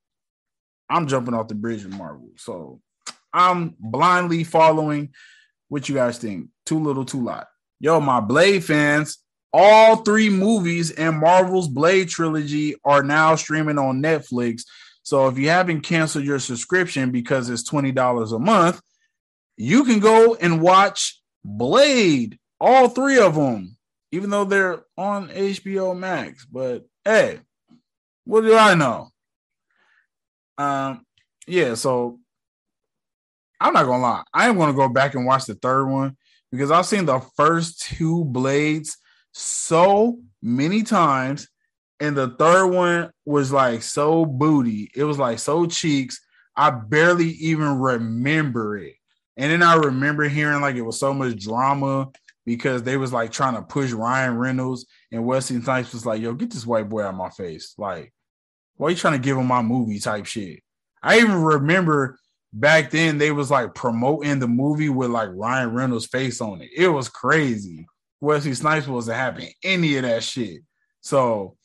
I'm 0.88 1.06
jumping 1.06 1.34
off 1.34 1.48
the 1.48 1.54
bridge 1.54 1.84
with 1.84 1.92
Marvel. 1.92 2.30
So 2.36 2.80
I'm 3.30 3.74
blindly 3.78 4.42
following 4.42 5.12
what 5.68 5.88
you 5.88 5.94
guys 5.94 6.18
think. 6.18 6.48
Too 6.64 6.78
little, 6.78 7.04
too 7.04 7.22
lot. 7.22 7.46
Yo, 7.80 8.00
my 8.00 8.20
Blade 8.20 8.64
fans, 8.64 9.18
all 9.52 9.96
three 9.96 10.28
movies 10.28 10.90
in 10.90 11.18
Marvel's 11.20 11.68
Blade 11.68 12.08
trilogy 12.08 12.74
are 12.84 13.02
now 13.02 13.34
streaming 13.36 13.78
on 13.78 14.02
Netflix. 14.02 14.62
So 15.02 15.28
if 15.28 15.38
you 15.38 15.48
haven't 15.48 15.82
canceled 15.82 16.24
your 16.24 16.38
subscription 16.38 17.10
because 17.10 17.48
it's 17.48 17.68
$20 17.68 18.34
a 18.34 18.38
month, 18.38 18.80
you 19.56 19.84
can 19.84 20.00
go 20.00 20.34
and 20.34 20.60
watch 20.60 21.20
Blade, 21.44 22.38
all 22.60 22.88
three 22.88 23.18
of 23.18 23.34
them, 23.34 23.76
even 24.12 24.30
though 24.30 24.44
they're 24.44 24.82
on 24.96 25.28
HBO 25.28 25.96
Max. 25.96 26.44
But 26.44 26.86
hey, 27.04 27.40
what 28.24 28.42
do 28.42 28.56
I 28.56 28.74
know? 28.74 29.10
Um, 30.58 31.06
yeah, 31.46 31.74
so 31.74 32.18
I'm 33.60 33.72
not 33.72 33.86
gonna 33.86 34.02
lie, 34.02 34.22
I 34.32 34.48
am 34.48 34.56
gonna 34.56 34.72
go 34.72 34.88
back 34.88 35.14
and 35.14 35.26
watch 35.26 35.46
the 35.46 35.54
third 35.54 35.86
one 35.86 36.16
because 36.50 36.70
I've 36.70 36.86
seen 36.86 37.06
the 37.06 37.20
first 37.36 37.80
two 37.80 38.24
blades 38.24 38.98
so 39.32 40.18
many 40.42 40.82
times, 40.82 41.48
and 42.00 42.16
the 42.16 42.30
third 42.38 42.68
one 42.68 43.10
was 43.24 43.52
like 43.52 43.82
so 43.82 44.24
booty, 44.24 44.90
it 44.94 45.04
was 45.04 45.18
like 45.18 45.38
so 45.38 45.66
cheeks. 45.66 46.20
I 46.56 46.70
barely 46.70 47.30
even 47.30 47.78
remember 47.78 48.78
it. 48.78 48.94
And 49.36 49.52
then 49.52 49.62
I 49.62 49.74
remember 49.74 50.26
hearing 50.28 50.62
like 50.62 50.76
it 50.76 50.82
was 50.82 50.98
so 50.98 51.12
much 51.12 51.38
drama 51.38 52.08
because 52.46 52.82
they 52.82 52.96
was 52.96 53.12
like 53.12 53.30
trying 53.30 53.54
to 53.56 53.62
push 53.62 53.92
Ryan 53.92 54.38
Reynolds 54.38 54.86
and 55.12 55.26
Wesley 55.26 55.60
Snipes 55.60 55.92
was 55.92 56.06
like, 56.06 56.22
yo, 56.22 56.32
get 56.32 56.50
this 56.50 56.64
white 56.64 56.88
boy 56.88 57.02
out 57.02 57.10
of 57.10 57.16
my 57.16 57.28
face. 57.28 57.74
Like, 57.76 58.14
why 58.76 58.88
are 58.88 58.90
you 58.90 58.96
trying 58.96 59.20
to 59.20 59.24
give 59.24 59.36
him 59.36 59.46
my 59.46 59.60
movie 59.60 59.98
type 59.98 60.24
shit? 60.24 60.60
I 61.02 61.18
even 61.18 61.42
remember 61.42 62.18
back 62.52 62.90
then 62.90 63.18
they 63.18 63.30
was 63.32 63.50
like 63.50 63.74
promoting 63.74 64.38
the 64.38 64.48
movie 64.48 64.88
with 64.88 65.10
like 65.10 65.28
Ryan 65.32 65.74
Reynolds' 65.74 66.06
face 66.06 66.40
on 66.40 66.62
it. 66.62 66.70
It 66.74 66.88
was 66.88 67.08
crazy. 67.08 67.86
Wesley 68.20 68.54
Snipes 68.54 68.86
wasn't 68.86 69.18
having 69.18 69.50
any 69.62 69.96
of 69.96 70.02
that 70.02 70.22
shit. 70.22 70.62
So 71.00 71.56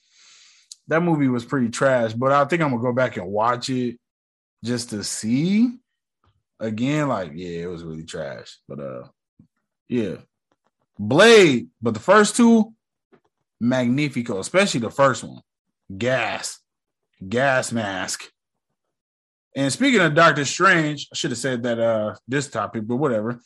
that 0.87 1.01
movie 1.01 1.27
was 1.27 1.45
pretty 1.45 1.69
trash, 1.69 2.13
but 2.13 2.31
I 2.31 2.45
think 2.45 2.61
I'm 2.61 2.71
gonna 2.71 2.81
go 2.81 2.93
back 2.93 3.17
and 3.17 3.27
watch 3.27 3.69
it 3.69 3.97
just 4.63 4.89
to 4.89 5.03
see 5.03 5.71
again, 6.59 7.07
like, 7.07 7.31
yeah, 7.33 7.63
it 7.63 7.69
was 7.69 7.83
really 7.83 8.03
trash. 8.03 8.57
But 8.67 8.79
uh 8.79 9.07
yeah. 9.87 10.17
Blade, 10.99 11.69
but 11.81 11.93
the 11.93 11.99
first 11.99 12.35
two, 12.35 12.73
magnifico, 13.59 14.39
especially 14.39 14.81
the 14.81 14.91
first 14.91 15.23
one. 15.23 15.41
Gas, 15.97 16.59
gas 17.27 17.71
mask. 17.71 18.25
And 19.55 19.71
speaking 19.71 19.99
of 19.99 20.15
Doctor 20.15 20.45
Strange, 20.45 21.07
I 21.11 21.15
should 21.15 21.31
have 21.31 21.37
said 21.37 21.63
that 21.63 21.79
uh 21.79 22.15
this 22.27 22.49
topic, 22.49 22.87
but 22.87 22.97
whatever. 22.97 23.39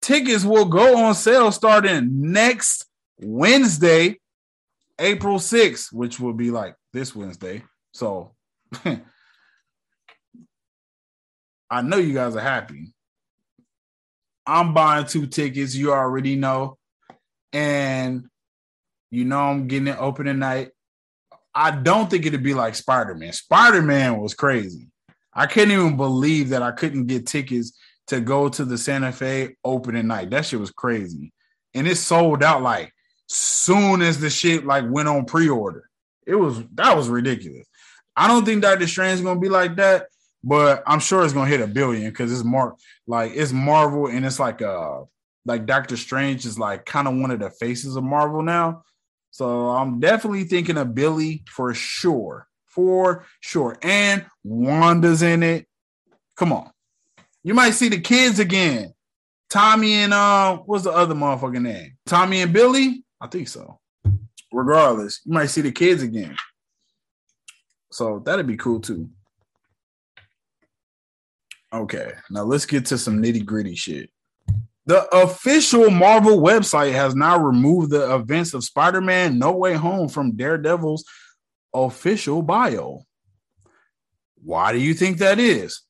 Tickets 0.00 0.44
will 0.44 0.64
go 0.64 0.98
on 1.04 1.14
sale 1.14 1.52
starting 1.52 2.32
next 2.32 2.86
Wednesday, 3.18 4.18
April 4.98 5.38
6th, 5.38 5.92
which 5.92 6.18
will 6.18 6.32
be 6.32 6.50
like 6.50 6.74
this 6.92 7.14
Wednesday. 7.14 7.62
So 7.92 8.34
I 11.70 11.82
know 11.82 11.96
you 11.96 12.14
guys 12.14 12.36
are 12.36 12.40
happy. 12.40 12.92
I'm 14.44 14.74
buying 14.74 15.06
two 15.06 15.26
tickets, 15.26 15.74
you 15.74 15.92
already 15.92 16.36
know. 16.36 16.78
And 17.52 18.28
you 19.10 19.24
know 19.24 19.40
I'm 19.40 19.68
getting 19.68 19.88
it 19.88 19.96
opening 19.98 20.38
night. 20.38 20.70
I 21.54 21.70
don't 21.70 22.10
think 22.10 22.26
it'd 22.26 22.42
be 22.42 22.54
like 22.54 22.74
Spider-Man. 22.74 23.32
Spider-Man 23.32 24.18
was 24.18 24.34
crazy. 24.34 24.88
I 25.34 25.46
couldn't 25.46 25.72
even 25.72 25.96
believe 25.96 26.50
that 26.50 26.62
I 26.62 26.72
couldn't 26.72 27.06
get 27.06 27.26
tickets 27.26 27.72
to 28.08 28.20
go 28.20 28.48
to 28.48 28.64
the 28.64 28.76
Santa 28.76 29.12
Fe 29.12 29.56
opening 29.64 30.06
night. 30.06 30.30
That 30.30 30.44
shit 30.44 30.60
was 30.60 30.70
crazy. 30.70 31.32
And 31.74 31.86
it 31.86 31.96
sold 31.96 32.42
out 32.42 32.62
like 32.62 32.92
soon 33.28 34.02
as 34.02 34.18
the 34.18 34.28
shit 34.28 34.66
like 34.66 34.84
went 34.88 35.08
on 35.08 35.24
pre-order. 35.24 35.88
It 36.26 36.34
was 36.34 36.62
that 36.74 36.96
was 36.96 37.08
ridiculous. 37.08 37.66
I 38.16 38.28
don't 38.28 38.44
think 38.44 38.62
Doctor 38.62 38.86
Strange 38.86 39.14
is 39.14 39.24
gonna 39.24 39.40
be 39.40 39.48
like 39.48 39.76
that, 39.76 40.06
but 40.44 40.82
I'm 40.86 41.00
sure 41.00 41.24
it's 41.24 41.32
gonna 41.32 41.48
hit 41.48 41.60
a 41.60 41.66
billion 41.66 42.10
because 42.10 42.32
it's 42.32 42.44
more 42.44 42.76
like 43.06 43.32
it's 43.34 43.52
Marvel 43.52 44.06
and 44.06 44.24
it's 44.26 44.38
like 44.38 44.60
uh 44.60 45.02
like 45.44 45.66
Doctor 45.66 45.96
Strange 45.96 46.44
is 46.44 46.58
like 46.58 46.84
kind 46.84 47.08
of 47.08 47.16
one 47.16 47.30
of 47.30 47.40
the 47.40 47.50
faces 47.50 47.96
of 47.96 48.04
Marvel 48.04 48.42
now. 48.42 48.84
So 49.30 49.70
I'm 49.70 49.98
definitely 49.98 50.44
thinking 50.44 50.76
of 50.76 50.94
Billy 50.94 51.42
for 51.48 51.72
sure. 51.72 52.46
For 52.74 53.26
sure. 53.40 53.78
And 53.82 54.24
Wanda's 54.42 55.22
in 55.22 55.42
it. 55.42 55.66
Come 56.36 56.52
on. 56.52 56.70
You 57.44 57.54
might 57.54 57.72
see 57.72 57.88
the 57.88 58.00
kids 58.00 58.38
again. 58.38 58.94
Tommy 59.50 59.92
and 59.94 60.14
uh 60.14 60.56
what's 60.64 60.84
the 60.84 60.90
other 60.90 61.14
motherfucking 61.14 61.62
name? 61.62 61.96
Tommy 62.06 62.40
and 62.40 62.52
Billy? 62.52 63.04
I 63.20 63.26
think 63.26 63.48
so. 63.48 63.78
Regardless, 64.50 65.20
you 65.24 65.32
might 65.32 65.46
see 65.46 65.60
the 65.60 65.72
kids 65.72 66.02
again. 66.02 66.36
So 67.90 68.20
that'd 68.24 68.46
be 68.46 68.56
cool 68.56 68.80
too. 68.80 69.10
Okay, 71.72 72.12
now 72.30 72.42
let's 72.42 72.66
get 72.66 72.86
to 72.86 72.98
some 72.98 73.22
nitty 73.22 73.44
gritty 73.44 73.74
shit. 73.74 74.10
The 74.86 75.06
official 75.14 75.90
Marvel 75.90 76.40
website 76.40 76.92
has 76.92 77.14
now 77.14 77.38
removed 77.38 77.90
the 77.90 78.14
events 78.14 78.52
of 78.52 78.64
Spider 78.64 79.00
Man 79.00 79.38
No 79.38 79.52
Way 79.52 79.74
Home 79.74 80.08
from 80.08 80.32
Daredevil's 80.32 81.04
official 81.74 82.42
bio. 82.42 83.02
Why 84.42 84.72
do 84.72 84.78
you 84.78 84.94
think 84.94 85.18
that 85.18 85.38
is? 85.38 85.82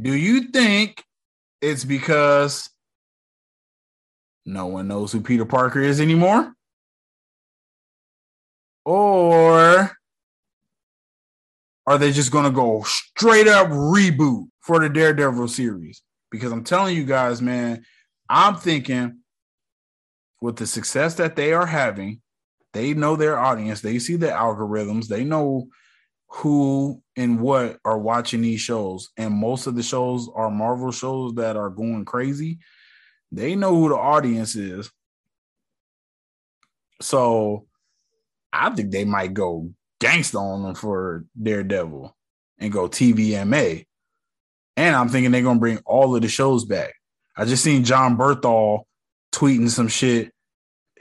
Do 0.00 0.14
you 0.14 0.42
think 0.48 1.04
it's 1.60 1.84
because 1.84 2.70
no 4.46 4.66
one 4.66 4.88
knows 4.88 5.12
who 5.12 5.20
Peter 5.20 5.44
Parker 5.44 5.80
is 5.80 6.00
anymore? 6.00 6.52
Or 8.84 9.90
are 11.86 11.98
they 11.98 12.12
just 12.12 12.30
going 12.30 12.44
to 12.44 12.50
go 12.50 12.82
straight 12.82 13.48
up 13.48 13.68
reboot 13.68 14.46
for 14.60 14.78
the 14.80 14.88
Daredevil 14.88 15.48
series? 15.48 16.02
Because 16.30 16.52
I'm 16.52 16.64
telling 16.64 16.96
you 16.96 17.04
guys, 17.04 17.40
man, 17.40 17.84
I'm 18.28 18.56
thinking 18.56 19.20
with 20.40 20.56
the 20.56 20.66
success 20.66 21.14
that 21.14 21.36
they 21.36 21.52
are 21.52 21.66
having, 21.66 22.20
they 22.74 22.92
know 22.92 23.16
their 23.16 23.38
audience, 23.38 23.80
they 23.80 23.98
see 23.98 24.16
the 24.16 24.26
algorithms, 24.26 25.06
they 25.06 25.24
know 25.24 25.68
who 26.28 27.00
and 27.16 27.40
what 27.40 27.78
are 27.84 27.98
watching 27.98 28.42
these 28.42 28.60
shows. 28.60 29.10
And 29.16 29.32
most 29.32 29.66
of 29.66 29.76
the 29.76 29.82
shows 29.82 30.28
are 30.34 30.50
Marvel 30.50 30.90
shows 30.90 31.34
that 31.34 31.56
are 31.56 31.70
going 31.70 32.04
crazy. 32.04 32.58
They 33.30 33.54
know 33.54 33.74
who 33.74 33.88
the 33.88 33.96
audience 33.96 34.56
is. 34.56 34.90
So 37.00 37.66
I 38.52 38.70
think 38.70 38.90
they 38.90 39.04
might 39.04 39.32
go 39.32 39.70
gangsta 40.00 40.40
on 40.40 40.62
them 40.64 40.74
for 40.74 41.24
Daredevil 41.40 42.14
and 42.58 42.72
go 42.72 42.88
TVMA. 42.88 43.86
And 44.76 44.96
I'm 44.96 45.08
thinking 45.08 45.30
they're 45.30 45.42
gonna 45.42 45.60
bring 45.60 45.78
all 45.86 46.16
of 46.16 46.22
the 46.22 46.28
shows 46.28 46.64
back. 46.64 46.94
I 47.36 47.44
just 47.44 47.62
seen 47.62 47.84
Jon 47.84 48.16
Bernthal 48.16 48.82
tweeting 49.32 49.68
some 49.70 49.88
shit. 49.88 50.32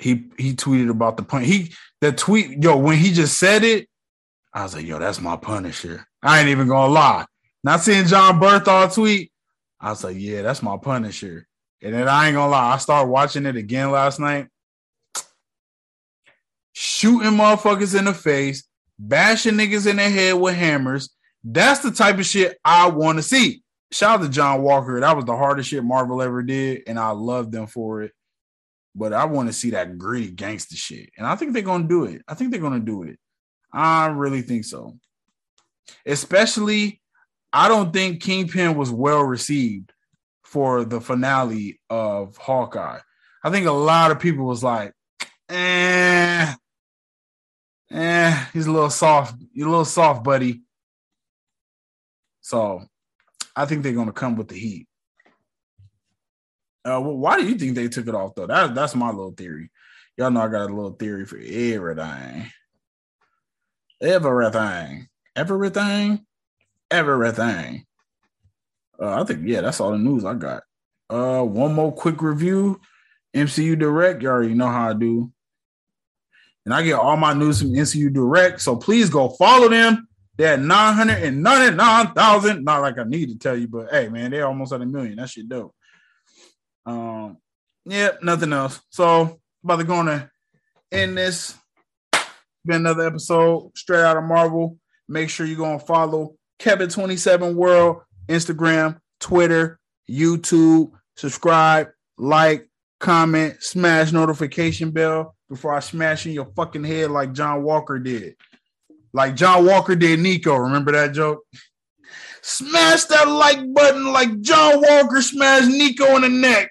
He 0.03 0.25
he 0.37 0.53
tweeted 0.53 0.89
about 0.89 1.15
the 1.15 1.23
point. 1.23 1.45
He 1.45 1.73
the 2.01 2.11
tweet, 2.11 2.61
yo, 2.61 2.75
when 2.75 2.97
he 2.97 3.13
just 3.13 3.39
said 3.39 3.63
it, 3.63 3.87
I 4.53 4.63
was 4.63 4.75
like, 4.75 4.85
yo, 4.85 4.99
that's 4.99 5.21
my 5.21 5.37
Punisher. 5.37 6.05
I 6.21 6.39
ain't 6.39 6.49
even 6.49 6.67
gonna 6.67 6.91
lie. 6.91 7.25
Not 7.63 7.79
seeing 7.79 8.05
Jon 8.05 8.37
Bernthal 8.37 8.93
tweet, 8.93 9.31
I 9.79 9.91
was 9.91 10.03
like, 10.03 10.17
yeah, 10.19 10.41
that's 10.41 10.61
my 10.61 10.75
Punisher. 10.75 11.47
And 11.81 11.93
then 11.93 12.09
I 12.09 12.27
ain't 12.27 12.35
gonna 12.35 12.51
lie, 12.51 12.73
I 12.73 12.77
started 12.79 13.09
watching 13.09 13.45
it 13.45 13.55
again 13.55 13.91
last 13.91 14.19
night. 14.19 14.47
Shooting 16.73 17.31
motherfuckers 17.31 17.97
in 17.97 18.03
the 18.03 18.13
face, 18.13 18.65
bashing 18.99 19.53
niggas 19.53 19.89
in 19.89 19.95
their 19.95 20.09
head 20.09 20.33
with 20.33 20.55
hammers. 20.55 21.15
That's 21.45 21.79
the 21.79 21.91
type 21.91 22.19
of 22.19 22.25
shit 22.25 22.57
I 22.65 22.89
want 22.89 23.19
to 23.19 23.23
see. 23.23 23.63
Shout 23.93 24.19
out 24.19 24.23
to 24.25 24.29
John 24.29 24.63
Walker. 24.63 24.99
That 24.99 25.15
was 25.15 25.23
the 25.23 25.37
hardest 25.37 25.69
shit 25.69 25.83
Marvel 25.83 26.21
ever 26.21 26.43
did, 26.43 26.83
and 26.87 26.99
I 26.99 27.11
love 27.11 27.51
them 27.51 27.67
for 27.67 28.01
it. 28.01 28.11
But 28.95 29.13
I 29.13 29.25
want 29.25 29.49
to 29.49 29.53
see 29.53 29.71
that 29.71 29.97
gritty 29.97 30.31
gangster 30.31 30.75
shit. 30.75 31.09
And 31.17 31.25
I 31.25 31.35
think 31.35 31.53
they're 31.53 31.61
gonna 31.61 31.87
do 31.87 32.05
it. 32.05 32.21
I 32.27 32.35
think 32.35 32.51
they're 32.51 32.61
gonna 32.61 32.79
do 32.79 33.03
it. 33.03 33.17
I 33.73 34.07
really 34.07 34.41
think 34.41 34.65
so. 34.65 34.97
Especially, 36.05 37.01
I 37.51 37.67
don't 37.67 37.91
think 37.91 38.21
Kingpin 38.21 38.75
was 38.75 38.91
well 38.91 39.23
received 39.23 39.91
for 40.43 40.85
the 40.85 41.01
finale 41.01 41.79
of 41.89 42.37
Hawkeye. 42.37 42.99
I 43.43 43.49
think 43.49 43.65
a 43.65 43.71
lot 43.71 44.11
of 44.11 44.19
people 44.19 44.45
was 44.45 44.63
like, 44.63 44.93
eh, 45.49 46.53
eh, 47.91 48.45
he's 48.53 48.67
a 48.67 48.71
little 48.71 48.89
soft. 48.89 49.35
You're 49.53 49.67
a 49.67 49.71
little 49.71 49.85
soft, 49.85 50.23
buddy. 50.23 50.61
So 52.41 52.83
I 53.55 53.65
think 53.65 53.83
they're 53.83 53.93
gonna 53.93 54.11
come 54.11 54.35
with 54.35 54.47
the 54.47 54.59
heat. 54.59 54.87
Uh, 56.85 56.99
well, 56.99 57.17
why 57.17 57.37
do 57.37 57.47
you 57.47 57.55
think 57.55 57.75
they 57.75 57.87
took 57.87 58.07
it 58.07 58.15
off 58.15 58.35
though? 58.35 58.47
That, 58.47 58.75
that's 58.75 58.95
my 58.95 59.09
little 59.09 59.31
theory. 59.31 59.69
Y'all 60.17 60.31
know 60.31 60.41
I 60.41 60.47
got 60.47 60.69
a 60.69 60.73
little 60.73 60.91
theory 60.91 61.25
for 61.25 61.37
everything. 61.37 62.51
Everything. 64.01 65.07
Everything. 65.35 66.25
Everything. 66.91 67.85
Uh, 69.01 69.21
I 69.21 69.23
think, 69.23 69.47
yeah, 69.47 69.61
that's 69.61 69.79
all 69.79 69.91
the 69.91 69.97
news 69.97 70.25
I 70.25 70.35
got. 70.35 70.63
Uh, 71.09 71.43
one 71.43 71.73
more 71.73 71.91
quick 71.91 72.21
review. 72.21 72.79
MCU 73.33 73.79
Direct. 73.79 74.21
You 74.21 74.29
already 74.29 74.53
know 74.53 74.67
how 74.67 74.89
I 74.89 74.93
do. 74.93 75.31
And 76.65 76.73
I 76.73 76.83
get 76.83 76.93
all 76.93 77.17
my 77.17 77.33
news 77.33 77.59
from 77.59 77.73
MCU 77.73 78.13
Direct. 78.13 78.61
So 78.61 78.75
please 78.75 79.09
go 79.09 79.29
follow 79.29 79.69
them. 79.69 80.07
They're 80.37 80.53
at 80.53 80.59
999,000. 80.59 82.63
Not 82.63 82.81
like 82.81 82.97
I 82.97 83.03
need 83.03 83.29
to 83.29 83.37
tell 83.37 83.57
you, 83.57 83.67
but 83.67 83.91
hey, 83.91 84.09
man, 84.09 84.31
they're 84.31 84.47
almost 84.47 84.73
at 84.73 84.81
a 84.81 84.85
million. 84.85 85.17
That 85.17 85.29
shit 85.29 85.49
dope. 85.49 85.75
Um, 86.85 87.37
yeah, 87.85 88.11
nothing 88.21 88.53
else. 88.53 88.81
So 88.89 89.39
about 89.63 89.77
to 89.77 89.83
go 89.83 90.03
to 90.03 90.29
end 90.91 91.17
this 91.17 91.55
been 92.65 92.77
another 92.77 93.05
episode 93.07 93.71
straight 93.75 94.03
out 94.03 94.17
of 94.17 94.23
Marvel. 94.23 94.77
Make 95.07 95.29
sure 95.29 95.45
you 95.45 95.57
go 95.57 95.71
and 95.71 95.81
follow 95.81 96.35
Kevin27 96.59 97.55
World, 97.55 98.01
Instagram, 98.27 98.99
Twitter, 99.19 99.79
YouTube. 100.09 100.91
Subscribe, 101.15 101.89
like, 102.17 102.69
comment, 102.99 103.61
smash 103.61 104.11
notification 104.11 104.91
bell 104.91 105.35
before 105.49 105.73
I 105.73 105.79
smash 105.81 106.25
in 106.25 106.31
your 106.31 106.47
fucking 106.55 106.83
head 106.83 107.11
like 107.11 107.33
John 107.33 107.63
Walker 107.63 107.99
did. 107.99 108.35
Like 109.11 109.35
John 109.35 109.65
Walker 109.65 109.95
did 109.95 110.19
Nico. 110.19 110.55
Remember 110.55 110.91
that 110.93 111.13
joke? 111.13 111.43
Smash 112.45 113.05
that 113.05 113.25
like 113.29 113.73
button 113.73 114.11
like 114.11 114.41
John 114.41 114.81
Walker 114.81 115.21
smashed 115.21 115.69
Nico 115.69 116.17
in 116.17 116.23
the 116.23 116.29
neck. 116.29 116.69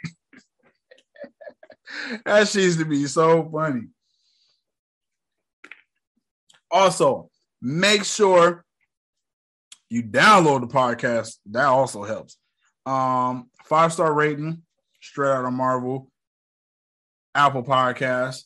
that 2.27 2.47
seems 2.47 2.77
to 2.77 2.85
be 2.85 3.07
so 3.07 3.49
funny. 3.51 3.89
Also, 6.71 7.31
make 7.63 8.05
sure 8.05 8.67
you 9.89 10.03
download 10.03 10.61
the 10.61 10.67
podcast. 10.67 11.39
That 11.47 11.65
also 11.65 12.03
helps. 12.05 12.37
Um, 12.85 13.49
five 13.65 13.95
star 13.95 14.13
rating, 14.13 14.63
straight 15.01 15.31
out 15.31 15.47
of 15.47 15.55
Marvel, 15.55 16.11
Apple 17.35 17.63
Podcast, 17.63 18.43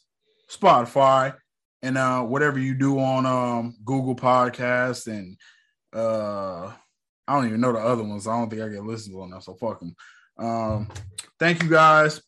Spotify, 0.48 1.34
and 1.82 1.98
uh, 1.98 2.22
whatever 2.22 2.60
you 2.60 2.74
do 2.74 3.00
on 3.00 3.26
um, 3.26 3.74
Google 3.84 4.14
Podcasts 4.14 5.08
and 5.08 5.36
uh, 5.92 6.72
I 7.26 7.34
don't 7.34 7.46
even 7.46 7.60
know 7.60 7.72
the 7.72 7.78
other 7.78 8.04
ones. 8.04 8.26
I 8.26 8.38
don't 8.38 8.48
think 8.48 8.62
I 8.62 8.68
get 8.68 8.84
listened 8.84 9.14
to 9.14 9.34
that, 9.34 9.42
so 9.42 9.54
fuck 9.54 9.80
them. 9.80 9.96
Um, 10.38 10.88
thank 11.38 11.62
you 11.62 11.68
guys. 11.68 12.22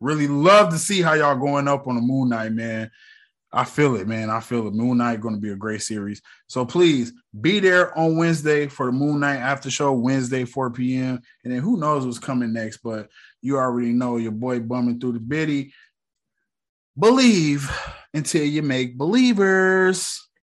Really 0.00 0.26
love 0.26 0.70
to 0.70 0.78
see 0.78 1.00
how 1.00 1.14
y'all 1.14 1.36
going 1.36 1.68
up 1.68 1.86
on 1.86 1.94
the 1.94 2.02
Moon 2.02 2.28
Knight, 2.28 2.52
man. 2.52 2.90
I 3.52 3.64
feel 3.64 3.96
it, 3.96 4.06
man. 4.06 4.28
I 4.28 4.40
feel 4.40 4.66
it. 4.66 4.74
Moon 4.74 4.98
Knight 4.98 5.20
going 5.20 5.34
to 5.34 5.40
be 5.40 5.52
a 5.52 5.56
great 5.56 5.80
series. 5.80 6.20
So 6.46 6.66
please 6.66 7.12
be 7.40 7.58
there 7.60 7.96
on 7.96 8.18
Wednesday 8.18 8.66
for 8.66 8.86
the 8.86 8.92
Moon 8.92 9.20
Knight 9.20 9.36
after 9.36 9.70
show, 9.70 9.92
Wednesday, 9.92 10.44
4 10.44 10.70
p.m. 10.70 11.22
And 11.42 11.54
then 11.54 11.62
who 11.62 11.78
knows 11.78 12.04
what's 12.04 12.18
coming 12.18 12.52
next, 12.52 12.78
but 12.78 13.08
you 13.40 13.56
already 13.56 13.92
know 13.92 14.18
your 14.18 14.32
boy 14.32 14.60
bumming 14.60 15.00
through 15.00 15.12
the 15.12 15.20
biddy. 15.20 15.72
Believe 16.98 17.70
until 18.12 18.44
you 18.44 18.62
make 18.62 18.98
believers. 18.98 20.25